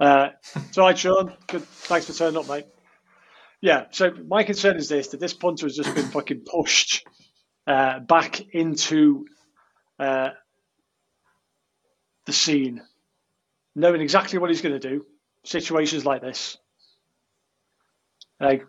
uh, 0.00 0.28
so, 0.72 0.82
hi, 0.82 0.94
Sean. 0.94 1.32
Good. 1.46 1.62
Thanks 1.62 2.06
for 2.06 2.12
turning 2.12 2.38
up, 2.38 2.48
mate. 2.48 2.66
Yeah. 3.60 3.86
So, 3.90 4.10
my 4.26 4.44
concern 4.44 4.76
is 4.76 4.88
this: 4.88 5.08
that 5.08 5.20
this 5.20 5.34
punter 5.34 5.66
has 5.66 5.76
just 5.76 5.94
been 5.94 6.06
fucking 6.06 6.40
pushed 6.40 7.06
uh, 7.66 8.00
back 8.00 8.40
into 8.54 9.26
uh, 9.98 10.30
the 12.24 12.32
scene, 12.32 12.82
knowing 13.74 14.00
exactly 14.00 14.38
what 14.38 14.50
he's 14.50 14.62
going 14.62 14.78
to 14.78 14.88
do. 14.88 15.04
Situations 15.44 16.04
like 16.04 16.22
this, 16.22 16.56
like 18.40 18.64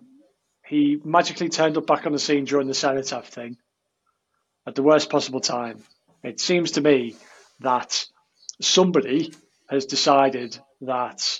he 0.68 1.00
magically 1.04 1.50
turned 1.50 1.78
up 1.78 1.88
back 1.88 2.06
on 2.06 2.12
the 2.12 2.20
scene 2.20 2.46
during 2.46 2.68
the 2.68 2.74
cenotaph 2.74 3.28
thing 3.28 3.58
at 4.68 4.76
the 4.76 4.84
worst 4.84 5.10
possible 5.10 5.40
time. 5.40 5.84
It 6.24 6.40
seems 6.40 6.72
to 6.72 6.82
me 6.82 7.16
that 7.62 8.06
somebody 8.62 9.34
has 9.70 9.86
decided 9.86 10.58
that 10.82 11.40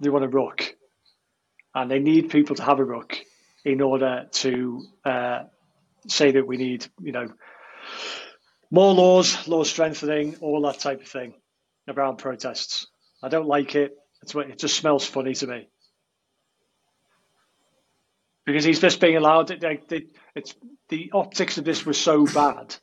they 0.00 0.10
want 0.10 0.24
a 0.24 0.28
ruck 0.28 0.62
and 1.74 1.90
they 1.90 1.98
need 1.98 2.30
people 2.30 2.54
to 2.56 2.62
have 2.62 2.78
a 2.78 2.84
ruck 2.84 3.16
in 3.64 3.80
order 3.80 4.26
to 4.30 4.84
uh, 5.04 5.44
say 6.06 6.30
that 6.32 6.46
we 6.46 6.56
need, 6.56 6.86
you 7.00 7.12
know, 7.12 7.28
more 8.70 8.94
laws, 8.94 9.48
law 9.48 9.64
strengthening, 9.64 10.36
all 10.40 10.62
that 10.62 10.78
type 10.78 11.00
of 11.00 11.08
thing 11.08 11.34
around 11.88 12.16
protests. 12.16 12.86
I 13.22 13.28
don't 13.28 13.46
like 13.46 13.74
it. 13.74 13.92
It's, 14.22 14.34
it 14.34 14.58
just 14.58 14.76
smells 14.76 15.06
funny 15.06 15.34
to 15.34 15.46
me 15.46 15.68
because 18.46 18.64
he's 18.64 18.80
just 18.80 19.00
being 19.00 19.16
allowed. 19.16 19.50
It, 19.50 20.08
it's 20.34 20.54
the 20.88 21.10
optics 21.12 21.58
of 21.58 21.64
this 21.64 21.84
was 21.84 22.00
so 22.00 22.24
bad, 22.24 22.76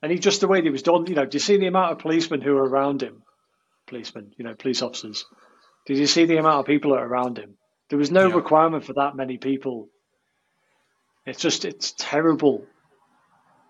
and 0.00 0.10
he 0.10 0.18
just 0.18 0.40
the 0.40 0.48
way 0.48 0.62
he 0.62 0.70
was 0.70 0.82
done. 0.82 1.06
You 1.06 1.16
know, 1.16 1.26
do 1.26 1.34
you 1.34 1.40
see 1.40 1.58
the 1.58 1.66
amount 1.66 1.92
of 1.92 1.98
policemen 1.98 2.40
who 2.40 2.56
are 2.56 2.64
around 2.64 3.02
him? 3.02 3.22
Policemen, 3.88 4.32
you 4.38 4.44
know, 4.44 4.54
police 4.54 4.80
officers. 4.80 5.26
Did 5.86 5.98
you 5.98 6.06
see 6.06 6.24
the 6.24 6.38
amount 6.38 6.60
of 6.60 6.66
people 6.66 6.92
that 6.92 7.00
are 7.00 7.06
around 7.06 7.38
him? 7.38 7.58
There 7.90 7.98
was 7.98 8.12
no 8.12 8.28
yeah. 8.28 8.36
requirement 8.36 8.84
for 8.84 8.94
that 8.94 9.16
many 9.16 9.36
people. 9.36 9.88
It's 11.26 11.40
just 11.40 11.64
it's 11.64 11.92
terrible. 11.98 12.64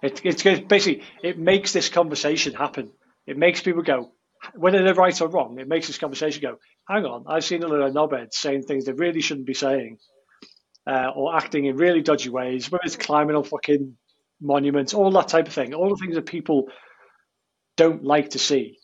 It, 0.03 0.21
it's 0.25 0.43
basically 0.43 1.03
it 1.23 1.39
makes 1.39 1.73
this 1.73 1.89
conversation 1.89 2.53
happen. 2.53 2.93
It 3.27 3.39
makes 3.39 3.63
people 3.63 3.83
go, 3.83 4.13
whether 4.55 4.83
they're 4.83 4.95
right 4.95 5.19
or 5.21 5.29
wrong. 5.29 5.59
It 5.59 5.69
makes 5.69 5.87
this 5.87 5.99
conversation 5.99 6.43
go. 6.43 6.59
Hang 6.87 7.07
on, 7.07 7.25
I've 7.29 7.45
seen 7.45 7.63
a 7.63 7.69
lot 7.69 7.81
of 7.81 7.95
knobheads 7.95 8.35
saying 8.35 8.65
things 8.65 8.85
they 8.85 8.93
really 8.93 9.21
shouldn't 9.21 9.47
be 9.47 9.55
saying 9.55 9.99
uh, 10.87 11.11
or 11.15 11.37
acting 11.37 11.67
in 11.67 11.77
really 11.77 12.03
dodgy 12.03 12.31
ways, 12.31 12.71
whether 12.71 12.85
it's 12.85 12.97
climbing 12.97 13.37
on 13.37 13.45
fucking 13.45 13.97
monuments, 14.41 14.95
all 14.95 15.11
that 15.13 15.29
type 15.29 15.47
of 15.47 15.53
thing, 15.53 15.75
all 15.75 15.89
the 15.91 15.97
things 15.97 16.15
that 16.15 16.27
people 16.27 16.69
don't 17.77 18.05
like 18.05 18.31
to 18.31 18.39
see. 18.39 18.79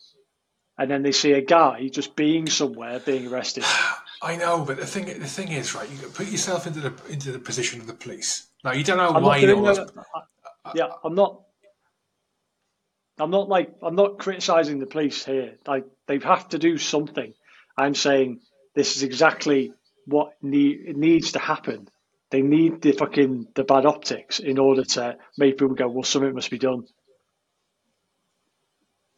And 0.77 0.89
then 0.89 1.03
they 1.03 1.11
see 1.11 1.33
a 1.33 1.41
guy 1.41 1.89
just 1.89 2.15
being 2.15 2.47
somewhere, 2.47 2.99
being 2.99 3.27
arrested. 3.27 3.65
I 4.21 4.35
know, 4.35 4.63
but 4.65 4.77
the 4.77 4.85
thing 4.85 5.05
the 5.05 5.27
thing 5.27 5.49
is, 5.49 5.73
right? 5.75 5.89
You 5.89 6.07
put 6.09 6.27
yourself 6.27 6.67
into 6.67 6.81
the 6.81 6.93
into 7.09 7.31
the 7.31 7.39
position 7.39 7.79
of 7.79 7.87
the 7.87 7.93
police. 7.93 8.47
Now 8.63 8.73
you 8.73 8.83
don't 8.83 8.97
know 8.97 9.09
I'm 9.09 9.23
why 9.23 9.37
you 9.37 9.47
know. 9.47 9.87
I, 10.13 10.21
yeah, 10.75 10.89
I'm 11.03 11.15
not. 11.15 11.41
I'm 13.17 13.31
not 13.31 13.47
like 13.47 13.75
I'm 13.81 13.95
not 13.95 14.19
criticizing 14.19 14.79
the 14.79 14.85
police 14.85 15.25
here. 15.25 15.55
Like 15.65 15.85
they 16.07 16.19
have 16.19 16.49
to 16.49 16.59
do 16.59 16.77
something. 16.77 17.33
I'm 17.77 17.95
saying 17.95 18.41
this 18.75 18.97
is 18.97 19.03
exactly 19.03 19.73
what 20.05 20.33
need, 20.41 20.95
needs 20.97 21.33
to 21.33 21.39
happen. 21.39 21.89
They 22.31 22.41
need 22.41 22.81
the 22.81 22.91
fucking 22.91 23.47
the 23.55 23.63
bad 23.63 23.85
optics 23.85 24.39
in 24.39 24.59
order 24.59 24.83
to 24.83 25.17
make 25.37 25.57
people 25.57 25.75
go, 25.75 25.87
well, 25.87 26.03
something 26.03 26.33
must 26.33 26.51
be 26.51 26.59
done. 26.59 26.85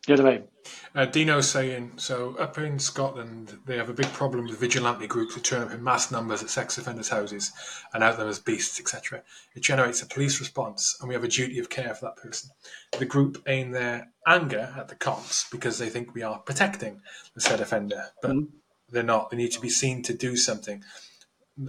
You 0.08 0.15
know 0.15 0.24
what 0.24 0.34
I 0.34 0.38
mean? 0.38 0.48
Uh, 0.96 1.06
Dino's 1.06 1.50
saying 1.50 1.91
so. 1.98 2.36
Up 2.38 2.58
in 2.58 2.80
Scotland, 2.80 3.60
they 3.65 3.78
have 3.78 3.89
a 3.89 3.94
big 3.94 4.08
problem 4.08 4.46
with 4.46 4.60
vigilante 4.60 5.06
groups 5.06 5.36
who 5.36 5.41
turn 5.41 5.62
up 5.62 5.72
in 5.72 5.84
mass 5.84 6.10
numbers 6.10 6.41
at 6.41 6.50
sex 6.50 6.78
offenders' 6.78 7.10
houses 7.10 7.52
and 7.94 8.04
out 8.04 8.17
them 8.17 8.28
as 8.28 8.39
beasts, 8.39 8.80
etc. 8.80 9.22
It 9.56 9.62
generates 9.62 10.02
a 10.02 10.08
police 10.08 10.39
response, 10.39 10.98
and 11.00 11.08
we 11.08 11.13
have 11.13 11.24
a 11.24 11.28
duty 11.28 11.60
of 11.60 11.70
care 11.70 11.94
for 11.94 12.06
that 12.06 12.17
person. 12.17 12.50
The 12.98 13.06
group 13.06 13.44
aim 13.48 13.72
their 13.72 14.10
anger 14.26 14.74
at 14.76 14.88
the 14.88 14.96
cops 14.96 15.48
because 15.52 15.78
they 15.78 15.89
think 15.89 16.15
we 16.15 16.24
are 16.24 16.39
protecting 16.39 17.02
the 17.36 17.41
said 17.41 17.62
offender, 17.62 18.06
but 18.22 18.32
mm-hmm 18.32 18.58
they're 18.91 19.04
not. 19.04 19.30
They 19.30 19.38
need 19.38 19.51
to 19.54 19.62
be 19.62 19.69
seen 19.69 20.04
to 20.04 20.13
do 20.13 20.36
something. 20.36 20.84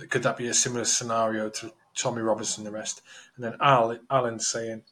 Could 0.08 0.22
that 0.22 0.36
be 0.36 0.48
a 0.48 0.54
similar 0.54 0.84
scenario 0.84 1.48
to 1.50 1.72
Tommy 1.96 2.22
Robinson 2.22 2.64
and 2.64 2.74
the 2.74 2.78
rest? 2.78 3.02
And 3.36 3.44
then 3.44 3.54
Al, 3.60 3.98
Alan's 4.10 4.46
saying, 4.46 4.82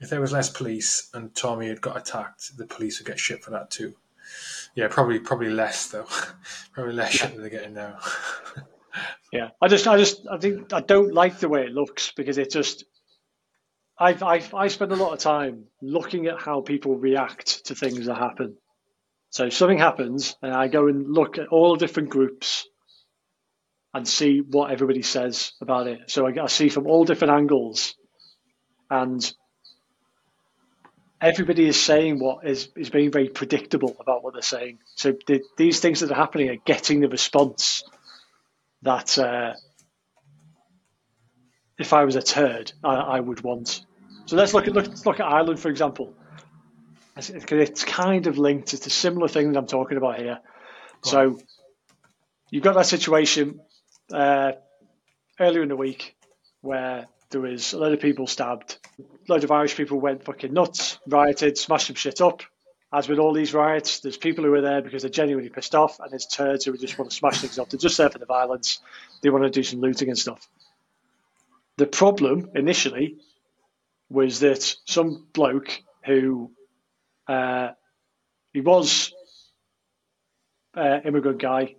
if 0.00 0.10
there 0.10 0.20
was 0.20 0.32
less 0.32 0.50
police 0.50 1.08
and 1.14 1.34
Tommy 1.34 1.68
had 1.68 1.80
got 1.80 1.96
attacked, 1.96 2.56
the 2.56 2.66
police 2.66 2.98
would 2.98 3.06
get 3.06 3.18
shit 3.18 3.42
for 3.42 3.50
that 3.50 3.70
too. 3.70 3.94
Yeah, 4.74 4.88
probably 4.88 5.18
probably 5.18 5.50
less 5.50 5.88
though. 5.88 6.06
probably 6.72 6.94
less 6.94 7.12
shit 7.12 7.32
than 7.32 7.40
they're 7.40 7.50
getting 7.50 7.74
now. 7.74 7.98
yeah, 9.32 9.50
I 9.60 9.68
just 9.68 9.86
I 9.86 9.96
just 9.96 10.26
I 10.30 10.38
think 10.38 10.72
I 10.72 10.80
don't 10.80 11.14
like 11.14 11.38
the 11.38 11.48
way 11.48 11.62
it 11.62 11.72
looks 11.72 12.12
because 12.12 12.36
it 12.36 12.50
just 12.50 12.84
I've, 13.98 14.22
I've 14.22 14.52
I 14.52 14.68
spend 14.68 14.92
a 14.92 14.96
lot 14.96 15.14
of 15.14 15.20
time 15.20 15.64
looking 15.80 16.26
at 16.26 16.40
how 16.40 16.60
people 16.60 16.96
react 16.96 17.66
to 17.66 17.74
things 17.74 18.06
that 18.06 18.16
happen, 18.16 18.56
so 19.36 19.44
if 19.44 19.52
something 19.52 19.76
happens, 19.76 20.34
and 20.40 20.54
I 20.54 20.68
go 20.68 20.88
and 20.88 21.12
look 21.12 21.36
at 21.36 21.48
all 21.48 21.76
different 21.76 22.08
groups 22.08 22.66
and 23.92 24.08
see 24.08 24.40
what 24.40 24.70
everybody 24.70 25.02
says 25.02 25.52
about 25.60 25.88
it. 25.88 26.10
So 26.10 26.26
I, 26.26 26.44
I 26.44 26.46
see 26.46 26.70
from 26.70 26.86
all 26.86 27.04
different 27.04 27.34
angles, 27.34 27.96
and 28.90 29.30
everybody 31.20 31.68
is 31.68 31.78
saying 31.78 32.18
what 32.18 32.46
is 32.46 32.70
is 32.76 32.88
being 32.88 33.12
very 33.12 33.28
predictable 33.28 33.94
about 34.00 34.24
what 34.24 34.32
they're 34.32 34.40
saying. 34.40 34.78
So 34.94 35.12
the, 35.26 35.42
these 35.58 35.80
things 35.80 36.00
that 36.00 36.10
are 36.10 36.14
happening 36.14 36.48
are 36.48 36.62
getting 36.64 37.00
the 37.00 37.08
response 37.10 37.84
that 38.80 39.18
uh, 39.18 39.52
if 41.78 41.92
I 41.92 42.06
was 42.06 42.16
a 42.16 42.22
turd, 42.22 42.72
I, 42.82 42.94
I 42.94 43.20
would 43.20 43.42
want. 43.42 43.84
So 44.24 44.36
let's 44.36 44.54
look 44.54 44.66
at 44.66 44.72
look, 44.72 44.86
let's 44.86 45.04
look 45.04 45.20
at 45.20 45.26
Ireland 45.26 45.60
for 45.60 45.68
example 45.68 46.14
it's 47.16 47.84
kind 47.84 48.26
of 48.26 48.38
linked. 48.38 48.74
It's 48.74 48.86
a 48.86 48.90
similar 48.90 49.28
thing 49.28 49.52
that 49.52 49.58
I'm 49.58 49.66
talking 49.66 49.96
about 49.96 50.18
here. 50.18 50.38
Go 51.02 51.10
so 51.10 51.20
on. 51.20 51.40
you've 52.50 52.62
got 52.62 52.74
that 52.74 52.86
situation 52.86 53.60
uh, 54.12 54.52
earlier 55.40 55.62
in 55.62 55.68
the 55.68 55.76
week 55.76 56.14
where 56.60 57.06
there 57.30 57.40
was 57.40 57.72
a 57.72 57.78
lot 57.78 57.92
of 57.92 58.00
people 58.00 58.26
stabbed. 58.26 58.78
A 58.98 59.32
load 59.32 59.44
of 59.44 59.50
Irish 59.50 59.76
people 59.76 59.98
went 59.98 60.24
fucking 60.24 60.52
nuts, 60.52 60.98
rioted, 61.06 61.58
smashed 61.58 61.88
some 61.88 61.96
shit 61.96 62.20
up. 62.20 62.42
As 62.92 63.08
with 63.08 63.18
all 63.18 63.32
these 63.32 63.52
riots, 63.52 64.00
there's 64.00 64.16
people 64.16 64.44
who 64.44 64.54
are 64.54 64.60
there 64.60 64.80
because 64.80 65.02
they're 65.02 65.10
genuinely 65.10 65.50
pissed 65.50 65.74
off, 65.74 65.98
and 65.98 66.10
there's 66.10 66.26
turds 66.26 66.64
who 66.64 66.76
just 66.78 66.96
want 66.98 67.10
to 67.10 67.16
smash 67.16 67.40
things 67.40 67.58
up. 67.58 67.68
They're 67.68 67.80
just 67.80 67.98
there 67.98 68.10
for 68.10 68.18
the 68.18 68.26
violence. 68.26 68.78
They 69.22 69.30
want 69.30 69.44
to 69.44 69.50
do 69.50 69.64
some 69.64 69.80
looting 69.80 70.08
and 70.08 70.18
stuff. 70.18 70.48
The 71.78 71.86
problem 71.86 72.50
initially 72.54 73.16
was 74.08 74.40
that 74.40 74.76
some 74.86 75.26
bloke 75.32 75.82
who 76.04 76.52
uh, 77.28 77.70
he 78.52 78.60
was 78.60 79.12
uh, 80.76 81.00
immigrant 81.04 81.40
guy, 81.40 81.74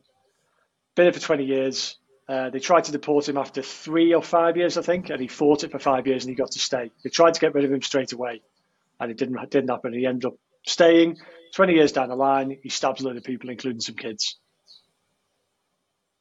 been 0.96 1.06
there 1.06 1.14
for 1.14 1.20
20 1.20 1.46
years. 1.46 1.98
Uh, 2.28 2.50
they 2.50 2.60
tried 2.60 2.84
to 2.84 2.92
deport 2.92 3.30
him 3.30 3.38
after 3.38 3.62
three 3.62 4.14
or 4.14 4.22
five 4.22 4.58
years, 4.58 4.78
I 4.78 4.82
think, 4.82 5.10
and 5.10 5.22
he 5.22 5.28
fought 5.28 5.64
it 5.64 5.72
for 5.72 5.80
five 5.80 6.08
years 6.08 6.26
and 6.26 6.30
he 6.30 6.36
got 6.36 6.52
to 6.52 6.60
stay. 6.60 6.92
They 7.04 7.10
tried 7.10 7.36
to 7.36 7.40
get 7.40 7.54
rid 7.54 7.64
of 7.64 7.72
him 7.72 7.82
straight 7.82 8.12
away, 8.12 8.42
and 9.00 9.10
it 9.10 9.18
didn't 9.18 9.50
didn't 9.50 9.70
happen. 9.70 9.94
He 9.94 10.06
ended 10.06 10.26
up 10.26 10.36
staying. 10.66 11.18
20 11.56 11.74
years 11.74 11.94
down 11.94 12.10
the 12.10 12.16
line, 12.16 12.58
he 12.62 12.70
stabs 12.70 13.02
a 13.02 13.06
load 13.06 13.16
of 13.16 13.24
people, 13.24 13.50
including 13.50 13.80
some 13.80 13.96
kids. 13.96 14.38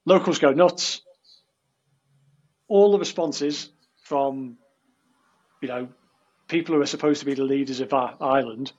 Locals 0.04 0.38
go 0.38 0.52
nuts. 0.52 1.02
All 2.68 2.92
the 2.92 2.98
responses 2.98 3.68
from, 4.04 4.56
you 5.60 5.68
know, 5.68 5.88
people 6.46 6.74
who 6.74 6.80
are 6.80 6.86
supposed 6.86 7.20
to 7.20 7.26
be 7.26 7.34
the 7.34 7.42
leaders 7.42 7.80
of 7.80 7.92
our 7.92 8.14
island 8.20 8.72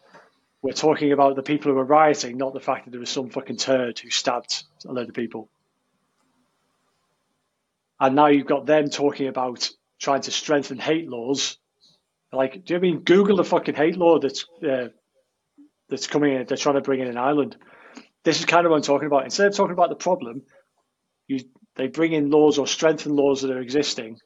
we're 0.62 0.74
talking 0.74 1.12
about 1.12 1.36
the 1.36 1.44
people 1.44 1.72
who 1.72 1.78
were 1.78 1.86
rioting, 1.86 2.38
not 2.38 2.54
the 2.54 2.60
fact 2.60 2.86
that 2.86 2.92
there 2.92 3.00
was 3.00 3.10
some 3.10 3.30
fucking 3.30 3.58
turd 3.58 4.00
who 4.00 4.10
stabbed 4.10 4.64
a 4.86 4.92
load 4.92 5.10
of 5.10 5.16
people. 5.16 5.50
And 8.00 8.16
now 8.16 8.28
you've 8.28 8.48
got 8.48 8.66
them 8.66 8.90
talking 8.90 9.28
about 9.28 9.70
trying 10.00 10.22
to 10.22 10.32
strengthen 10.32 10.78
hate 10.78 11.10
laws. 11.10 11.58
Like, 12.32 12.66
do 12.66 12.74
you 12.74 12.80
mean 12.80 13.00
Google 13.00 13.38
the 13.38 13.44
fucking 13.44 13.76
hate 13.76 13.98
law 13.98 14.20
that's 14.20 14.46
uh, 14.68 14.90
that's 15.90 16.08
coming 16.08 16.34
in? 16.34 16.46
They're 16.46 16.58
trying 16.58 16.76
to 16.76 16.82
bring 16.82 17.00
in 17.00 17.08
an 17.08 17.18
Ireland. 17.18 17.56
This 18.24 18.40
is 18.40 18.46
kind 18.46 18.66
of 18.66 18.72
what 18.72 18.78
I'm 18.78 18.84
talking 18.84 19.08
about. 19.08 19.24
Instead 19.24 19.48
of 19.48 19.56
talking 19.56 19.74
about 19.74 19.90
the 19.90 19.96
problem, 19.96 20.44
you 21.28 21.40
they 21.76 21.88
bring 21.88 22.14
in 22.14 22.30
laws 22.30 22.58
or 22.58 22.68
strengthen 22.68 23.16
laws 23.16 23.42
that 23.42 23.52
are 23.52 23.62
existing, 23.62 24.20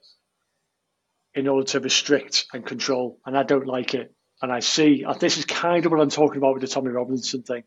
in 1.34 1.48
order 1.48 1.66
to 1.66 1.80
restrict 1.80 2.46
and 2.54 2.66
control, 2.66 3.20
and 3.26 3.38
I 3.38 3.44
don't 3.44 3.68
like 3.68 3.94
it. 3.94 4.14
And 4.42 4.52
I 4.52 4.60
see 4.60 5.04
uh, 5.06 5.14
this 5.14 5.38
is 5.38 5.46
kind 5.46 5.86
of 5.86 5.92
what 5.92 6.02
I'm 6.02 6.10
talking 6.10 6.38
about 6.38 6.54
with 6.54 6.62
the 6.62 6.68
Tommy 6.68 6.90
Robinson 6.90 7.44
thing. 7.44 7.64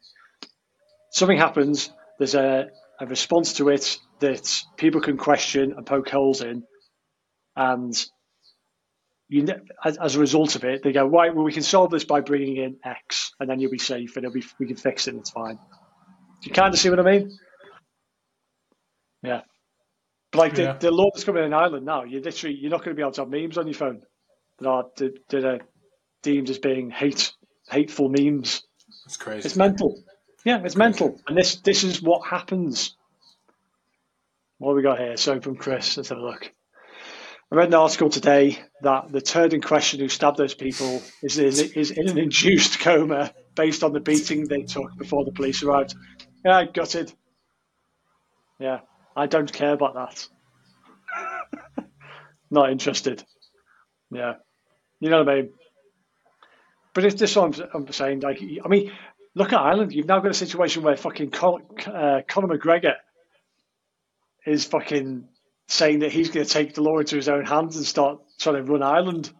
Something 1.10 1.38
happens, 1.38 1.90
there's 2.18 2.34
a, 2.34 2.68
a 3.00 3.06
response 3.06 3.54
to 3.54 3.68
it 3.68 3.98
that 4.18 4.62
people 4.76 5.00
can 5.00 5.16
question 5.16 5.74
and 5.76 5.86
poke 5.86 6.08
holes 6.08 6.42
in, 6.42 6.64
and 7.54 7.94
you 9.28 9.46
as, 9.84 9.96
as 9.96 10.16
a 10.16 10.20
result 10.20 10.56
of 10.56 10.64
it, 10.64 10.82
they 10.82 10.92
go, 10.92 11.06
right, 11.06 11.34
well, 11.34 11.44
we 11.44 11.52
can 11.52 11.62
solve 11.62 11.90
this 11.90 12.04
by 12.04 12.20
bringing 12.20 12.56
in 12.56 12.76
X, 12.84 13.32
and 13.40 13.48
then 13.48 13.60
you'll 13.60 13.70
be 13.70 13.78
safe, 13.78 14.16
and 14.16 14.24
it'll 14.24 14.34
be 14.34 14.44
we 14.58 14.66
can 14.66 14.76
fix 14.76 15.06
it, 15.06 15.10
and 15.10 15.20
it's 15.20 15.30
fine. 15.30 15.56
Do 15.56 16.48
you 16.48 16.52
kind 16.52 16.74
of 16.74 16.80
see 16.80 16.90
what 16.90 17.00
I 17.00 17.02
mean? 17.02 17.38
Yeah. 19.22 19.40
But 20.30 20.38
like 20.38 20.56
yeah. 20.56 20.72
the, 20.74 20.90
the 20.90 20.90
law 20.90 21.10
that's 21.14 21.24
coming 21.24 21.44
in 21.44 21.54
Ireland 21.54 21.86
now, 21.86 22.04
you're 22.04 22.20
literally 22.20 22.56
you're 22.56 22.70
not 22.70 22.84
going 22.84 22.90
to 22.90 22.94
be 22.94 23.02
able 23.02 23.12
to 23.12 23.22
have 23.22 23.30
memes 23.30 23.56
on 23.56 23.66
your 23.66 23.74
phone 23.74 24.02
that 24.58 24.68
are 24.68 24.84
that 24.96 25.44
are 25.44 25.60
deemed 26.24 26.50
as 26.50 26.58
being 26.58 26.90
hate 26.90 27.32
hateful 27.70 28.08
memes. 28.08 28.62
It's 29.06 29.16
crazy. 29.16 29.46
It's 29.46 29.56
mental. 29.56 30.02
Yeah, 30.44 30.62
it's 30.64 30.76
mental, 30.76 31.20
and 31.28 31.36
this 31.38 31.56
this 31.56 31.84
is 31.84 32.02
what 32.02 32.26
happens. 32.26 32.96
What 34.58 34.70
have 34.70 34.76
we 34.76 34.82
got 34.82 34.98
here? 34.98 35.16
So 35.16 35.40
from 35.40 35.56
Chris, 35.56 35.96
let's 35.96 36.08
have 36.08 36.18
a 36.18 36.22
look. 36.22 36.50
I 37.52 37.56
read 37.56 37.68
an 37.68 37.74
article 37.74 38.08
today 38.08 38.58
that 38.82 39.12
the 39.12 39.20
turd 39.20 39.52
in 39.52 39.60
question 39.60 40.00
who 40.00 40.08
stabbed 40.08 40.38
those 40.38 40.54
people 40.54 41.02
is 41.22 41.38
in, 41.38 41.72
is 41.74 41.90
in 41.90 42.08
an 42.08 42.18
induced 42.18 42.80
coma 42.80 43.32
based 43.54 43.84
on 43.84 43.92
the 43.92 44.00
beating 44.00 44.48
they 44.48 44.62
took 44.62 44.96
before 44.96 45.24
the 45.24 45.32
police 45.32 45.62
arrived. 45.62 45.94
Yeah, 46.44 46.56
I 46.56 46.64
gutted. 46.64 47.12
Yeah, 48.58 48.80
I 49.16 49.26
don't 49.26 49.52
care 49.52 49.72
about 49.72 49.94
that. 49.94 51.86
Not 52.50 52.70
interested. 52.70 53.22
Yeah, 54.10 54.34
you 55.00 55.10
know 55.10 55.22
what 55.22 55.28
I 55.28 55.42
mean. 55.42 55.50
But 56.94 57.04
it's 57.04 57.16
just 57.16 57.36
what 57.36 57.58
I'm, 57.58 57.68
I'm, 57.74 57.92
saying. 57.92 58.20
Like, 58.20 58.40
I 58.64 58.68
mean, 58.68 58.92
look 59.34 59.52
at 59.52 59.60
Ireland. 59.60 59.92
You've 59.92 60.06
now 60.06 60.20
got 60.20 60.30
a 60.30 60.34
situation 60.34 60.82
where 60.82 60.96
fucking 60.96 61.30
Con- 61.30 61.66
uh, 61.86 62.22
Conor 62.26 62.56
McGregor 62.56 62.94
is 64.46 64.64
fucking 64.64 65.28
saying 65.66 66.00
that 66.00 66.12
he's 66.12 66.30
going 66.30 66.46
to 66.46 66.52
take 66.52 66.74
the 66.74 66.82
law 66.82 66.98
into 66.98 67.16
his 67.16 67.28
own 67.28 67.44
hands 67.44 67.76
and 67.76 67.84
start 67.84 68.20
trying 68.38 68.56
to 68.56 68.62
run 68.62 68.82
Ireland. 68.82 69.30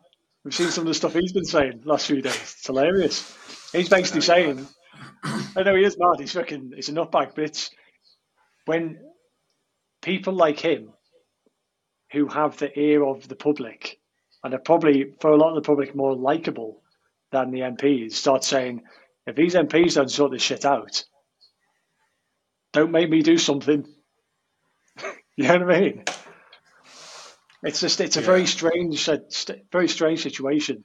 We've 0.45 0.55
seen 0.55 0.71
some 0.71 0.83
of 0.83 0.89
the 0.89 0.95
stuff 0.95 1.15
he's 1.15 1.33
been 1.33 1.45
saying 1.45 1.83
last 1.85 2.07
few 2.07 2.21
days. 2.21 2.35
It's 2.35 2.67
hilarious. 2.67 3.71
He's 3.73 3.89
basically 3.89 4.23
saying, 4.23 4.67
I 5.23 5.63
know 5.63 5.77
he 5.77 5.85
is 5.85 5.97
mad. 5.99 6.21
He's 6.21 6.33
fucking, 6.33 6.73
he's 6.75 6.89
a 6.89 6.93
nutbag, 6.93 7.35
but 7.35 7.45
it's 7.45 7.71
when 8.65 8.99
people 10.03 10.35
like 10.35 10.59
him 10.59 10.93
who 12.13 12.27
have 12.29 12.59
the 12.59 12.77
ear 12.79 13.05
of 13.05 13.29
the 13.29 13.37
public 13.37 14.01
and 14.43 14.55
are 14.55 14.59
probably, 14.59 15.15
for 15.21 15.31
a 15.31 15.37
lot 15.37 15.51
of 15.51 15.63
the 15.63 15.67
public, 15.67 15.95
more 15.95 16.15
likable 16.15 16.83
than 17.35 17.51
the 17.51 17.61
MPs, 17.61 18.13
start 18.13 18.45
saying, 18.45 18.83
if 19.27 19.35
these 19.35 19.55
MPs 19.55 19.95
don't 19.95 20.11
sort 20.11 20.31
this 20.31 20.43
shit 20.43 20.65
out, 20.65 21.05
don't 22.73 22.93
make 22.93 23.11
me 23.11 23.23
do 23.23 23.39
something. 23.39 23.85
you 25.37 25.49
know 25.49 25.59
what 25.59 25.75
I 25.75 25.81
mean? 25.81 26.05
It's 27.65 27.81
just 27.81 28.01
it's 28.01 28.17
a 28.17 28.21
yeah. 28.21 28.27
very 28.27 28.47
strange, 28.47 29.09
very 29.73 29.89
strange 29.89 30.23
situation 30.23 30.85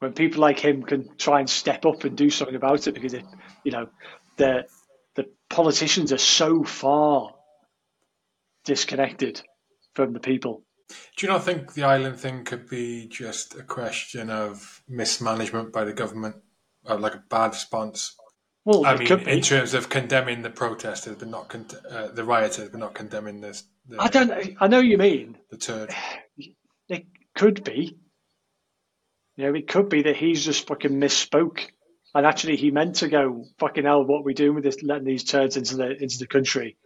when 0.00 0.12
people 0.12 0.40
like 0.40 0.58
him 0.58 0.82
can 0.82 1.16
try 1.16 1.40
and 1.40 1.48
step 1.48 1.86
up 1.86 2.04
and 2.04 2.16
do 2.16 2.30
something 2.30 2.56
about 2.56 2.86
it 2.86 2.94
because 2.94 3.14
it, 3.14 3.24
you 3.64 3.70
know 3.70 3.86
the 4.36 4.64
the 5.14 5.26
politicians 5.48 6.12
are 6.12 6.18
so 6.18 6.64
far 6.64 7.30
disconnected 8.64 9.42
from 9.94 10.12
the 10.14 10.20
people. 10.20 10.62
Do 10.88 11.26
you 11.26 11.28
not 11.28 11.44
think 11.44 11.72
the 11.72 11.84
island 11.84 12.18
thing 12.18 12.44
could 12.44 12.68
be 12.68 13.06
just 13.06 13.54
a 13.54 13.62
question 13.62 14.30
of 14.30 14.82
mismanagement 14.88 15.72
by 15.72 15.84
the 15.84 15.92
government, 15.92 16.36
or 16.84 16.98
like 16.98 17.14
a 17.14 17.24
bad 17.30 17.52
response? 17.52 18.16
Well, 18.64 18.86
I 18.86 18.96
mean, 18.96 19.10
in 19.28 19.42
terms 19.42 19.74
of 19.74 19.88
condemning 19.88 20.42
the 20.42 20.50
protesters, 20.50 21.16
but 21.16 21.28
not 21.28 21.48
con- 21.48 21.66
uh, 21.90 22.08
the 22.08 22.24
rioters, 22.24 22.70
but 22.70 22.80
not 22.80 22.94
condemning 22.94 23.40
this 23.40 23.64
I 23.98 24.08
don't. 24.08 24.56
I 24.60 24.66
know 24.66 24.80
you 24.80 24.98
mean 24.98 25.36
the 25.50 25.56
turd. 25.56 25.94
It 26.88 27.06
could 27.34 27.64
be. 27.64 27.98
You 29.36 29.44
know, 29.44 29.54
it 29.54 29.68
could 29.68 29.88
be 29.88 30.02
that 30.02 30.16
he's 30.16 30.44
just 30.44 30.66
fucking 30.66 30.92
misspoke, 30.92 31.60
and 32.14 32.26
actually 32.26 32.56
he 32.56 32.70
meant 32.70 32.96
to 32.96 33.08
go 33.08 33.44
fucking 33.58 33.84
hell. 33.84 34.04
What 34.04 34.20
are 34.20 34.24
we 34.24 34.34
doing 34.34 34.54
with 34.54 34.64
this? 34.64 34.82
Letting 34.82 35.04
these 35.04 35.24
turds 35.24 35.56
into 35.56 35.76
the 35.76 36.02
into 36.02 36.18
the 36.18 36.26
country. 36.26 36.76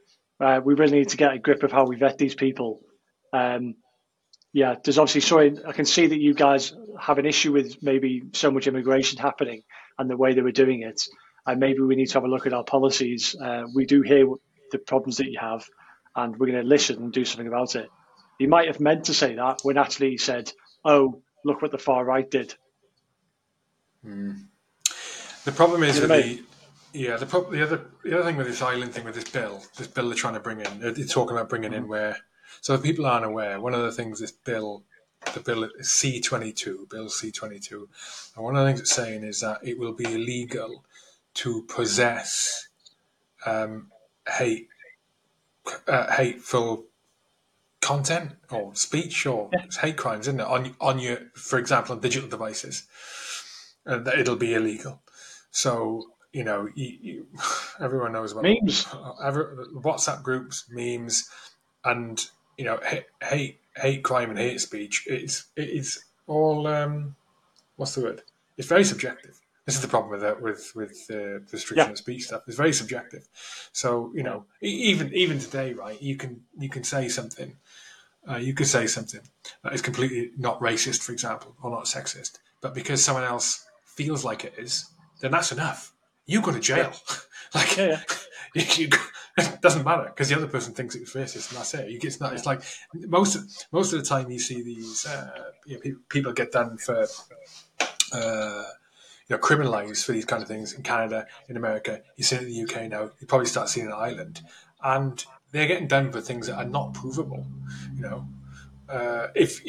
Uh, 0.40 0.60
we 0.64 0.74
really 0.74 0.98
need 0.98 1.10
to 1.10 1.16
get 1.16 1.34
a 1.34 1.38
grip 1.38 1.62
of 1.62 1.72
how 1.72 1.86
we 1.86 1.96
vet 1.96 2.18
these 2.18 2.34
people. 2.34 2.80
Um, 3.32 3.74
yeah, 4.52 4.76
there's 4.82 4.98
obviously 4.98 5.20
sorry. 5.20 5.56
I 5.66 5.72
can 5.72 5.84
see 5.84 6.06
that 6.06 6.18
you 6.18 6.34
guys 6.34 6.74
have 7.00 7.18
an 7.18 7.26
issue 7.26 7.52
with 7.52 7.82
maybe 7.82 8.22
so 8.32 8.50
much 8.50 8.66
immigration 8.66 9.18
happening 9.18 9.62
and 9.98 10.08
the 10.08 10.16
way 10.16 10.34
they 10.34 10.42
were 10.42 10.52
doing 10.52 10.82
it. 10.82 11.02
And 11.46 11.60
maybe 11.60 11.80
we 11.80 11.96
need 11.96 12.06
to 12.06 12.14
have 12.14 12.24
a 12.24 12.28
look 12.28 12.46
at 12.46 12.52
our 12.52 12.64
policies. 12.64 13.34
Uh, 13.34 13.64
we 13.74 13.86
do 13.86 14.02
hear 14.02 14.26
the 14.72 14.78
problems 14.78 15.18
that 15.18 15.30
you 15.30 15.38
have 15.40 15.64
and 16.18 16.36
we're 16.36 16.46
going 16.46 16.60
to 16.60 16.68
listen 16.68 16.96
and 16.96 17.12
do 17.12 17.24
something 17.24 17.46
about 17.46 17.76
it. 17.76 17.88
He 18.38 18.46
might 18.46 18.66
have 18.66 18.80
meant 18.80 19.04
to 19.04 19.14
say 19.14 19.34
that 19.36 19.60
when 19.62 19.78
actually 19.78 20.10
he 20.10 20.18
said, 20.18 20.52
"Oh, 20.84 21.22
look 21.44 21.62
what 21.62 21.70
the 21.70 21.78
far 21.78 22.04
right 22.04 22.28
did." 22.28 22.54
Mm. 24.04 24.46
The 25.44 25.52
problem 25.52 25.82
is 25.82 26.00
with 26.00 26.10
the 26.10 26.42
yeah 26.92 27.16
the 27.16 27.26
pro- 27.26 27.50
the 27.50 27.62
other 27.62 27.86
the 28.04 28.14
other 28.14 28.24
thing 28.24 28.36
with 28.36 28.46
this 28.46 28.62
island 28.62 28.92
thing 28.92 29.04
with 29.04 29.14
this 29.14 29.28
bill, 29.30 29.62
this 29.76 29.86
bill 29.86 30.08
they're 30.08 30.16
trying 30.16 30.34
to 30.34 30.40
bring 30.40 30.60
in, 30.60 30.80
they're 30.80 30.92
talking 31.06 31.36
about 31.36 31.48
bringing 31.48 31.70
mm-hmm. 31.70 31.84
in 31.84 31.88
where. 31.88 32.16
So 32.60 32.74
if 32.74 32.82
people 32.82 33.06
aren't 33.06 33.24
aware, 33.24 33.60
one 33.60 33.74
of 33.74 33.82
the 33.82 33.92
things 33.92 34.20
this 34.20 34.32
bill, 34.32 34.84
the 35.34 35.40
bill 35.40 35.68
C 35.80 36.20
twenty 36.20 36.52
two, 36.52 36.86
Bill 36.90 37.08
C 37.08 37.30
twenty 37.30 37.58
two, 37.58 37.88
and 38.34 38.44
one 38.44 38.56
of 38.56 38.64
the 38.64 38.68
things 38.68 38.80
it's 38.80 38.92
saying 38.92 39.24
is 39.24 39.40
that 39.40 39.58
it 39.62 39.78
will 39.78 39.92
be 39.92 40.04
illegal 40.04 40.84
to 41.34 41.62
possess 41.62 42.68
um, 43.46 43.90
hate 44.28 44.68
uh, 45.86 46.10
hateful 46.12 46.84
content 47.80 48.32
or 48.50 48.74
speech 48.74 49.26
or 49.26 49.50
hate 49.80 49.96
crimes, 49.96 50.28
isn't 50.28 50.40
it? 50.40 50.46
On 50.46 50.74
on 50.80 50.98
your, 50.98 51.18
for 51.34 51.58
example, 51.58 51.94
on 51.94 52.00
digital 52.00 52.28
devices, 52.28 52.86
uh, 53.86 53.98
that 53.98 54.18
it'll 54.18 54.36
be 54.36 54.54
illegal. 54.54 55.02
So 55.50 56.10
you 56.32 56.44
know, 56.44 56.68
you, 56.74 56.98
you, 57.00 57.26
everyone 57.80 58.12
knows 58.12 58.32
about 58.32 58.44
memes, 58.44 58.86
every, 59.24 59.44
WhatsApp 59.74 60.22
groups, 60.22 60.66
memes, 60.70 61.28
and 61.84 62.30
you 62.58 62.64
know, 62.64 62.78
hate, 62.84 63.06
hate, 63.22 63.60
hate 63.76 64.04
crime 64.04 64.30
and 64.30 64.38
hate 64.38 64.60
speech. 64.60 65.04
It's 65.06 65.46
it's 65.56 66.04
all 66.26 66.66
um, 66.66 67.16
what's 67.76 67.94
the 67.94 68.02
word? 68.02 68.22
It's 68.58 68.68
very 68.68 68.84
subjective. 68.84 69.40
This 69.64 69.76
is 69.76 69.82
the 69.82 69.88
problem 69.88 70.10
with 70.10 70.20
that 70.22 70.42
with 70.42 70.72
with 70.74 71.06
uh, 71.10 71.40
restriction 71.52 71.76
yeah. 71.76 71.90
of 71.90 71.98
speech 71.98 72.24
stuff. 72.24 72.42
It's 72.46 72.56
very 72.56 72.72
subjective. 72.72 73.28
So 73.72 74.12
you 74.14 74.22
know, 74.22 74.44
even 74.60 75.14
even 75.14 75.38
today, 75.38 75.72
right? 75.72 76.00
You 76.02 76.16
can 76.16 76.42
you 76.58 76.68
can 76.68 76.84
say 76.84 77.08
something. 77.08 77.56
Uh, 78.28 78.36
you 78.36 78.52
could 78.52 78.66
say 78.66 78.86
something 78.86 79.20
that 79.62 79.72
is 79.72 79.80
completely 79.80 80.32
not 80.36 80.60
racist, 80.60 81.02
for 81.02 81.12
example, 81.12 81.54
or 81.62 81.70
not 81.70 81.84
sexist, 81.84 82.38
but 82.60 82.74
because 82.74 83.02
someone 83.02 83.24
else 83.24 83.64
feels 83.84 84.24
like 84.24 84.44
it 84.44 84.54
is, 84.58 84.90
then 85.20 85.30
that's 85.30 85.52
enough. 85.52 85.94
You 86.26 86.42
go 86.42 86.52
to 86.52 86.60
jail. 86.60 86.92
Yeah. 86.92 87.16
like 87.54 87.76
yeah, 87.76 88.00
you, 88.54 88.88
it 89.38 89.60
doesn't 89.62 89.84
matter 89.84 90.04
because 90.04 90.28
the 90.28 90.36
other 90.36 90.46
person 90.46 90.74
thinks 90.74 90.94
it's 90.94 91.14
racist, 91.14 91.50
and 91.50 91.58
that's 91.58 91.74
it. 91.74 91.90
You 91.90 91.98
get 91.98 92.08
it's 92.08 92.20
not. 92.20 92.32
It's 92.32 92.46
like 92.46 92.62
most 92.94 93.66
most 93.72 93.92
of 93.92 94.00
the 94.00 94.04
time 94.04 94.30
you 94.30 94.38
see 94.38 94.62
these 94.62 95.06
uh, 95.06 95.50
you 95.66 95.80
know, 95.84 95.96
people 96.08 96.32
get 96.32 96.52
done 96.52 96.78
for. 96.78 97.06
Uh, 98.12 98.64
you 99.28 99.36
know, 99.36 99.42
criminalised 99.42 100.06
for 100.06 100.12
these 100.12 100.24
kind 100.24 100.42
of 100.42 100.48
things 100.48 100.72
in 100.72 100.82
Canada, 100.82 101.26
in 101.50 101.58
America. 101.58 102.00
You 102.16 102.24
see 102.24 102.36
it 102.36 102.42
in 102.42 102.48
the 102.48 102.62
UK 102.62 102.88
now. 102.88 103.10
You 103.20 103.26
probably 103.26 103.46
start 103.46 103.68
seeing 103.68 103.86
it 103.86 103.90
in 103.90 103.94
Ireland, 103.94 104.40
and 104.82 105.22
they're 105.52 105.66
getting 105.66 105.88
done 105.88 106.10
for 106.12 106.20
things 106.20 106.46
that 106.46 106.56
are 106.56 106.64
not 106.64 106.94
provable. 106.94 107.46
You 107.94 108.02
know, 108.02 108.28
uh, 108.88 109.28
if 109.34 109.62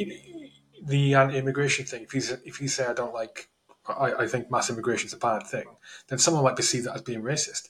the 0.86 1.14
anti-immigration 1.14 1.86
thing, 1.86 2.04
if 2.04 2.14
you 2.14 2.22
if 2.46 2.62
you 2.62 2.68
say 2.68 2.86
I 2.86 2.94
don't 2.94 3.14
like, 3.14 3.50
I, 3.88 4.14
I 4.14 4.28
think 4.28 4.50
mass 4.50 4.70
immigration 4.70 5.08
is 5.08 5.14
a 5.14 5.18
bad 5.18 5.46
thing, 5.46 5.66
then 6.08 6.20
someone 6.20 6.44
might 6.44 6.56
perceive 6.56 6.86
that 6.86 6.96
as 6.96 7.02
being 7.02 7.22
racist, 7.22 7.70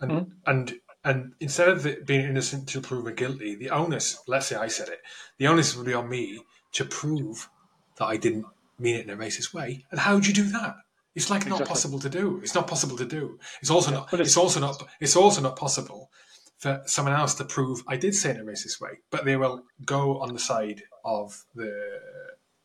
and 0.00 0.10
mm. 0.10 0.30
and 0.46 0.74
and 1.04 1.32
instead 1.40 1.68
of 1.68 1.86
it 1.86 2.06
being 2.06 2.24
innocent 2.24 2.68
to 2.68 2.80
prove 2.80 3.04
proven 3.04 3.14
guilty, 3.14 3.54
the 3.54 3.70
onus, 3.70 4.22
let's 4.26 4.46
say 4.46 4.56
I 4.56 4.68
said 4.68 4.88
it, 4.88 5.00
the 5.38 5.46
onus 5.46 5.76
would 5.76 5.86
be 5.86 5.94
on 5.94 6.08
me 6.08 6.40
to 6.72 6.84
prove 6.84 7.48
that 7.96 8.06
I 8.06 8.16
didn't 8.16 8.46
mean 8.78 8.96
it 8.96 9.04
in 9.04 9.10
a 9.10 9.16
racist 9.16 9.52
way. 9.52 9.84
And 9.90 10.00
how 10.00 10.14
would 10.14 10.26
you 10.26 10.34
do 10.34 10.44
that? 10.50 10.76
It's 11.14 11.30
like 11.30 11.42
exactly. 11.42 11.60
not 11.60 11.68
possible 11.68 11.98
to 12.00 12.08
do. 12.08 12.40
It's 12.42 12.54
not 12.54 12.66
possible 12.66 12.96
to 12.96 13.04
do. 13.04 13.38
It's 13.60 13.70
also 13.70 13.92
not. 13.92 14.12
It's, 14.12 14.20
it's, 14.20 14.36
also 14.36 14.58
not. 14.60 14.82
It's 15.00 15.14
also 15.14 15.40
not 15.40 15.56
possible 15.56 16.10
for 16.58 16.82
someone 16.86 17.14
else 17.14 17.34
to 17.34 17.44
prove 17.44 17.84
I 17.86 17.96
did 17.96 18.14
say 18.14 18.30
it 18.30 18.36
in 18.36 18.42
a 18.42 18.44
racist 18.44 18.80
way. 18.80 18.98
But 19.10 19.24
they 19.24 19.36
will 19.36 19.62
go 19.84 20.18
on 20.18 20.32
the 20.32 20.40
side 20.40 20.82
of 21.04 21.44
the 21.54 22.00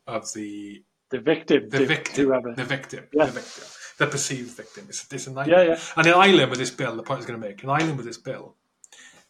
of 0.08 0.34
the 0.34 0.84
the 1.12 1.20
victim, 1.20 1.70
the, 1.70 1.86
victim, 1.86 2.26
whoever. 2.26 2.54
the 2.54 2.64
victim, 2.64 3.08
yeah. 3.14 3.26
the 3.26 3.32
victim, 3.32 3.64
the 4.00 4.08
perceived 4.08 4.56
victim. 4.56 4.86
It's, 4.90 5.06
it's 5.12 5.28
a 5.28 5.32
nightmare. 5.32 5.66
Yeah, 5.66 5.74
yeah. 5.74 5.80
And 5.96 6.08
in 6.08 6.14
Ireland 6.14 6.50
with 6.50 6.60
this 6.60 6.72
bill, 6.72 6.96
the 6.96 7.04
point 7.04 7.18
I 7.18 7.20
was 7.20 7.26
going 7.26 7.40
to 7.40 7.48
make, 7.48 7.64
in 7.64 7.70
Ireland 7.70 7.98
with 7.98 8.06
this 8.06 8.18
bill, 8.18 8.56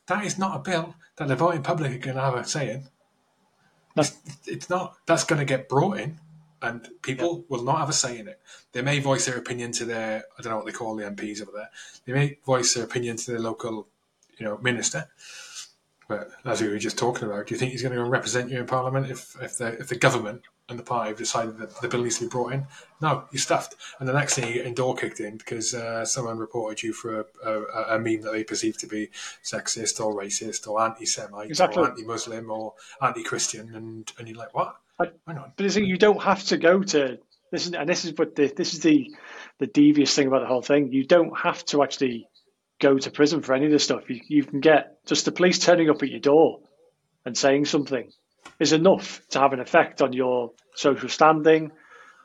that 0.08 0.24
is 0.24 0.38
not 0.38 0.56
a 0.56 0.60
bill 0.60 0.96
that 1.18 1.28
the 1.28 1.36
voting 1.36 1.64
public 1.64 1.92
are 1.92 1.98
going 1.98 2.16
to 2.16 2.22
have 2.22 2.36
a 2.36 2.46
say 2.46 2.72
in. 2.72 2.84
It's, 3.98 4.16
it's 4.46 4.70
not. 4.70 4.96
That's 5.08 5.24
going 5.26 5.40
to 5.40 5.46
get 5.46 5.68
brought 5.68 6.00
in, 6.00 6.20
and 6.62 6.88
people 7.02 7.46
will 7.50 7.64
not 7.64 7.80
have 7.80 7.90
a 7.90 7.94
say 7.94 8.20
in 8.20 8.28
it. 8.28 8.40
They 8.72 8.82
may 8.82 9.00
voice 9.00 9.26
their 9.26 9.38
opinion 9.38 9.72
to 9.74 9.86
their 9.86 10.24
I 10.38 10.42
don't 10.42 10.52
know 10.52 10.58
what 10.58 10.66
they 10.68 10.72
call 10.72 10.96
the 10.96 11.04
MPs 11.04 11.42
over 11.42 11.52
there. 11.54 11.70
They 12.06 12.14
may 12.14 12.38
voice 12.46 12.74
their 12.74 12.86
opinion 12.86 13.18
to 13.18 13.32
their 13.32 13.40
local, 13.40 13.88
you 14.38 14.46
know, 14.46 14.58
minister. 14.60 15.10
But 16.08 16.32
as 16.46 16.62
we 16.62 16.70
were 16.70 16.78
just 16.78 16.98
talking 16.98 17.28
about, 17.28 17.48
do 17.48 17.54
you 17.54 17.60
think 17.60 17.72
he's 17.72 17.82
going 17.82 17.92
to 17.92 17.98
go 17.98 18.04
and 18.04 18.12
represent 18.12 18.50
you 18.50 18.60
in 18.60 18.68
Parliament 18.68 19.12
if 19.12 19.36
if 19.42 19.58
the 19.58 19.80
if 19.80 19.88
the 19.90 19.96
government 19.96 20.44
and 20.70 20.78
the 20.78 20.84
party 20.84 21.10
have 21.10 21.18
decided 21.18 21.58
that 21.58 21.82
the 21.82 21.88
bill 21.88 22.04
needs 22.04 22.20
to 22.20 22.26
be 22.26 22.30
brought 22.30 22.54
in? 22.54 22.66
No, 23.02 23.26
you're 23.32 23.40
stuffed. 23.40 23.76
And 24.00 24.08
the 24.08 24.14
next 24.14 24.36
thing 24.36 24.48
you 24.48 24.56
get 24.56 24.66
in 24.66 24.74
door 24.74 24.96
kicked 24.96 25.20
in 25.20 25.38
because 25.38 25.74
uh, 25.74 26.06
someone 26.06 26.38
reported 26.38 26.84
you 26.84 26.94
for 26.94 27.22
a, 27.22 27.26
a, 27.46 27.96
a, 27.96 28.00
meme 28.00 28.22
that 28.22 28.32
they 28.32 28.44
perceive 28.44 28.78
to 28.80 28.88
be 28.88 29.10
sexist 29.44 30.04
or 30.04 30.14
racist 30.14 30.68
or 30.68 30.82
anti-Semite 30.82 31.50
exactly. 31.50 31.82
or 31.82 31.90
anti-Muslim 31.90 32.50
or 32.52 32.74
anti-Christian, 33.02 33.76
and 33.76 34.12
and 34.18 34.28
you're 34.28 34.38
like, 34.38 34.54
what? 34.54 34.76
Hang 35.00 35.38
on. 35.38 35.54
But 35.56 35.76
you 35.76 35.98
don't 35.98 36.22
have 36.22 36.44
to 36.46 36.58
go 36.58 36.84
to 36.84 37.18
this, 37.52 37.68
is, 37.68 37.74
and 37.74 37.90
this 37.90 38.06
is 38.06 38.14
what 38.18 38.36
the 38.36 38.48
this 38.48 38.74
is 38.74 38.82
the 38.82 39.14
the 39.58 39.68
devious 39.68 40.14
thing 40.14 40.28
about 40.28 40.42
the 40.42 40.48
whole 40.48 40.62
thing. 40.62 40.92
You 40.92 41.06
don't 41.06 41.38
have 41.38 41.64
to 41.66 41.84
actually 41.84 42.28
go 42.80 42.98
to 42.98 43.12
prison 43.12 43.42
for 43.42 43.54
any 43.54 43.66
of 43.66 43.72
this 43.72 43.84
stuff. 43.84 44.10
You, 44.10 44.22
you 44.28 44.44
can 44.44 44.60
get 44.60 45.06
just 45.06 45.26
the 45.26 45.32
police 45.32 45.60
turning 45.60 45.90
up 45.90 46.02
at 46.04 46.10
your 46.10 46.20
door 46.20 46.62
and 47.26 47.38
saying 47.38 47.66
something 47.66 48.12
is 48.60 48.74
enough 48.74 49.22
to 49.30 49.40
have 49.40 49.54
an 49.54 49.60
effect 49.60 50.02
on 50.02 50.14
your 50.14 50.52
social 50.76 51.10
standing, 51.10 51.72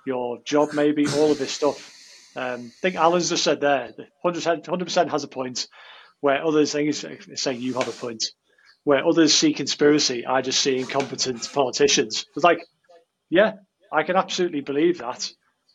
your 0.07 0.39
job, 0.45 0.72
maybe 0.74 1.07
all 1.07 1.30
of 1.30 1.39
this 1.39 1.53
stuff. 1.53 1.93
Um, 2.37 2.72
I 2.76 2.80
think 2.80 2.97
Alan's 2.97 3.28
just 3.28 3.45
said 3.45 3.61
there, 3.61 3.93
100%, 4.24 4.64
100% 4.64 5.11
has 5.11 5.24
a 5.24 5.28
point, 5.28 5.68
where 6.20 6.45
others 6.45 6.72
think 6.72 6.93
saying 6.95 7.61
you 7.61 7.74
have 7.74 7.89
a 7.89 7.93
point, 7.93 8.24
where 8.82 9.07
others 9.07 9.35
see 9.35 9.53
conspiracy, 9.53 10.26
I 10.26 10.43
just 10.43 10.61
see 10.61 10.78
incompetent 10.78 11.49
politicians. 11.53 12.26
It's 12.35 12.45
like, 12.45 12.64
yeah, 13.30 13.53
I 13.93 14.03
can 14.03 14.16
absolutely 14.16 14.61
believe 14.61 14.99
that, 14.99 15.30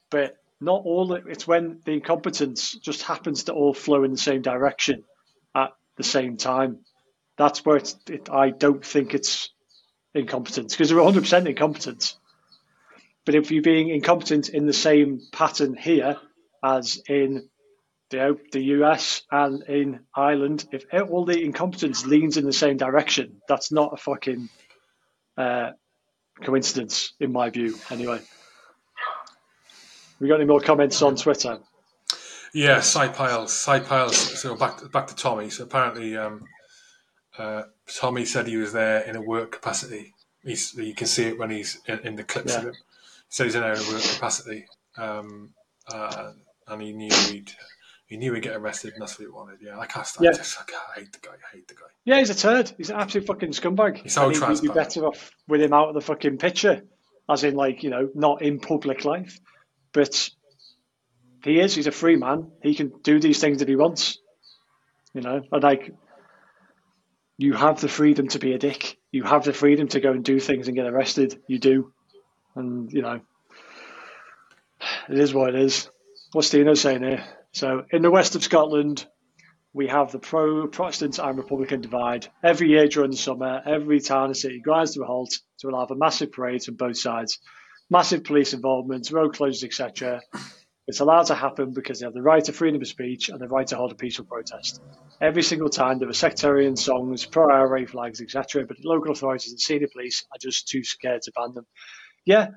but 0.09 0.35
not 0.59 0.81
all. 0.83 1.13
It's 1.13 1.47
when 1.47 1.79
the 1.85 1.93
incompetence 1.93 2.75
just 2.75 3.03
happens 3.03 3.45
to 3.45 3.53
all 3.53 3.73
flow 3.73 4.03
in 4.03 4.11
the 4.11 4.17
same 4.17 4.41
direction 4.41 5.03
at 5.55 5.69
the 5.97 6.03
same 6.03 6.35
time. 6.35 6.79
That's 7.37 7.65
where 7.65 7.77
it, 7.77 8.29
I 8.29 8.49
don't 8.49 8.85
think 8.85 9.13
it's 9.13 9.49
incompetence 10.13 10.73
because 10.73 10.89
they're 10.89 10.97
100% 10.97 11.47
incompetent. 11.47 12.15
But 13.25 13.35
if 13.35 13.51
you're 13.51 13.63
being 13.63 13.89
incompetent 13.89 14.49
in 14.49 14.65
the 14.65 14.73
same 14.73 15.21
pattern 15.31 15.75
here 15.75 16.17
as 16.63 17.01
in 17.07 17.47
the, 18.09 18.39
the 18.51 18.61
US 18.61 19.21
and 19.31 19.63
in 19.63 19.99
Ireland, 20.15 20.65
if 20.71 20.85
all 21.09 21.25
the 21.25 21.43
incompetence 21.43 22.05
leans 22.05 22.37
in 22.37 22.45
the 22.45 22.53
same 22.53 22.77
direction, 22.77 23.41
that's 23.47 23.71
not 23.71 23.93
a 23.93 23.97
fucking 23.97 24.49
uh, 25.37 25.71
coincidence, 26.43 27.13
in 27.19 27.31
my 27.31 27.49
view, 27.49 27.77
anyway. 27.91 28.19
We 30.19 30.27
got 30.27 30.35
any 30.35 30.45
more 30.45 30.59
comments 30.59 31.01
on 31.01 31.15
Twitter? 31.15 31.59
Yeah, 32.53 32.81
side 32.81 33.13
piles. 33.13 33.53
So 34.17 34.55
back 34.55 34.91
back 34.91 35.07
to 35.07 35.15
Tommy. 35.15 35.49
So 35.49 35.63
apparently, 35.63 36.17
um, 36.17 36.45
uh, 37.39 37.63
Tommy 37.87 38.25
said 38.25 38.47
he 38.47 38.57
was 38.57 38.73
there 38.73 38.99
in 39.01 39.15
a 39.15 39.21
work 39.21 39.53
capacity. 39.53 40.13
He's, 40.43 40.75
you 40.75 40.93
can 40.93 41.07
see 41.07 41.25
it 41.25 41.39
when 41.39 41.49
he's 41.49 41.79
in, 41.87 41.99
in 41.99 42.15
the 42.15 42.23
clips 42.23 42.53
yeah. 42.53 42.59
of 42.59 42.65
him. 42.65 42.73
So 43.29 43.43
he's 43.45 43.55
in 43.55 43.61
there 43.61 43.73
in 43.73 43.79
a 43.79 43.91
work 43.91 44.01
capacity, 44.01 44.65
um, 44.97 45.51
uh, 45.87 46.31
and 46.67 46.81
he 46.81 46.91
knew 46.91 47.13
he'd 47.29 47.51
he 48.07 48.17
knew 48.17 48.33
he'd 48.33 48.41
get 48.41 48.55
arrested, 48.55 48.93
and 48.93 49.01
that's 49.03 49.19
what 49.19 49.25
he 49.25 49.31
wanted. 49.31 49.59
Yeah, 49.61 49.77
I 49.77 49.85
can't 49.85 50.05
stand. 50.05 50.25
Yeah. 50.25 50.37
Just, 50.37 50.57
like, 50.57 50.71
I 50.73 50.99
hate 50.99 51.13
the 51.13 51.19
guy. 51.19 51.33
I 51.33 51.55
hate 51.55 51.67
the 51.67 51.75
guy. 51.75 51.81
Yeah, 52.05 52.17
he's 52.17 52.31
a 52.31 52.35
turd. 52.35 52.71
He's 52.75 52.89
an 52.89 52.95
absolute 52.95 53.27
fucking 53.27 53.51
scumbag. 53.51 53.97
He's 53.97 54.15
so 54.15 54.23
transparent. 54.23 54.61
He'd 54.61 54.67
be 54.67 54.73
better 54.73 55.05
off 55.05 55.31
with 55.47 55.61
him 55.61 55.73
out 55.73 55.89
of 55.89 55.93
the 55.93 56.01
fucking 56.01 56.39
picture, 56.39 56.81
as 57.29 57.43
in 57.43 57.53
like 57.53 57.83
you 57.83 57.91
know, 57.91 58.09
not 58.15 58.41
in 58.41 58.59
public 58.59 59.05
life. 59.05 59.39
But 59.93 60.29
he 61.43 61.59
is. 61.59 61.75
He's 61.75 61.85
a 61.85 61.91
free 61.91 62.15
man. 62.15 62.51
He 62.63 62.73
can 62.73 62.91
do 63.03 63.19
these 63.19 63.39
things 63.39 63.61
if 63.61 63.67
he 63.67 63.75
wants. 63.75 64.17
You 65.13 65.21
know, 65.21 65.41
and 65.51 65.63
like 65.63 65.93
you 67.39 67.53
have 67.53 67.79
the 67.79 67.87
freedom 67.87 68.27
to 68.27 68.37
be 68.37 68.51
a 68.51 68.59
dick. 68.59 68.97
You 69.13 69.23
have 69.23 69.45
the 69.45 69.53
freedom 69.53 69.87
to 69.87 70.01
go 70.01 70.11
and 70.11 70.25
do 70.25 70.41
things 70.41 70.67
and 70.67 70.75
get 70.75 70.85
arrested. 70.85 71.41
You 71.47 71.57
do, 71.57 71.93
and 72.53 72.91
you 72.91 73.01
know, 73.01 73.21
it 75.07 75.17
is 75.17 75.33
what 75.33 75.55
it 75.55 75.61
is. 75.61 75.89
What's 76.33 76.49
Dino 76.49 76.73
saying 76.73 77.01
here? 77.01 77.23
So, 77.53 77.85
in 77.91 78.01
the 78.01 78.11
west 78.11 78.35
of 78.35 78.43
Scotland, 78.43 79.07
we 79.71 79.87
have 79.87 80.11
the 80.11 80.19
pro 80.19 80.67
Protestant 80.67 81.17
and 81.17 81.37
Republican 81.37 81.79
divide. 81.79 82.27
Every 82.43 82.67
year 82.67 82.87
during 82.87 83.11
the 83.11 83.17
summer, 83.17 83.61
every 83.65 84.01
town 84.01 84.25
and 84.25 84.37
city 84.37 84.59
grinds 84.59 84.95
to 84.95 85.03
a 85.03 85.05
halt 85.05 85.33
to 85.59 85.69
allow 85.69 85.85
for 85.85 85.95
massive 85.95 86.33
parades 86.33 86.67
on 86.67 86.75
both 86.75 86.97
sides 86.97 87.39
massive 87.89 88.23
police 88.23 88.53
involvement, 88.53 89.09
road 89.11 89.33
closures, 89.35 89.63
etc. 89.63 90.21
It's 90.89 91.01
allowed 91.01 91.27
to 91.27 91.35
happen 91.35 91.71
because 91.71 91.99
they 91.99 92.07
have 92.07 92.15
the 92.15 92.21
right 92.23 92.43
to 92.45 92.51
freedom 92.51 92.81
of 92.81 92.87
speech 92.87 93.29
and 93.29 93.39
the 93.39 93.47
right 93.47 93.67
to 93.67 93.75
hold 93.75 93.91
a 93.91 93.95
peaceful 93.95 94.25
protest. 94.25 94.81
Every 95.21 95.43
single 95.43 95.69
time 95.69 95.99
there 95.99 96.09
are 96.09 96.13
sectarian 96.13 96.75
songs, 96.75 97.27
pro-IRA 97.27 97.85
flags, 97.85 98.21
etc., 98.21 98.65
but 98.65 98.83
local 98.83 99.11
authorities 99.11 99.51
and 99.51 99.61
senior 99.61 99.87
police 99.93 100.25
are 100.33 100.39
just 100.41 100.67
too 100.67 100.83
scared 100.83 101.21
to 101.21 101.31
ban 101.35 101.53
them. 101.53 101.67
Yeah, 102.25 102.47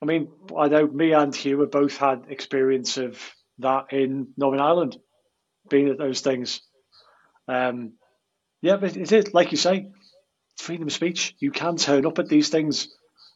I 0.00 0.06
mean, 0.06 0.28
I 0.58 0.68
know 0.68 0.86
me 0.86 1.12
and 1.12 1.36
Hugh 1.36 1.60
have 1.60 1.70
both 1.70 1.98
had 1.98 2.28
experience 2.30 2.96
of 2.96 3.20
that 3.58 3.92
in 3.92 4.28
Northern 4.38 4.62
Ireland, 4.62 4.96
being 5.68 5.90
at 5.90 5.98
those 5.98 6.22
things. 6.22 6.62
Um, 7.46 7.98
yeah, 8.62 8.76
but 8.76 8.96
it 8.96 9.12
is 9.12 9.34
like 9.34 9.50
you 9.50 9.58
say, 9.58 9.90
freedom 10.56 10.86
of 10.86 10.94
speech. 10.94 11.34
You 11.40 11.50
can 11.50 11.76
turn 11.76 12.06
up 12.06 12.18
at 12.18 12.30
these 12.30 12.48
things 12.48 12.88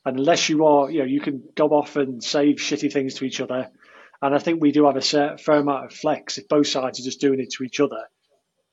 unless 0.06 0.48
you 0.48 0.64
are, 0.64 0.90
you 0.90 1.00
know, 1.00 1.04
you 1.04 1.20
can 1.20 1.42
go 1.54 1.66
off 1.66 1.96
and 1.96 2.24
say 2.24 2.54
shitty 2.54 2.90
things 2.90 3.16
to 3.16 3.26
each 3.26 3.42
other. 3.42 3.70
And 4.20 4.34
I 4.34 4.38
think 4.38 4.60
we 4.60 4.72
do 4.72 4.86
have 4.86 4.96
a 4.96 5.38
fair 5.38 5.56
amount 5.56 5.86
of 5.86 5.92
flex 5.92 6.38
if 6.38 6.48
both 6.48 6.66
sides 6.66 6.98
are 6.98 7.04
just 7.04 7.20
doing 7.20 7.40
it 7.40 7.50
to 7.52 7.64
each 7.64 7.80
other. 7.80 8.04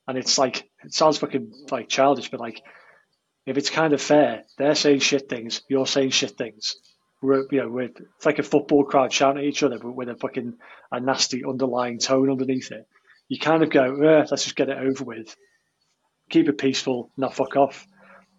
And 0.07 0.17
it's 0.17 0.37
like, 0.37 0.69
it 0.83 0.93
sounds 0.93 1.17
fucking 1.17 1.51
like 1.71 1.89
childish, 1.89 2.29
but 2.29 2.39
like, 2.39 2.61
if 3.45 3.57
it's 3.57 3.69
kind 3.69 3.93
of 3.93 4.01
fair, 4.01 4.43
they're 4.57 4.75
saying 4.75 4.99
shit 4.99 5.29
things, 5.29 5.61
you're 5.69 5.85
saying 5.85 6.11
shit 6.11 6.31
things. 6.31 6.75
We're, 7.21 7.45
you 7.51 7.61
know, 7.61 7.69
we're, 7.69 7.89
it's 8.17 8.25
like 8.25 8.39
a 8.39 8.43
football 8.43 8.83
crowd 8.85 9.13
shouting 9.13 9.43
at 9.43 9.47
each 9.47 9.63
other, 9.63 9.77
but 9.79 9.95
with 9.95 10.09
a 10.09 10.15
fucking 10.15 10.55
a 10.91 10.99
nasty 10.99 11.43
underlying 11.45 11.99
tone 11.99 12.29
underneath 12.29 12.71
it. 12.71 12.87
You 13.27 13.39
kind 13.39 13.63
of 13.63 13.69
go, 13.69 13.83
eh, 13.83 14.25
let's 14.29 14.43
just 14.43 14.55
get 14.55 14.69
it 14.69 14.77
over 14.77 15.03
with. 15.03 15.35
Keep 16.29 16.49
it 16.49 16.57
peaceful, 16.57 17.11
not 17.17 17.35
fuck 17.35 17.55
off. 17.55 17.85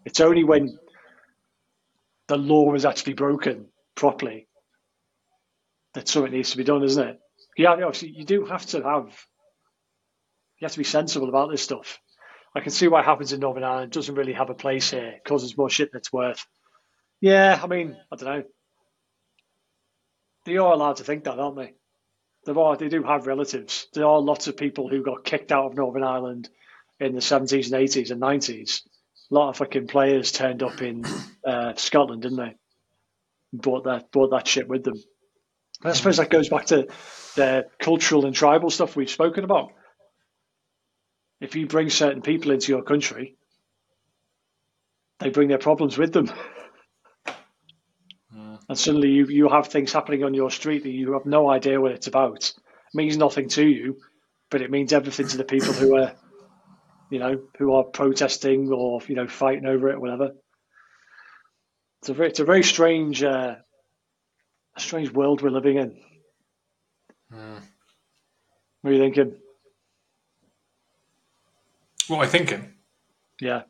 It's 0.04 0.20
only 0.20 0.44
when 0.44 0.76
the 2.28 2.36
law 2.36 2.74
is 2.74 2.84
actually 2.84 3.14
broken 3.14 3.68
properly, 3.94 4.48
that 5.97 6.09
something 6.09 6.32
needs 6.32 6.53
to 6.53 6.57
be 6.57 6.64
done, 6.64 6.82
isn't 6.82 7.09
it? 7.09 7.20
Yeah, 7.57 7.72
obviously 7.72 8.11
you 8.11 8.24
do 8.24 8.44
have 8.47 8.64
to 8.66 8.82
have 8.82 9.07
you 10.59 10.64
have 10.64 10.72
to 10.72 10.78
be 10.78 10.84
sensible 10.84 11.28
about 11.28 11.51
this 11.51 11.62
stuff. 11.62 11.99
I 12.55 12.61
can 12.61 12.70
see 12.70 12.88
what 12.88 13.05
happens 13.05 13.32
in 13.32 13.40
Northern 13.40 13.64
Ireland 13.64 13.92
doesn't 13.92 14.14
really 14.14 14.32
have 14.32 14.49
a 14.49 14.55
place 14.55 14.90
here, 14.90 15.16
causes 15.26 15.57
more 15.59 15.68
shit 15.68 15.92
than 15.92 15.99
it's 15.99 16.12
worth. 16.12 16.47
Yeah, 17.20 17.61
I 17.62 17.66
mean, 17.66 17.97
I 18.11 18.16
don't 18.16 18.28
know. 18.28 18.44
They 20.47 20.57
are 20.57 20.72
allowed 20.72 20.97
to 20.97 21.05
think 21.05 21.24
that, 21.24 21.38
aren't 21.38 21.57
they? 21.57 21.74
There 22.47 22.59
are, 22.59 22.76
they 22.76 22.88
do 22.88 23.03
have 23.03 23.26
relatives. 23.26 23.88
There 23.92 24.07
are 24.07 24.20
lots 24.20 24.47
of 24.47 24.57
people 24.57 24.88
who 24.88 25.03
got 25.03 25.24
kicked 25.24 25.53
out 25.53 25.66
of 25.66 25.74
Northern 25.74 26.05
Ireland 26.05 26.49
in 27.01 27.14
the 27.14 27.20
70s 27.20 27.72
and 27.72 27.88
80s 27.88 28.11
and 28.11 28.22
90s 28.22 28.82
a 29.30 29.34
lot 29.34 29.49
of 29.49 29.57
fucking 29.57 29.88
players 29.88 30.32
turned 30.32 30.62
up 30.62 30.80
in 30.82 31.05
uh, 31.44 31.74
Scotland, 31.74 32.22
didn't 32.22 32.38
they? 32.38 32.55
Brought 33.53 33.84
that 33.84 34.11
brought 34.11 34.30
that 34.30 34.47
shit 34.47 34.68
with 34.68 34.84
them. 34.84 35.03
I 35.82 35.92
suppose 35.92 36.16
that 36.16 36.30
goes 36.30 36.48
back 36.48 36.66
to 36.66 36.88
the 37.36 37.66
cultural 37.78 38.26
and 38.26 38.34
tribal 38.34 38.70
stuff 38.70 38.96
we've 38.96 39.10
spoken 39.10 39.44
about. 39.44 39.72
If 41.40 41.54
you 41.54 41.66
bring 41.66 41.90
certain 41.90 42.22
people 42.22 42.50
into 42.50 42.72
your 42.72 42.82
country, 42.82 43.36
they 45.18 45.28
bring 45.28 45.48
their 45.48 45.58
problems 45.58 45.98
with 45.98 46.12
them. 46.12 46.32
Mm. 48.34 48.58
And 48.68 48.78
suddenly 48.78 49.10
you, 49.10 49.26
you 49.26 49.48
have 49.48 49.68
things 49.68 49.92
happening 49.92 50.24
on 50.24 50.34
your 50.34 50.50
street 50.50 50.82
that 50.84 50.90
you 50.90 51.12
have 51.12 51.26
no 51.26 51.50
idea 51.50 51.80
what 51.80 51.92
it's 51.92 52.06
about. 52.06 52.44
It 52.44 52.94
means 52.94 53.16
nothing 53.16 53.48
to 53.50 53.66
you, 53.66 53.98
but 54.50 54.62
it 54.62 54.70
means 54.70 54.92
everything 54.92 55.28
to 55.28 55.36
the 55.36 55.44
people 55.44 55.72
who 55.72 55.96
are 55.96 56.12
you 57.10 57.18
know, 57.18 57.40
who 57.58 57.74
are 57.74 57.84
protesting 57.84 58.70
or 58.72 59.00
you 59.06 59.14
know 59.14 59.28
fighting 59.28 59.66
over 59.66 59.90
it, 59.90 59.96
or 59.96 60.00
whatever. 60.00 60.30
It's 62.00 62.08
a 62.08 62.14
very, 62.14 62.28
it's 62.30 62.40
a 62.40 62.44
very 62.44 62.62
strange, 62.62 63.22
uh, 63.22 63.56
a 64.76 64.80
strange 64.80 65.10
world 65.10 65.42
we're 65.42 65.50
living 65.50 65.76
in. 65.76 65.96
Mm. 67.32 67.60
What 68.82 68.90
are 68.90 68.92
you 68.92 69.00
thinking? 69.00 69.36
What 72.08 72.16
am 72.16 72.22
I 72.22 72.26
thinking? 72.26 72.74
Yeah. 73.40 73.62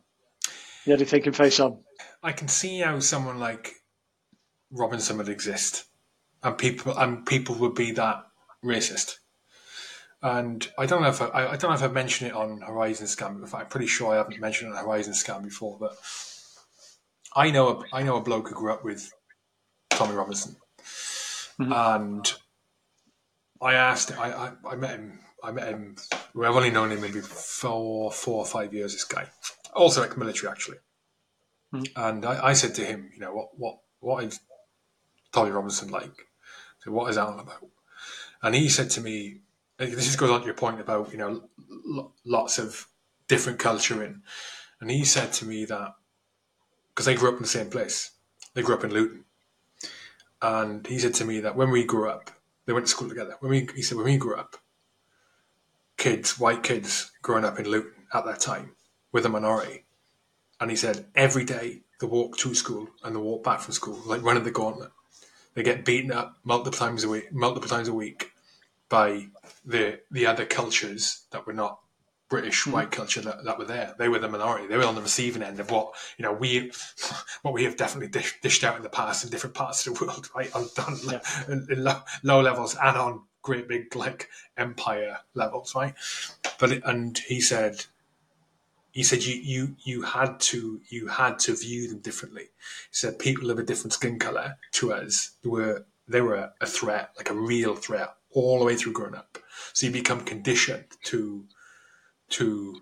Yeah, 0.85 0.95
do 0.95 1.01
you 1.01 1.05
thinking 1.05 1.33
face 1.33 1.59
on? 1.59 1.79
I 2.23 2.31
can 2.31 2.47
see 2.47 2.79
how 2.79 2.99
someone 2.99 3.39
like 3.39 3.73
Robinson 4.71 5.17
would 5.17 5.29
exist, 5.29 5.85
and 6.43 6.57
people 6.57 6.97
and 6.97 7.25
people 7.25 7.55
would 7.55 7.75
be 7.75 7.91
that 7.91 8.23
racist. 8.63 9.15
And 10.21 10.67
I 10.77 10.85
don't 10.85 11.01
know 11.01 11.09
if 11.09 11.21
I, 11.21 11.27
I 11.27 11.57
don't 11.57 11.69
know 11.69 11.73
if 11.73 11.83
I've 11.83 11.93
mentioned 11.93 12.31
it 12.31 12.35
on 12.35 12.61
Horizon 12.61 13.07
Scan. 13.07 13.45
Fact, 13.45 13.63
I'm 13.63 13.69
pretty 13.69 13.87
sure 13.87 14.13
I 14.13 14.17
haven't 14.17 14.39
mentioned 14.39 14.71
it 14.71 14.77
on 14.77 14.83
Horizon 14.83 15.13
Scan 15.13 15.43
before. 15.43 15.77
But 15.79 15.95
I 17.35 17.51
know 17.51 17.67
a, 17.69 17.95
I 17.95 18.03
know 18.03 18.17
a 18.17 18.21
bloke 18.21 18.49
who 18.49 18.55
grew 18.55 18.71
up 18.71 18.83
with 18.83 19.11
Tommy 19.89 20.15
Robinson, 20.15 20.55
Mhm. 21.59 21.95
and 21.95 22.33
I 23.61 23.73
asked. 23.73 24.11
I, 24.17 24.31
I 24.31 24.51
I 24.73 24.75
met 24.75 24.91
him. 24.91 25.19
I 25.43 25.51
met 25.51 25.67
him. 25.67 25.95
well, 26.33 26.49
I've 26.49 26.55
only 26.55 26.69
known 26.71 26.91
him 26.91 27.01
maybe 27.01 27.21
four 27.21 28.11
four 28.11 28.39
or 28.39 28.45
five 28.45 28.73
years. 28.73 28.93
This 28.93 29.03
guy, 29.03 29.29
also 29.73 30.03
ex-military 30.03 30.51
actually, 30.51 30.77
Mhm. 31.73 31.87
and 31.95 32.25
I, 32.25 32.47
I 32.49 32.53
said 32.53 32.75
to 32.75 32.85
him, 32.85 33.09
you 33.13 33.19
know, 33.19 33.33
what 33.33 33.49
what 33.57 33.79
what 33.99 34.23
is 34.23 34.39
Tommy 35.31 35.51
Robinson 35.51 35.89
like? 35.89 36.27
So 36.83 36.91
what 36.91 37.09
is 37.09 37.17
all 37.17 37.39
about? 37.39 37.65
And 38.43 38.53
he 38.53 38.69
said 38.69 38.91
to 38.91 39.01
me, 39.01 39.41
this 39.79 40.05
just 40.05 40.19
goes 40.19 40.29
on 40.29 40.41
to 40.41 40.45
your 40.45 40.53
point 40.53 40.79
about 40.79 41.11
you 41.11 41.17
know 41.17 41.49
lo- 41.67 42.13
lots 42.23 42.59
of 42.59 42.87
different 43.27 43.57
culture 43.59 44.03
in, 44.03 44.21
and 44.79 44.91
he 44.91 45.03
said 45.03 45.33
to 45.33 45.45
me 45.45 45.65
that 45.65 45.95
because 46.89 47.05
they 47.07 47.15
grew 47.15 47.29
up 47.29 47.37
in 47.37 47.41
the 47.43 47.47
same 47.47 47.69
place, 47.71 48.11
they 48.53 48.61
grew 48.61 48.75
up 48.75 48.83
in 48.83 48.91
Luton, 48.91 49.25
and 50.41 50.85
he 50.87 50.99
said 50.99 51.13
to 51.15 51.25
me 51.25 51.39
that 51.41 51.55
when 51.55 51.71
we 51.71 51.83
grew 51.83 52.09
up, 52.09 52.31
they 52.65 52.73
went 52.73 52.85
to 52.85 52.91
school 52.91 53.09
together. 53.09 53.35
When 53.39 53.51
we, 53.51 53.67
he 53.75 53.81
said 53.81 53.97
when 53.97 54.05
we 54.05 54.17
grew 54.17 54.35
up, 54.35 54.57
kids, 55.97 56.39
white 56.39 56.63
kids 56.63 57.11
growing 57.21 57.45
up 57.45 57.59
in 57.59 57.67
Luton 57.67 58.05
at 58.13 58.25
that 58.25 58.39
time, 58.39 58.75
with 59.11 59.25
a 59.25 59.29
minority, 59.29 59.85
and 60.59 60.69
he 60.69 60.75
said 60.75 61.05
every 61.15 61.43
day 61.43 61.81
the 61.99 62.07
walk 62.07 62.37
to 62.37 62.53
school 62.53 62.87
and 63.03 63.15
the 63.15 63.19
walk 63.19 63.43
back 63.43 63.59
from 63.59 63.73
school 63.73 63.99
like 64.05 64.21
running 64.21 64.43
the 64.43 64.51
gauntlet. 64.51 64.91
They 65.53 65.63
get 65.63 65.85
beaten 65.85 66.11
up 66.11 66.37
multiple 66.43 66.77
times 66.77 67.03
a 67.03 67.09
week, 67.09 67.31
multiple 67.33 67.69
times 67.69 67.87
a 67.87 67.93
week 67.93 68.31
by 68.89 69.27
the 69.65 69.99
the 70.11 70.25
other 70.25 70.45
cultures 70.45 71.25
that 71.31 71.47
were 71.47 71.53
not 71.53 71.79
British 72.29 72.67
white 72.67 72.91
culture 72.91 73.21
that, 73.21 73.43
that 73.45 73.57
were 73.57 73.65
there. 73.65 73.95
They 73.97 74.09
were 74.09 74.19
the 74.19 74.27
minority. 74.27 74.67
They 74.67 74.77
were 74.77 74.85
on 74.85 74.95
the 74.95 75.01
receiving 75.01 75.41
end 75.41 75.59
of 75.59 75.71
what 75.71 75.93
you 76.17 76.23
know 76.23 76.33
we 76.33 76.71
what 77.41 77.53
we 77.53 77.63
have 77.63 77.77
definitely 77.77 78.09
dish, 78.09 78.35
dished 78.41 78.63
out 78.63 78.75
in 78.77 78.83
the 78.83 78.89
past 78.89 79.23
in 79.23 79.29
different 79.29 79.55
parts 79.55 79.85
of 79.87 79.97
the 79.97 80.05
world, 80.05 80.29
right? 80.35 80.53
On, 80.55 80.63
on 80.85 80.97
Yeah. 81.09 81.21
in, 81.47 81.67
in 81.69 81.83
low, 81.83 82.01
low 82.23 82.41
levels 82.41 82.75
and 82.81 82.97
on 82.97 83.21
great 83.41 83.67
big 83.67 83.95
like 83.95 84.29
empire 84.57 85.19
levels, 85.33 85.73
right? 85.73 85.93
But 86.59 86.71
it, 86.71 86.83
and 86.85 87.17
he 87.17 87.39
said 87.39 87.85
he 88.91 89.03
said 89.03 89.23
you, 89.23 89.35
you 89.35 89.75
you 89.83 90.01
had 90.01 90.39
to 90.39 90.81
you 90.89 91.07
had 91.07 91.39
to 91.39 91.55
view 91.55 91.87
them 91.87 91.99
differently. 91.99 92.43
He 92.89 92.95
said 92.95 93.19
people 93.19 93.51
of 93.51 93.59
a 93.59 93.63
different 93.63 93.93
skin 93.93 94.19
color 94.19 94.57
to 94.73 94.91
us 94.91 95.31
were 95.43 95.85
they 96.07 96.21
were 96.21 96.51
a 96.59 96.65
threat, 96.65 97.11
like 97.17 97.29
a 97.29 97.33
real 97.35 97.75
threat, 97.75 98.15
all 98.31 98.59
the 98.59 98.65
way 98.65 98.75
through 98.75 98.93
growing 98.93 99.15
up. 99.15 99.37
So 99.73 99.85
you 99.87 99.93
become 99.93 100.21
conditioned 100.21 100.85
to 101.05 101.45
to 102.29 102.81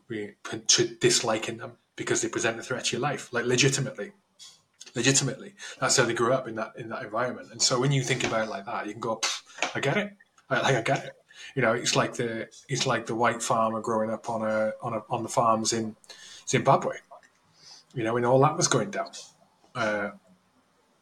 to 0.67 0.87
disliking 0.99 1.57
them 1.57 1.73
because 1.95 2.21
they 2.21 2.29
present 2.29 2.59
a 2.59 2.63
threat 2.63 2.85
to 2.85 2.97
your 2.97 3.01
life, 3.01 3.31
like 3.31 3.45
legitimately. 3.45 4.11
Legitimately, 4.95 5.53
that's 5.79 5.97
how 5.97 6.05
they 6.05 6.13
grew 6.13 6.31
up 6.31 6.47
in 6.47 6.55
that 6.55 6.73
in 6.77 6.89
that 6.89 7.03
environment. 7.03 7.49
And 7.51 7.61
so 7.61 7.79
when 7.79 7.91
you 7.91 8.01
think 8.01 8.23
about 8.23 8.47
it 8.47 8.49
like 8.49 8.65
that, 8.65 8.85
you 8.85 8.93
can 8.93 9.01
go, 9.01 9.19
"I 9.73 9.81
get 9.81 9.97
it. 9.97 10.13
I, 10.49 10.61
like 10.61 10.75
I 10.75 10.81
get 10.81 11.05
it." 11.05 11.13
You 11.53 11.61
know, 11.61 11.73
it's 11.73 11.95
like 11.97 12.13
the 12.13 12.47
it's 12.69 12.87
like 12.87 13.05
the 13.05 13.15
white 13.15 13.43
farmer 13.43 13.81
growing 13.81 14.09
up 14.09 14.29
on 14.29 14.41
a 14.41 14.71
on 14.81 14.93
a 14.93 15.01
on 15.09 15.23
the 15.23 15.29
farms 15.29 15.73
in 15.73 15.97
Zimbabwe. 16.47 16.95
You 17.93 18.03
know, 18.03 18.13
when 18.13 18.23
all 18.23 18.39
that 18.41 18.55
was 18.55 18.69
going 18.69 18.91
down, 18.91 19.11
uh, 19.75 20.11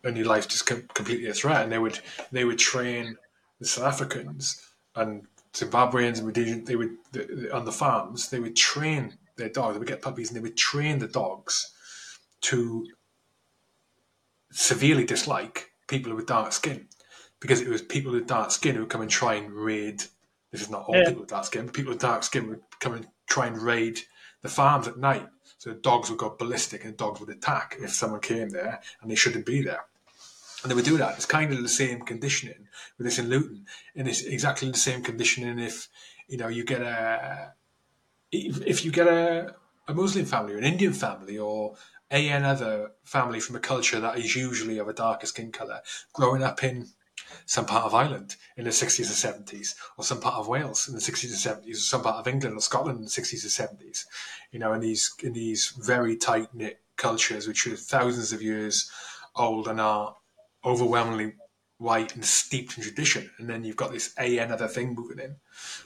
and 0.04 0.18
your 0.18 0.26
life 0.26 0.48
just 0.48 0.66
com- 0.66 0.88
completely 0.94 1.28
a 1.28 1.34
threat. 1.34 1.62
And 1.62 1.72
they 1.72 1.80
would 1.80 2.00
they 2.32 2.46
would 2.46 2.60
train 2.60 3.18
the 3.60 3.66
South 3.66 3.86
Africans 3.86 4.62
and 4.96 5.28
Zimbabweans 5.54 6.18
and 6.18 6.28
Rhodesians. 6.28 6.68
They 6.68 6.76
would 6.76 6.98
on 7.54 7.66
the 7.66 7.72
farms. 7.72 8.30
They 8.30 8.40
would 8.40 8.56
train 8.56 9.18
their 9.38 9.50
dogs. 9.50 9.74
They 9.76 9.80
would 9.80 9.88
get 9.88 10.02
puppies 10.02 10.30
and 10.30 10.38
they 10.38 10.42
would 10.42 10.58
train 10.58 11.00
the 11.00 11.08
dogs 11.08 11.72
to 12.42 12.88
severely 14.52 15.06
dislike 15.06 15.72
people 15.88 16.14
with 16.16 16.28
dark 16.28 16.52
skin 16.54 16.88
because 17.40 17.62
it 17.62 17.68
was 17.68 17.82
people 17.82 18.12
with 18.12 18.28
dark 18.28 18.52
skin 18.52 18.76
who 18.76 18.82
would 18.82 18.90
come 18.90 19.02
and 19.02 19.12
try 19.12 19.36
and 19.36 19.52
raid. 19.52 20.04
This 20.52 20.62
is 20.62 20.70
not 20.70 20.84
all 20.86 20.96
Yeah. 20.96 21.06
people 21.06 21.22
with 21.22 21.30
dark 21.30 21.46
skin, 21.46 21.66
but 21.66 21.74
people 21.74 21.92
with 21.92 22.02
dark 22.02 22.24
skin 22.24 22.48
would 22.50 22.62
come 22.80 22.94
and 22.94 23.08
try 23.28 23.48
and 23.48 23.62
raid 23.62 24.02
the 24.42 24.50
farms 24.50 24.88
at 24.88 24.98
night. 24.98 25.28
So 25.58 25.72
the 25.72 25.80
dogs 25.80 26.10
would 26.10 26.20
go 26.20 26.30
ballistic 26.32 26.84
and 26.86 26.96
dogs 26.98 27.20
would 27.20 27.30
attack 27.30 27.78
if 27.80 27.92
someone 27.94 28.20
came 28.20 28.50
there 28.50 28.82
and 29.02 29.10
they 29.10 29.16
shouldn't 29.16 29.46
be 29.46 29.62
there. 29.62 29.86
And 30.64 30.72
they 30.72 30.76
would 30.76 30.86
do 30.86 30.98
that. 30.98 31.16
It's 31.16 31.26
kind 31.26 31.52
of 31.52 31.62
the 31.62 31.70
same 31.70 32.02
conditioning 32.02 32.68
with 32.98 33.06
this 33.06 33.20
in 33.20 33.30
Luton, 33.30 33.66
and 33.96 34.08
it's 34.08 34.22
exactly 34.22 34.72
the 34.72 34.78
same 34.78 35.04
conditioning 35.04 35.60
if 35.60 35.90
you 36.28 36.38
know 36.38 36.48
you 36.48 36.64
get 36.64 36.82
a 36.82 37.54
if, 38.32 38.66
if 38.66 38.86
you 38.86 38.92
get 38.92 39.08
a, 39.08 39.56
a 39.88 39.94
Muslim 39.94 40.26
family 40.26 40.54
or 40.54 40.58
an 40.58 40.64
Indian 40.64 40.94
family 40.94 41.38
or 41.38 41.76
a 42.12 42.30
another 42.30 42.92
family 43.04 43.40
from 43.40 43.56
a 43.56 43.60
culture 43.60 44.00
that 44.00 44.18
is 44.18 44.36
usually 44.36 44.78
of 44.78 44.88
a 44.88 44.94
darker 44.94 45.28
skin 45.28 45.52
color, 45.52 45.82
growing 46.14 46.44
up 46.44 46.64
in 46.64 46.88
some 47.46 47.66
part 47.66 47.86
of 47.86 47.94
Ireland 47.94 48.36
in 48.58 48.66
the 48.66 48.70
60s 48.70 49.10
or 49.10 49.34
70s, 49.34 49.76
or 49.98 50.04
some 50.04 50.22
part 50.22 50.36
of 50.36 50.48
Wales 50.48 50.88
in 50.88 50.94
the 50.94 51.02
60s 51.02 51.32
or 51.32 51.56
70s, 51.56 51.72
or 51.72 51.76
some 51.76 52.04
part 52.04 52.18
of 52.18 52.28
England 52.28 52.56
or 52.56 52.62
Scotland 52.62 53.00
in 53.00 53.06
the 53.06 53.10
60s 53.10 53.44
or 53.46 53.68
70s. 53.68 54.06
You 54.52 54.60
know, 54.60 54.74
in 54.74 54.82
these 54.82 55.14
in 55.22 55.34
these 55.34 55.74
very 55.80 56.16
tight 56.16 56.54
knit 56.54 56.80
cultures, 56.96 57.48
which 57.48 57.68
are 57.68 57.76
thousands 57.76 58.32
of 58.32 58.42
years 58.42 58.90
old 59.36 59.68
and 59.68 59.82
are 59.82 60.16
overwhelmingly 60.66 61.34
white 61.78 62.16
and 62.16 62.24
steeped 62.24 62.78
in 62.78 62.84
tradition. 62.84 63.30
And 63.38 63.50
then 63.50 63.64
you've 63.64 63.76
got 63.76 63.92
this 63.92 64.14
a 64.18 64.38
another 64.38 64.68
thing 64.68 64.96
moving 64.96 65.20
in 65.20 65.36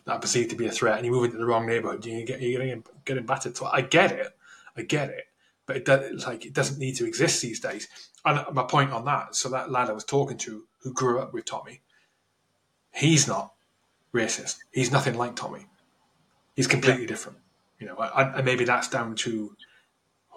that 0.05 0.13
are 0.13 0.19
perceived 0.19 0.51
to 0.51 0.55
be 0.55 0.67
a 0.67 0.71
threat, 0.71 0.97
and 0.97 1.05
you 1.05 1.11
move 1.11 1.25
into 1.25 1.37
the 1.37 1.45
wrong 1.45 1.65
neighborhood, 1.65 2.05
you 2.05 2.25
get 2.25 2.41
you're 2.41 2.61
getting 2.61 2.83
getting 3.05 3.25
battered. 3.25 3.57
So 3.57 3.65
I 3.65 3.81
get 3.81 4.11
it, 4.11 4.27
I 4.75 4.83
get 4.83 5.09
it, 5.09 5.25
but 5.65 5.77
it 5.77 5.85
does, 5.85 6.25
like 6.25 6.45
it 6.45 6.53
doesn't 6.53 6.79
need 6.79 6.95
to 6.97 7.05
exist 7.05 7.41
these 7.41 7.59
days. 7.59 7.87
And 8.25 8.43
my 8.53 8.63
point 8.63 8.91
on 8.91 9.05
that, 9.05 9.35
so 9.35 9.49
that 9.49 9.71
lad 9.71 9.89
I 9.89 9.93
was 9.93 10.03
talking 10.03 10.37
to 10.39 10.65
who 10.79 10.93
grew 10.93 11.19
up 11.19 11.33
with 11.33 11.45
Tommy, 11.45 11.81
he's 12.93 13.27
not 13.27 13.53
racist. 14.13 14.57
He's 14.71 14.91
nothing 14.91 15.15
like 15.15 15.35
Tommy. 15.35 15.65
He's 16.55 16.67
completely 16.67 17.05
different. 17.05 17.39
You 17.79 17.87
know, 17.87 17.97
and 17.97 18.43
maybe 18.43 18.65
that's 18.65 18.89
down 18.89 19.15
to 19.17 19.55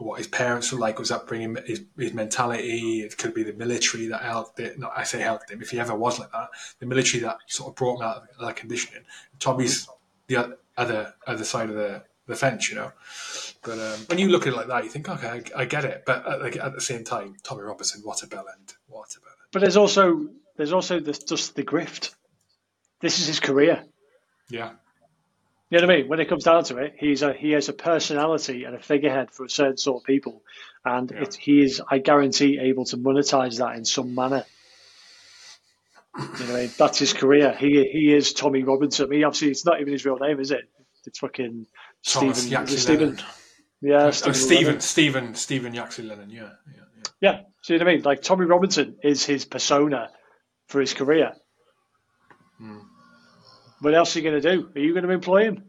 what 0.05 0.18
his 0.18 0.26
parents 0.26 0.72
were 0.72 0.78
like, 0.78 0.98
his 0.98 1.11
upbringing, 1.11 1.57
his, 1.66 1.82
his 1.98 2.12
mentality. 2.12 3.03
It 3.03 3.16
could 3.18 3.34
be 3.34 3.42
the 3.42 3.53
military 3.53 4.07
that 4.07 4.22
helped 4.22 4.59
it. 4.61 4.78
Not 4.78 4.92
I 4.96 5.05
say 5.05 5.20
helped 5.20 5.51
him 5.51 5.61
if 5.61 5.70
he 5.70 5.80
ever 5.80 5.94
was 5.94 6.18
like 6.18 6.32
that. 6.32 6.48
The 6.78 6.86
military 6.86 7.22
that 7.22 7.38
sort 7.46 7.70
of 7.70 7.76
brought 7.76 7.96
him 7.96 8.07
out 8.07 8.16
of 8.38 8.46
that 8.46 8.57
conditioning. 8.57 9.03
Tommy's 9.38 9.88
the 10.26 10.57
other 10.76 11.14
other 11.26 11.44
side 11.44 11.68
of 11.68 11.76
the, 11.76 12.03
the 12.26 12.36
fence, 12.36 12.70
you 12.70 12.76
know. 12.76 12.92
But 13.62 13.78
um, 13.78 14.01
when 14.07 14.18
you 14.18 14.28
look 14.28 14.46
at 14.46 14.53
it 14.53 14.57
like 14.57 14.68
that, 14.68 14.84
you 14.84 14.90
think, 14.90 15.09
okay, 15.09 15.42
I, 15.55 15.62
I 15.62 15.64
get 15.66 15.84
it. 15.84 16.05
But 16.07 16.26
at, 16.26 16.57
at 16.57 16.74
the 16.74 16.80
same 16.80 17.05
time, 17.05 17.36
Tommy 17.42 17.62
Robinson, 17.62 18.01
what 18.03 18.22
a 18.22 18.26
bell 18.26 18.46
end! 18.53 18.74
What 18.88 19.14
a 19.16 19.20
bell 19.20 19.30
end! 19.30 19.48
But 19.53 19.61
there's 19.61 19.76
also 19.76 20.28
there's 20.57 20.72
also 20.72 21.01
the, 21.01 21.12
just 21.12 21.57
the 21.57 21.62
grift. 21.62 22.14
This 23.01 23.18
is 23.18 23.26
his 23.26 23.40
career. 23.40 23.84
Yeah, 24.48 24.72
You 25.71 25.81
know 25.81 25.87
what 25.87 25.95
I 25.95 25.97
mean? 25.99 26.09
When 26.09 26.18
it 26.21 26.29
comes 26.29 26.45
down 26.45 26.64
to 26.64 26.79
it, 26.79 26.95
he's 26.99 27.23
a 27.23 27.33
he 27.33 27.53
has 27.53 27.68
a 27.68 27.73
personality 27.73 28.64
and 28.64 28.75
a 28.75 28.81
figurehead 28.81 29.31
for 29.31 29.45
a 29.45 29.51
certain 29.51 29.77
sort 29.77 30.03
of 30.03 30.07
people, 30.07 30.43
and 30.85 31.11
Yeah. 31.11 31.23
it, 31.23 31.35
he 31.37 31.62
is, 31.62 31.81
I 31.89 31.99
guarantee, 31.99 32.59
able 32.61 32.85
to 32.87 32.97
monetize 32.97 33.59
that 33.59 33.77
in 33.77 33.85
some 33.85 34.14
manner. 34.14 34.45
You 36.16 36.23
know, 36.25 36.29
what 36.39 36.51
I 36.51 36.61
mean? 36.62 36.71
that's 36.77 36.99
his 36.99 37.12
career. 37.12 37.55
He 37.57 37.89
he 37.93 38.12
is 38.12 38.33
Tommy 38.33 38.64
Robinson. 38.64 39.07
I 39.07 39.09
mean, 39.09 39.25
obviously, 39.25 39.51
it's 39.51 39.64
not 39.64 39.81
even 39.81 39.93
his 39.93 40.05
real 40.05 40.18
name, 40.18 40.41
is 40.41 40.51
it? 40.51 40.68
It's 41.07 41.21
fucking 41.21 41.66
Thomas 42.05 42.39
Stephen. 42.39 42.53
Yaxley 42.53 42.77
Stephen. 42.77 43.09
Lennon. 43.11 43.25
Yeah, 43.81 43.97
uh, 43.97 44.07
Oh, 44.09 44.11
Stephen. 44.11 44.35
Stephen, 44.35 44.81
Stephen, 44.81 45.35
Stephen 45.35 45.75
Yaxley 45.75 46.05
Lennon. 46.05 46.31
Yeah, 46.31 46.51
yeah, 46.75 46.83
yeah. 47.23 47.31
Yeah, 47.33 47.41
see 47.62 47.75
what 47.75 47.83
I 47.83 47.85
mean? 47.85 48.03
Like 48.03 48.23
Tommy 48.23 48.45
Robinson 48.45 48.97
is 49.05 49.25
his 49.25 49.45
persona 49.45 50.11
for 50.66 50.81
his 50.81 50.95
career. 50.95 51.33
Hmm. 52.59 52.81
What 53.81 53.95
else 53.95 54.14
are 54.14 54.20
you 54.20 54.31
going 54.31 54.41
to 54.41 54.57
do? 54.57 54.70
Are 54.74 54.81
you 54.81 54.93
going 54.93 55.05
to 55.07 55.11
employ 55.11 55.45
him? 55.45 55.64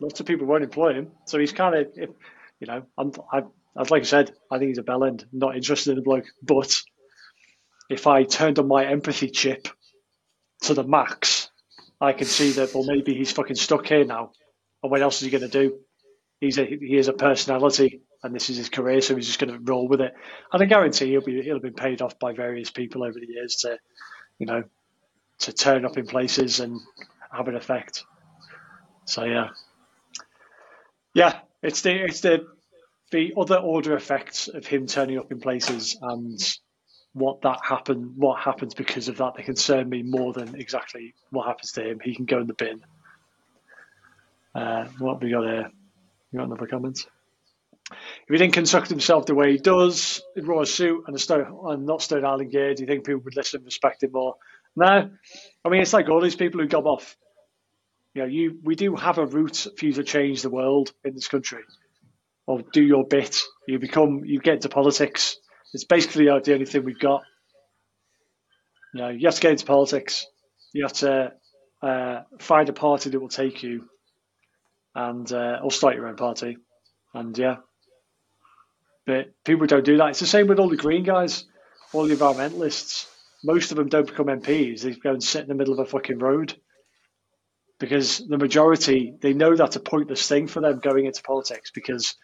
Lots 0.00 0.20
of 0.20 0.26
people 0.26 0.46
won't 0.46 0.64
employ 0.64 0.94
him, 0.94 1.12
so 1.26 1.38
he's 1.38 1.52
kind 1.52 1.74
of, 1.74 1.88
you 1.94 2.66
know, 2.66 2.82
I'm, 2.96 3.12
I, 3.30 3.42
I'd 3.76 3.90
like 3.90 4.02
I 4.02 4.06
said, 4.06 4.32
I 4.50 4.58
think 4.58 4.70
he's 4.70 4.78
a 4.78 4.82
bell 4.82 5.04
end. 5.04 5.26
Not 5.32 5.56
interested 5.56 5.90
in 5.90 5.96
the 5.96 6.02
bloke, 6.02 6.24
but 6.42 6.80
if 7.90 8.06
I 8.06 8.24
turned 8.24 8.58
on 8.58 8.66
my 8.66 8.86
empathy 8.86 9.28
chip 9.28 9.68
to 10.62 10.74
the 10.74 10.84
max, 10.84 11.50
I 12.00 12.12
can 12.14 12.26
see 12.26 12.52
that. 12.52 12.74
Well, 12.74 12.84
maybe 12.84 13.14
he's 13.14 13.32
fucking 13.32 13.56
stuck 13.56 13.86
here 13.86 14.06
now, 14.06 14.32
and 14.82 14.90
what 14.90 15.02
else 15.02 15.16
is 15.16 15.22
he 15.22 15.30
going 15.30 15.48
to 15.48 15.48
do? 15.48 15.80
He's 16.40 16.56
a 16.58 16.64
he 16.64 16.96
is 16.96 17.08
a 17.08 17.12
personality, 17.12 18.00
and 18.22 18.34
this 18.34 18.48
is 18.48 18.56
his 18.56 18.70
career, 18.70 19.02
so 19.02 19.14
he's 19.14 19.26
just 19.26 19.38
going 19.38 19.52
to 19.52 19.60
roll 19.70 19.86
with 19.86 20.00
it. 20.00 20.14
And 20.50 20.62
I 20.62 20.66
guarantee 20.66 21.10
he'll 21.10 21.20
be 21.20 21.42
he'll 21.42 21.56
have 21.56 21.62
been 21.62 21.74
paid 21.74 22.00
off 22.00 22.18
by 22.18 22.32
various 22.32 22.70
people 22.70 23.04
over 23.04 23.20
the 23.20 23.26
years 23.26 23.56
to, 23.56 23.76
you 24.38 24.46
know, 24.46 24.64
to 25.40 25.52
turn 25.52 25.84
up 25.84 25.98
in 25.98 26.06
places 26.06 26.60
and 26.60 26.80
have 27.32 27.48
an 27.48 27.56
effect. 27.56 28.04
So 29.04 29.24
yeah, 29.24 29.48
yeah, 31.14 31.40
it's 31.62 31.82
the 31.82 32.04
it's 32.04 32.20
the 32.20 32.46
the 33.10 33.34
other 33.36 33.56
order 33.56 33.94
effects 33.96 34.48
of 34.48 34.66
him 34.66 34.86
turning 34.86 35.18
up 35.18 35.32
in 35.32 35.40
places 35.40 35.98
and 36.00 36.38
what 37.12 37.42
that 37.42 37.58
happen 37.64 38.14
what 38.16 38.38
happens 38.38 38.72
because 38.72 39.08
of 39.08 39.16
that 39.16 39.34
they 39.34 39.42
concern 39.42 39.88
me 39.88 40.02
more 40.04 40.32
than 40.32 40.54
exactly 40.54 41.14
what 41.30 41.46
happens 41.46 41.72
to 41.72 41.88
him. 41.88 42.00
He 42.02 42.14
can 42.14 42.24
go 42.24 42.38
in 42.38 42.46
the 42.46 42.54
bin. 42.54 42.82
Uh, 44.54 44.86
what 44.98 45.22
we 45.22 45.30
got 45.30 45.44
here? 45.44 45.70
You 46.32 46.38
got 46.38 46.46
another 46.46 46.66
comment? 46.66 47.04
if 47.90 48.28
he 48.28 48.36
didn't 48.36 48.54
conduct 48.54 48.88
himself 48.88 49.26
the 49.26 49.34
way 49.34 49.52
he 49.52 49.58
does 49.58 50.22
in 50.36 50.46
Royal 50.46 50.66
Suit 50.66 51.04
and, 51.06 51.16
a 51.16 51.18
Stone, 51.18 51.58
and 51.64 51.86
not 51.86 52.02
Stone 52.02 52.24
Island 52.24 52.50
gear, 52.50 52.74
do 52.74 52.82
you 52.82 52.86
think 52.86 53.04
people 53.04 53.22
would 53.24 53.36
listen 53.36 53.58
and 53.58 53.66
respect 53.66 54.02
him 54.02 54.12
more? 54.12 54.36
No. 54.76 55.10
I 55.64 55.68
mean, 55.68 55.82
it's 55.82 55.92
like 55.92 56.08
all 56.08 56.20
these 56.20 56.36
people 56.36 56.60
who 56.60 56.66
gob 56.66 56.86
off. 56.86 57.16
You 58.14 58.22
know, 58.22 58.28
you 58.28 58.58
we 58.62 58.74
do 58.74 58.96
have 58.96 59.18
a 59.18 59.26
route 59.26 59.66
for 59.78 59.86
you 59.86 59.92
to 59.94 60.04
change 60.04 60.42
the 60.42 60.50
world 60.50 60.92
in 61.04 61.14
this 61.14 61.28
country, 61.28 61.62
or 62.46 62.62
do 62.72 62.82
your 62.82 63.04
bit. 63.06 63.40
You 63.68 63.78
become, 63.78 64.22
you 64.24 64.40
get 64.40 64.54
into 64.54 64.68
politics. 64.68 65.36
It's 65.72 65.84
basically 65.84 66.24
the 66.24 66.52
only 66.52 66.66
thing 66.66 66.84
we've 66.84 66.98
got. 66.98 67.22
You 68.94 69.00
know, 69.02 69.08
you 69.10 69.26
have 69.26 69.36
to 69.36 69.40
get 69.40 69.52
into 69.52 69.66
politics. 69.66 70.26
You 70.72 70.82
have 70.84 70.92
to 70.94 71.32
uh, 71.82 72.22
find 72.40 72.68
a 72.68 72.72
party 72.72 73.10
that 73.10 73.20
will 73.20 73.28
take 73.28 73.62
you, 73.62 73.88
and 74.94 75.30
uh, 75.32 75.60
or 75.62 75.70
start 75.70 75.94
your 75.94 76.08
own 76.08 76.16
party. 76.16 76.58
And 77.14 77.36
yeah, 77.38 77.56
but 79.06 79.32
people 79.44 79.66
don't 79.66 79.84
do 79.84 79.96
that. 79.98 80.10
It's 80.10 80.20
the 80.20 80.26
same 80.26 80.46
with 80.46 80.58
all 80.58 80.68
the 80.68 80.76
green 80.76 81.04
guys, 81.04 81.44
all 81.92 82.06
the 82.06 82.14
environmentalists. 82.14 83.09
Most 83.42 83.70
of 83.70 83.76
them 83.76 83.88
don't 83.88 84.06
become 84.06 84.26
MPs. 84.26 84.82
They 84.82 84.92
go 84.92 85.12
and 85.12 85.22
sit 85.22 85.42
in 85.42 85.48
the 85.48 85.54
middle 85.54 85.74
of 85.74 85.80
a 85.80 85.90
fucking 85.90 86.18
road 86.18 86.54
because 87.78 88.18
the 88.18 88.38
majority 88.38 89.14
they 89.20 89.32
know 89.32 89.56
that's 89.56 89.76
a 89.76 89.80
pointless 89.80 90.28
thing 90.28 90.46
for 90.46 90.60
them 90.60 90.80
going 90.80 91.06
into 91.06 91.22
politics 91.22 91.70
because 91.74 92.14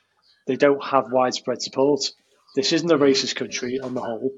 they 0.47 0.57
don't 0.57 0.85
have 0.85 1.11
widespread 1.11 1.63
support. 1.63 2.01
This 2.55 2.73
isn't 2.73 2.91
a 2.91 2.99
racist 2.99 3.35
country 3.35 3.81
on 3.81 3.95
the 3.95 4.03
whole. 4.03 4.31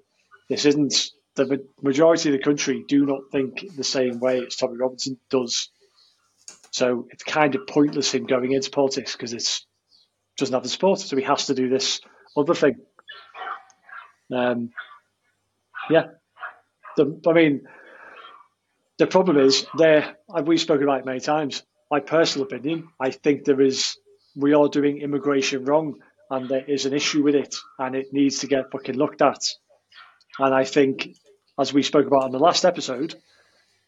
This 0.49 0.64
isn't 0.64 1.11
the 1.35 1.64
majority 1.83 2.31
of 2.31 2.33
the 2.33 2.43
country 2.43 2.85
do 2.89 3.05
not 3.05 3.20
think 3.31 3.64
the 3.76 3.85
same 3.85 4.18
way 4.20 4.45
as 4.45 4.57
Tommy 4.57 4.76
Robinson 4.76 5.18
does. 5.31 5.70
So 6.70 7.07
it's 7.11 7.24
kind 7.24 7.55
of 7.55 7.66
pointless 7.66 8.12
him 8.14 8.26
going 8.26 8.53
into 8.53 8.70
politics 8.70 9.12
because 9.12 9.33
it 9.33 9.61
doesn't 10.37 10.55
have 10.55 10.62
the 10.62 10.68
support. 10.68 11.01
So 11.01 11.16
he 11.16 11.22
has 11.24 11.47
to 11.47 11.55
do 11.55 11.68
this 11.68 12.01
other 12.37 12.55
thing. 12.55 12.76
Um, 14.33 14.70
yeah, 15.91 16.07
the, 16.99 17.20
I 17.26 17.32
mean, 17.32 17.62
the 18.99 19.07
problem 19.07 19.38
is 19.38 19.66
there. 19.76 20.16
Uh, 20.28 20.42
we've 20.44 20.61
spoken 20.61 20.84
about 20.84 21.01
it 21.01 21.07
many 21.07 21.20
times. 21.20 21.62
My 21.90 22.01
personal 22.01 22.46
opinion, 22.46 22.88
I 23.01 23.11
think 23.11 23.44
there 23.44 23.61
is 23.61 23.96
we 24.36 24.53
are 24.53 24.68
doing 24.68 24.99
immigration 24.99 25.64
wrong, 25.64 26.01
and 26.30 26.49
there 26.49 26.64
is 26.64 26.84
an 26.84 26.92
issue 26.92 27.22
with 27.22 27.34
it, 27.34 27.57
and 27.78 27.96
it 27.96 28.12
needs 28.12 28.40
to 28.40 28.46
get 28.46 28.70
fucking 28.70 28.96
looked 28.96 29.22
at. 29.22 29.40
And 30.38 30.55
I 30.55 30.64
think, 30.64 31.09
as 31.59 31.72
we 31.72 31.82
spoke 31.82 32.07
about 32.07 32.26
in 32.26 32.32
the 32.32 32.38
last 32.38 32.64
episode, 32.64 33.14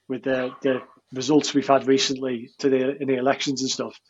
with 0.08 0.22
the 0.22 0.54
the 0.62 0.80
results 1.12 1.52
we've 1.52 1.66
had 1.66 1.86
recently 1.86 2.50
to 2.61 2.70
the 2.70 2.96
in 3.02 3.08
the 3.08 3.16
elections 3.16 3.61
and 3.61 3.70
stuff, 3.70 4.00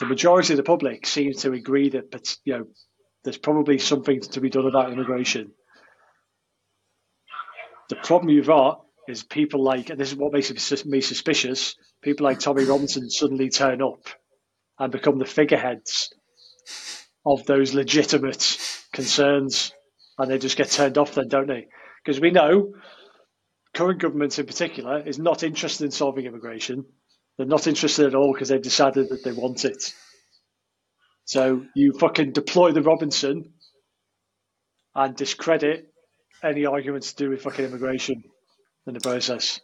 the 0.00 0.06
majority 0.06 0.54
of 0.54 0.56
the 0.56 0.62
public 0.62 1.06
seems 1.06 1.42
to 1.42 1.52
agree 1.52 1.90
that 1.90 2.36
you 2.44 2.54
know 2.54 2.66
there's 3.22 3.38
probably 3.38 3.78
something 3.78 4.20
to 4.20 4.40
be 4.40 4.50
done 4.50 4.66
about 4.66 4.92
immigration. 4.92 5.52
The 7.88 7.96
problem 7.96 8.30
you've 8.30 8.46
got 8.46 8.84
is 9.08 9.22
people 9.22 9.62
like, 9.62 9.90
and 9.90 10.00
this 10.00 10.10
is 10.10 10.16
what 10.16 10.32
makes 10.32 10.50
me 10.84 11.00
suspicious, 11.00 11.76
people 12.02 12.24
like 12.24 12.40
Tommy 12.40 12.64
Robinson 12.64 13.08
suddenly 13.08 13.48
turn 13.48 13.80
up 13.80 14.08
and 14.78 14.90
become 14.92 15.18
the 15.18 15.24
figureheads 15.24 16.12
of 17.24 17.46
those 17.46 17.74
legitimate 17.74 18.58
concerns, 18.92 19.72
and 20.18 20.30
they 20.30 20.38
just 20.38 20.56
get 20.56 20.70
turned 20.70 20.98
off 20.98 21.14
then, 21.14 21.28
don't 21.28 21.46
they? 21.46 21.68
Because 22.04 22.20
we 22.20 22.30
know 22.30 22.74
current 23.74 24.00
government 24.00 24.38
in 24.38 24.46
particular 24.46 25.06
is 25.06 25.18
not 25.18 25.42
interested 25.42 25.84
in 25.84 25.90
solving 25.90 26.26
immigration. 26.26 26.84
They're 27.36 27.46
not 27.46 27.66
interested 27.66 28.06
at 28.06 28.14
all 28.14 28.32
because 28.32 28.48
they've 28.48 28.62
decided 28.62 29.10
that 29.10 29.22
they 29.22 29.32
want 29.32 29.64
it. 29.64 29.92
So 31.24 31.64
you 31.74 31.92
fucking 31.92 32.32
deploy 32.32 32.72
the 32.72 32.82
Robinson 32.82 33.52
and 34.94 35.14
discredit 35.14 35.92
any 36.46 36.66
arguments 36.66 37.12
to 37.12 37.24
do 37.24 37.30
with 37.30 37.42
fucking 37.42 37.64
immigration 37.64 38.24
in 38.86 38.94
the 38.94 39.00
process. 39.00 39.60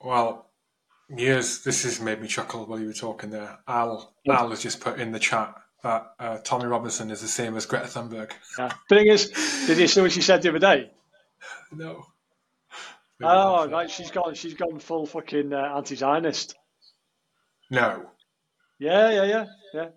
Well, 0.00 0.50
yes, 1.08 1.58
this 1.58 1.84
has 1.84 2.00
made 2.00 2.20
me 2.20 2.28
chuckle 2.28 2.66
while 2.66 2.80
you 2.80 2.86
were 2.86 2.92
talking 2.92 3.30
there. 3.30 3.58
Al, 3.66 4.12
yeah. 4.24 4.38
Al 4.38 4.50
has 4.50 4.62
just 4.62 4.80
put 4.80 5.00
in 5.00 5.12
the 5.12 5.18
chat 5.18 5.54
that 5.82 6.12
uh, 6.18 6.38
Tommy 6.38 6.66
Robinson 6.66 7.10
is 7.10 7.20
the 7.20 7.28
same 7.28 7.56
as 7.56 7.66
Greta 7.66 7.86
Thunberg. 7.86 8.32
Yeah. 8.58 8.72
The 8.88 8.96
thing 8.96 9.06
is, 9.06 9.30
did 9.66 9.78
you 9.78 9.86
see 9.86 10.00
what 10.00 10.12
she 10.12 10.22
said 10.22 10.42
the 10.42 10.50
other 10.50 10.58
day? 10.58 10.90
No. 11.72 12.06
Maybe 13.18 13.30
oh, 13.30 13.68
right. 13.68 13.90
She's 13.90 14.10
gone. 14.10 14.34
She's 14.34 14.54
gone 14.54 14.78
full 14.78 15.06
fucking 15.06 15.52
uh, 15.52 15.74
anti-Zionist. 15.76 16.54
No. 17.70 18.10
Yeah, 18.78 19.10
yeah, 19.10 19.24
yeah, 19.24 19.44
yeah. 19.74 19.88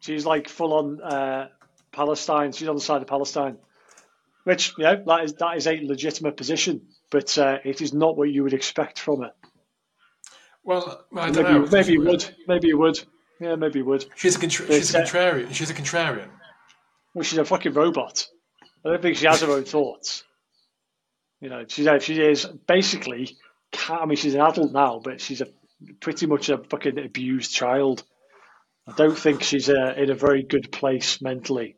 She's 0.00 0.26
like 0.26 0.48
full 0.48 0.74
on 0.74 1.02
uh, 1.02 1.48
Palestine. 1.90 2.52
She's 2.52 2.68
on 2.68 2.76
the 2.76 2.80
side 2.80 3.02
of 3.02 3.08
Palestine, 3.08 3.58
which 4.50 4.74
you 4.76 4.82
know 4.82 5.00
that 5.06 5.24
is 5.24 5.34
that 5.34 5.56
is 5.56 5.66
a 5.68 5.80
legitimate 5.84 6.36
position, 6.36 6.80
but 7.08 7.38
uh, 7.38 7.58
it 7.64 7.80
is 7.80 7.94
not 7.94 8.16
what 8.16 8.28
you 8.30 8.42
would 8.42 8.52
expect 8.52 8.98
from 8.98 9.22
it. 9.22 9.30
Well, 10.64 11.04
I 11.16 11.30
don't 11.30 11.44
maybe, 11.44 11.58
know. 11.58 11.68
Maybe 11.70 11.92
you 11.92 12.02
would. 12.02 12.24
Maybe 12.48 12.68
you 12.68 12.78
would. 12.78 12.98
Yeah, 13.40 13.54
maybe 13.54 13.78
you 13.78 13.84
would. 13.84 14.06
She's 14.16 14.34
a, 14.34 14.40
contra- 14.40 14.66
she's 14.66 14.92
a 14.92 14.98
uh, 14.98 15.02
contrarian. 15.04 15.54
She's 15.54 15.70
a 15.70 15.74
contrarian. 15.74 16.30
Well, 17.14 17.22
she's 17.22 17.38
a 17.38 17.44
fucking 17.44 17.74
robot. 17.74 18.26
I 18.84 18.88
don't 18.88 19.00
think 19.00 19.18
she 19.18 19.26
has 19.26 19.40
her 19.40 19.52
own 19.52 19.64
thoughts. 19.64 20.24
You 21.40 21.48
know, 21.48 21.64
she's 21.68 21.88
she 22.02 22.20
is 22.20 22.44
basically. 22.66 23.36
I 23.88 24.04
mean, 24.04 24.16
she's 24.16 24.34
an 24.34 24.40
adult 24.40 24.72
now, 24.72 25.00
but 25.02 25.20
she's 25.20 25.42
a 25.42 25.46
pretty 26.00 26.26
much 26.26 26.48
a 26.48 26.58
fucking 26.58 26.98
abused 26.98 27.52
child. 27.52 28.02
I 28.88 28.94
don't 28.96 29.16
think 29.16 29.44
she's 29.44 29.70
uh, 29.70 29.94
in 29.96 30.10
a 30.10 30.14
very 30.16 30.42
good 30.42 30.72
place 30.72 31.22
mentally. 31.22 31.76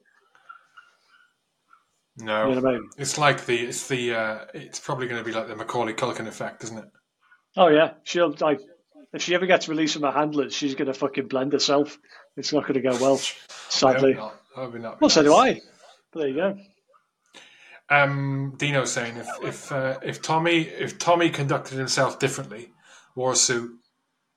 No, 2.18 2.48
you 2.48 2.60
know 2.60 2.68
I 2.68 2.72
mean? 2.72 2.90
it's 2.98 3.16
like 3.16 3.46
the 3.46 3.56
it's 3.56 3.88
the 3.88 4.14
uh, 4.14 4.38
it's 4.52 4.78
probably 4.78 5.06
going 5.06 5.22
to 5.22 5.24
be 5.24 5.34
like 5.34 5.48
the 5.48 5.56
Macaulay 5.56 5.94
Culkin 5.94 6.26
effect, 6.26 6.62
isn't 6.64 6.78
it? 6.78 6.84
Oh 7.56 7.68
yeah, 7.68 7.94
she'll 8.04 8.34
like 8.40 8.60
if 9.12 9.22
she 9.22 9.34
ever 9.34 9.46
gets 9.46 9.68
released 9.68 9.94
from 9.94 10.02
her 10.02 10.10
handlers, 10.10 10.54
she's 10.54 10.74
going 10.74 10.88
to 10.88 10.94
fucking 10.94 11.28
blend 11.28 11.52
herself. 11.52 11.98
It's 12.36 12.52
not 12.52 12.62
going 12.62 12.74
to 12.74 12.80
go 12.80 12.96
well, 13.00 13.16
sadly. 13.68 14.14
Not, 14.14 14.34
not 14.56 15.00
well, 15.00 15.10
so 15.10 15.22
do 15.22 15.34
I. 15.34 15.60
But 16.12 16.20
there 16.20 16.28
you 16.28 16.34
go. 16.34 16.58
Um, 17.88 18.54
Dino 18.56 18.84
saying 18.84 19.16
if 19.16 19.28
if 19.42 19.72
uh, 19.72 19.98
if 20.02 20.22
Tommy 20.22 20.62
if 20.62 20.98
Tommy 20.98 21.30
conducted 21.30 21.78
himself 21.78 22.18
differently, 22.18 22.70
wore 23.14 23.32
a 23.32 23.36
suit 23.36 23.70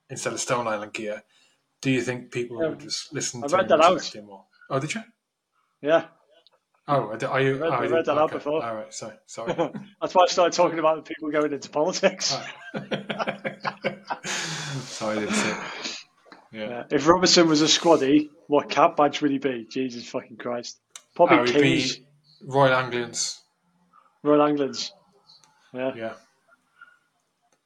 instead 0.09 0.34
of 0.34 0.39
Stone 0.39 0.67
Island 0.67 0.93
gear, 0.93 1.23
do 1.82 1.91
you 1.91 2.01
think 2.01 2.32
people 2.32 2.61
yeah. 2.61 2.69
would 2.69 2.80
just 2.80 3.13
listen 3.13 3.43
I 3.43 3.47
to 3.47 3.57
read 3.57 3.69
that 3.69 3.82
out. 3.82 4.15
more? 4.26 4.45
Oh, 4.69 4.80
did 4.80 4.93
you? 4.93 5.01
Yeah. 5.82 6.05
Oh, 6.88 7.17
are 7.29 7.41
you? 7.41 7.55
I 7.55 7.57
read, 7.57 7.61
oh, 7.61 7.69
I 7.71 7.88
read 7.88 8.05
that 8.05 8.11
okay. 8.11 8.19
out 8.19 8.31
before. 8.31 8.63
All 8.63 8.75
right, 8.75 8.93
sorry, 8.93 9.15
sorry. 9.25 9.53
That's 10.01 10.13
why 10.13 10.23
I 10.23 10.27
started 10.27 10.53
talking 10.53 10.77
about 10.77 10.97
the 10.97 11.01
people 11.01 11.31
going 11.31 11.51
into 11.51 11.69
politics. 11.69 12.27
sorry, 14.83 15.17
I 15.17 15.19
didn't 15.19 15.33
see 15.33 15.49
it. 15.49 15.57
Yeah. 16.51 16.69
yeah. 16.69 16.83
If 16.91 17.07
Robertson 17.07 17.47
was 17.47 17.63
a 17.63 17.65
squaddy, 17.65 18.29
what 18.47 18.69
cap 18.69 18.97
badge 18.97 19.19
would 19.21 19.31
he 19.31 19.39
be? 19.39 19.65
Jesus 19.67 20.07
fucking 20.07 20.38
Christ! 20.38 20.79
Probably 21.15 21.39
oh, 21.39 21.45
Kings. 21.45 21.97
Royal 22.43 22.75
Anglians. 22.75 23.41
Royal 24.21 24.43
Anglians. 24.43 24.91
Yeah. 25.73 25.91
Yeah. 25.95 26.13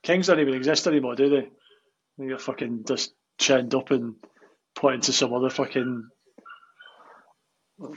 Kings 0.01 0.27
don't 0.27 0.39
even 0.39 0.53
exist 0.53 0.87
anymore, 0.87 1.15
do 1.15 1.29
they? 1.29 1.49
They 2.17 2.27
get 2.29 2.39
fucking 2.39 2.85
just 2.87 3.13
churned 3.37 3.75
up 3.75 3.91
and 3.91 4.15
put 4.75 4.93
into 4.93 5.11
some 5.11 5.33
other 5.33 5.49
fucking 5.49 6.07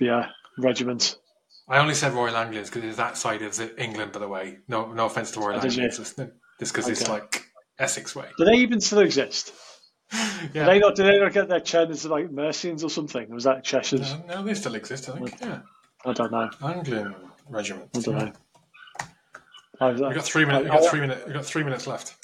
yeah 0.01 0.31
regiment. 0.59 1.17
I 1.69 1.79
only 1.79 1.95
said 1.95 2.13
Royal 2.13 2.37
Anglians 2.37 2.69
because 2.69 2.85
it's 2.85 2.97
that 2.97 3.17
side 3.17 3.43
of 3.43 3.59
England, 3.79 4.13
by 4.13 4.21
the 4.21 4.29
way. 4.29 4.59
No, 4.69 4.93
no 4.93 5.07
offense 5.07 5.31
to 5.33 5.41
Royal 5.41 5.61
Anglians, 5.61 5.97
just 5.97 6.17
because 6.17 6.85
okay. 6.85 6.93
it's 6.93 7.09
like 7.09 7.47
Essex 7.79 8.15
way. 8.15 8.27
Do 8.37 8.45
they 8.45 8.57
even 8.57 8.81
still 8.81 9.01
exist? 9.01 9.53
yeah. 10.13 10.49
Do 10.53 10.65
they 10.65 10.79
not? 10.79 10.97
Do 10.97 11.05
they 11.05 11.19
not 11.19 11.33
get 11.33 11.49
their 11.49 11.83
into 11.83 12.09
like 12.09 12.31
Mercians 12.31 12.85
or 12.85 12.91
something? 12.91 13.31
Or 13.31 13.35
was 13.35 13.45
that 13.45 13.65
Cheshire's? 13.65 14.13
No, 14.13 14.37
no, 14.37 14.43
they 14.43 14.55
still 14.55 14.75
exist. 14.75 15.09
I 15.09 15.19
think. 15.19 15.41
Yeah. 15.41 15.61
I 16.05 16.13
don't 16.13 16.33
know. 16.33 16.51
Anglian 16.63 17.15
regiment. 17.49 17.91
I 17.97 18.01
don't 18.01 18.19
know. 18.19 18.33
Uh, 19.81 19.93
we 19.95 20.15
got 20.15 20.25
three 20.25 20.45
minutes. 20.45 20.65
We 20.65 20.71
got 20.71 20.91
three 20.91 21.01
minutes. 21.01 21.27
We 21.27 21.33
got 21.33 21.45
three 21.45 21.65
minutes 21.65 21.87
left. 21.87 22.15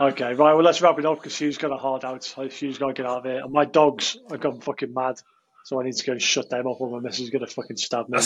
Okay, 0.00 0.34
right. 0.34 0.54
Well, 0.54 0.62
let's 0.62 0.80
wrap 0.80 0.98
it 0.98 1.06
up 1.06 1.18
because 1.18 1.36
Hugh's 1.36 1.58
got 1.58 1.72
a 1.72 1.76
hard 1.76 2.04
out. 2.04 2.24
Hugh's 2.24 2.78
got 2.78 2.88
to 2.88 2.92
get 2.92 3.06
out 3.06 3.18
of 3.18 3.24
here. 3.24 3.40
And 3.42 3.52
my 3.52 3.64
dogs 3.64 4.16
are 4.30 4.38
gone 4.38 4.60
fucking 4.60 4.94
mad. 4.94 5.20
So 5.68 5.78
I 5.78 5.84
need 5.84 5.96
to 5.96 6.06
go 6.06 6.12
and 6.12 6.22
shut 6.22 6.48
them 6.48 6.66
up 6.66 6.80
or 6.80 6.90
my 6.90 6.98
missus 6.98 7.24
is 7.24 7.30
going 7.30 7.44
to 7.44 7.52
fucking 7.52 7.76
stab 7.76 8.08
me. 8.08 8.18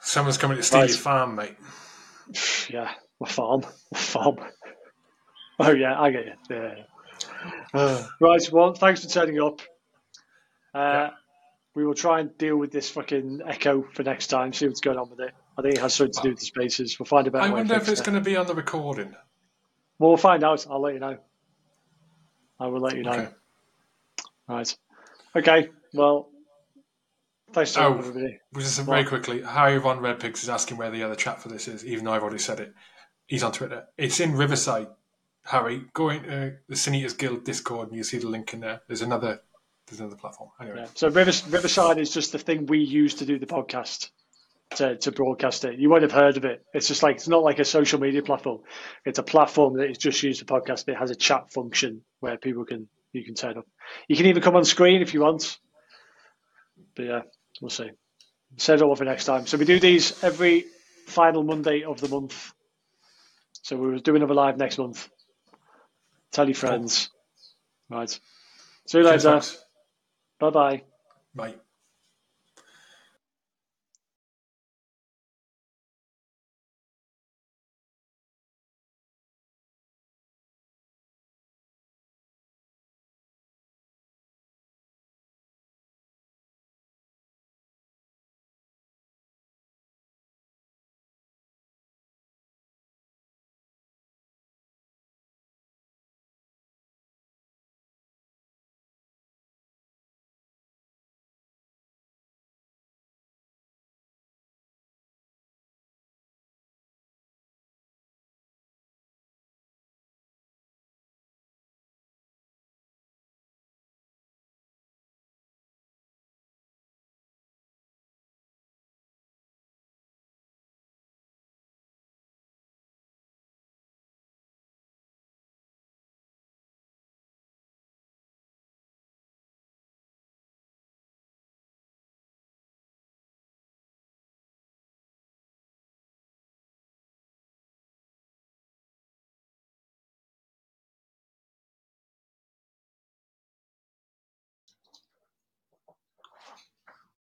Someone's 0.00 0.36
coming 0.36 0.56
to 0.56 0.62
steal 0.64 0.80
right. 0.80 0.88
your 0.88 0.98
farm, 0.98 1.36
mate. 1.36 1.56
Yeah, 2.68 2.90
my 3.20 3.28
farm. 3.28 3.62
My 3.92 3.98
farm. 3.98 4.38
Oh, 5.60 5.70
yeah, 5.70 6.00
I 6.00 6.10
get 6.10 6.24
you. 6.26 6.32
Yeah. 6.50 6.74
Uh, 7.72 8.04
right, 8.20 8.42
well, 8.50 8.72
thanks 8.72 9.04
for 9.04 9.08
turning 9.08 9.40
up. 9.40 9.60
Uh, 10.74 10.78
yeah. 10.78 11.10
We 11.76 11.86
will 11.86 11.94
try 11.94 12.18
and 12.18 12.36
deal 12.36 12.56
with 12.56 12.72
this 12.72 12.90
fucking 12.90 13.42
echo 13.46 13.86
for 13.92 14.02
next 14.02 14.28
time, 14.28 14.52
see 14.52 14.66
what's 14.66 14.80
going 14.80 14.98
on 14.98 15.10
with 15.10 15.20
it. 15.20 15.32
I 15.56 15.62
think 15.62 15.74
it 15.76 15.80
has 15.80 15.94
something 15.94 16.14
to 16.14 16.22
do 16.22 16.28
with 16.30 16.40
the 16.40 16.46
spaces. 16.46 16.98
We'll 16.98 17.06
find 17.06 17.28
a 17.28 17.30
better 17.30 17.44
I 17.44 17.50
wonder 17.50 17.74
if 17.74 17.88
it's 17.88 18.00
it. 18.00 18.04
going 18.04 18.18
to 18.18 18.24
be 18.24 18.36
on 18.36 18.48
the 18.48 18.54
recording. 18.54 19.14
Well, 20.00 20.10
we'll 20.10 20.16
find 20.16 20.42
out. 20.42 20.66
I'll 20.68 20.80
let 20.80 20.94
you 20.94 21.00
know. 21.00 21.18
I 22.58 22.66
will 22.66 22.80
let 22.80 22.96
you 22.96 23.04
know. 23.04 23.12
Okay. 23.12 23.28
Right. 24.48 24.76
Okay. 25.36 25.68
Well, 25.94 26.28
Thanks 27.52 27.72
to 27.72 27.84
Oh. 27.84 27.98
everybody. 27.98 28.38
Just 28.56 28.80
very 28.80 29.04
quickly, 29.04 29.42
Harry 29.42 29.78
Von 29.78 30.00
Red 30.00 30.20
Pigs 30.20 30.42
is 30.42 30.48
asking 30.48 30.78
where 30.78 30.90
the 30.90 31.02
other 31.02 31.14
chat 31.14 31.42
for 31.42 31.50
this 31.50 31.68
is, 31.68 31.84
even 31.84 32.04
though 32.04 32.12
I've 32.12 32.22
already 32.22 32.38
said 32.38 32.60
it. 32.60 32.72
He's 33.26 33.42
on 33.42 33.52
Twitter. 33.52 33.86
It's 33.98 34.20
in 34.20 34.32
Riverside. 34.34 34.88
Harry, 35.44 35.84
go 35.92 36.08
into 36.08 36.46
uh, 36.46 36.50
the 36.68 36.76
Sin 36.76 36.94
Eaters 36.94 37.12
Guild 37.14 37.44
Discord 37.44 37.88
and 37.88 37.96
you 37.96 38.04
see 38.04 38.16
the 38.18 38.28
link 38.28 38.54
in 38.54 38.60
there. 38.60 38.80
There's 38.86 39.02
another 39.02 39.40
there's 39.86 40.00
another 40.00 40.16
platform. 40.16 40.50
Anyway. 40.60 40.78
Yeah. 40.78 40.86
So 40.94 41.08
Rivers, 41.10 41.46
Riverside 41.46 41.98
is 41.98 42.10
just 42.14 42.32
the 42.32 42.38
thing 42.38 42.66
we 42.66 42.78
use 42.78 43.16
to 43.16 43.26
do 43.26 43.38
the 43.38 43.46
podcast, 43.46 44.10
to, 44.76 44.96
to 44.96 45.12
broadcast 45.12 45.64
it. 45.64 45.78
You 45.78 45.90
won't 45.90 46.02
have 46.02 46.12
heard 46.12 46.36
of 46.38 46.44
it. 46.46 46.64
It's 46.72 46.88
just 46.88 47.02
like 47.02 47.16
it's 47.16 47.28
not 47.28 47.42
like 47.42 47.58
a 47.58 47.64
social 47.64 48.00
media 48.00 48.22
platform. 48.22 48.60
It's 49.04 49.18
a 49.18 49.22
platform 49.24 49.76
that 49.78 49.90
is 49.90 49.98
just 49.98 50.22
used 50.22 50.38
to 50.38 50.46
podcast. 50.46 50.88
It 50.88 50.96
has 50.96 51.10
a 51.10 51.16
chat 51.16 51.52
function 51.52 52.02
where 52.20 52.38
people 52.38 52.64
can 52.64 52.88
you 53.12 53.24
can 53.24 53.34
turn 53.34 53.58
up. 53.58 53.66
You 54.08 54.16
can 54.16 54.26
even 54.26 54.42
come 54.42 54.56
on 54.56 54.64
screen 54.64 55.02
if 55.02 55.14
you 55.14 55.20
want. 55.20 55.58
But 56.96 57.04
yeah, 57.04 57.20
we'll 57.60 57.70
see. 57.70 57.90
Set 58.56 58.76
it 58.78 58.82
all 58.82 58.96
for 58.96 59.04
next 59.04 59.24
time. 59.24 59.46
So 59.46 59.56
we 59.56 59.64
do 59.64 59.80
these 59.80 60.22
every 60.22 60.64
final 61.06 61.42
Monday 61.42 61.84
of 61.84 62.00
the 62.00 62.08
month. 62.08 62.52
So 63.62 63.76
we'll 63.76 63.98
do 63.98 64.16
another 64.16 64.34
live 64.34 64.56
next 64.58 64.78
month. 64.78 65.08
Tell 66.32 66.46
your 66.46 66.54
friends. 66.54 67.10
Right. 67.88 68.10
See 68.86 68.98
you 68.98 69.04
later. 69.04 69.20
folks. 69.20 69.58
Bye 70.40 70.50
bye. 70.50 70.82
Bye. 71.34 71.54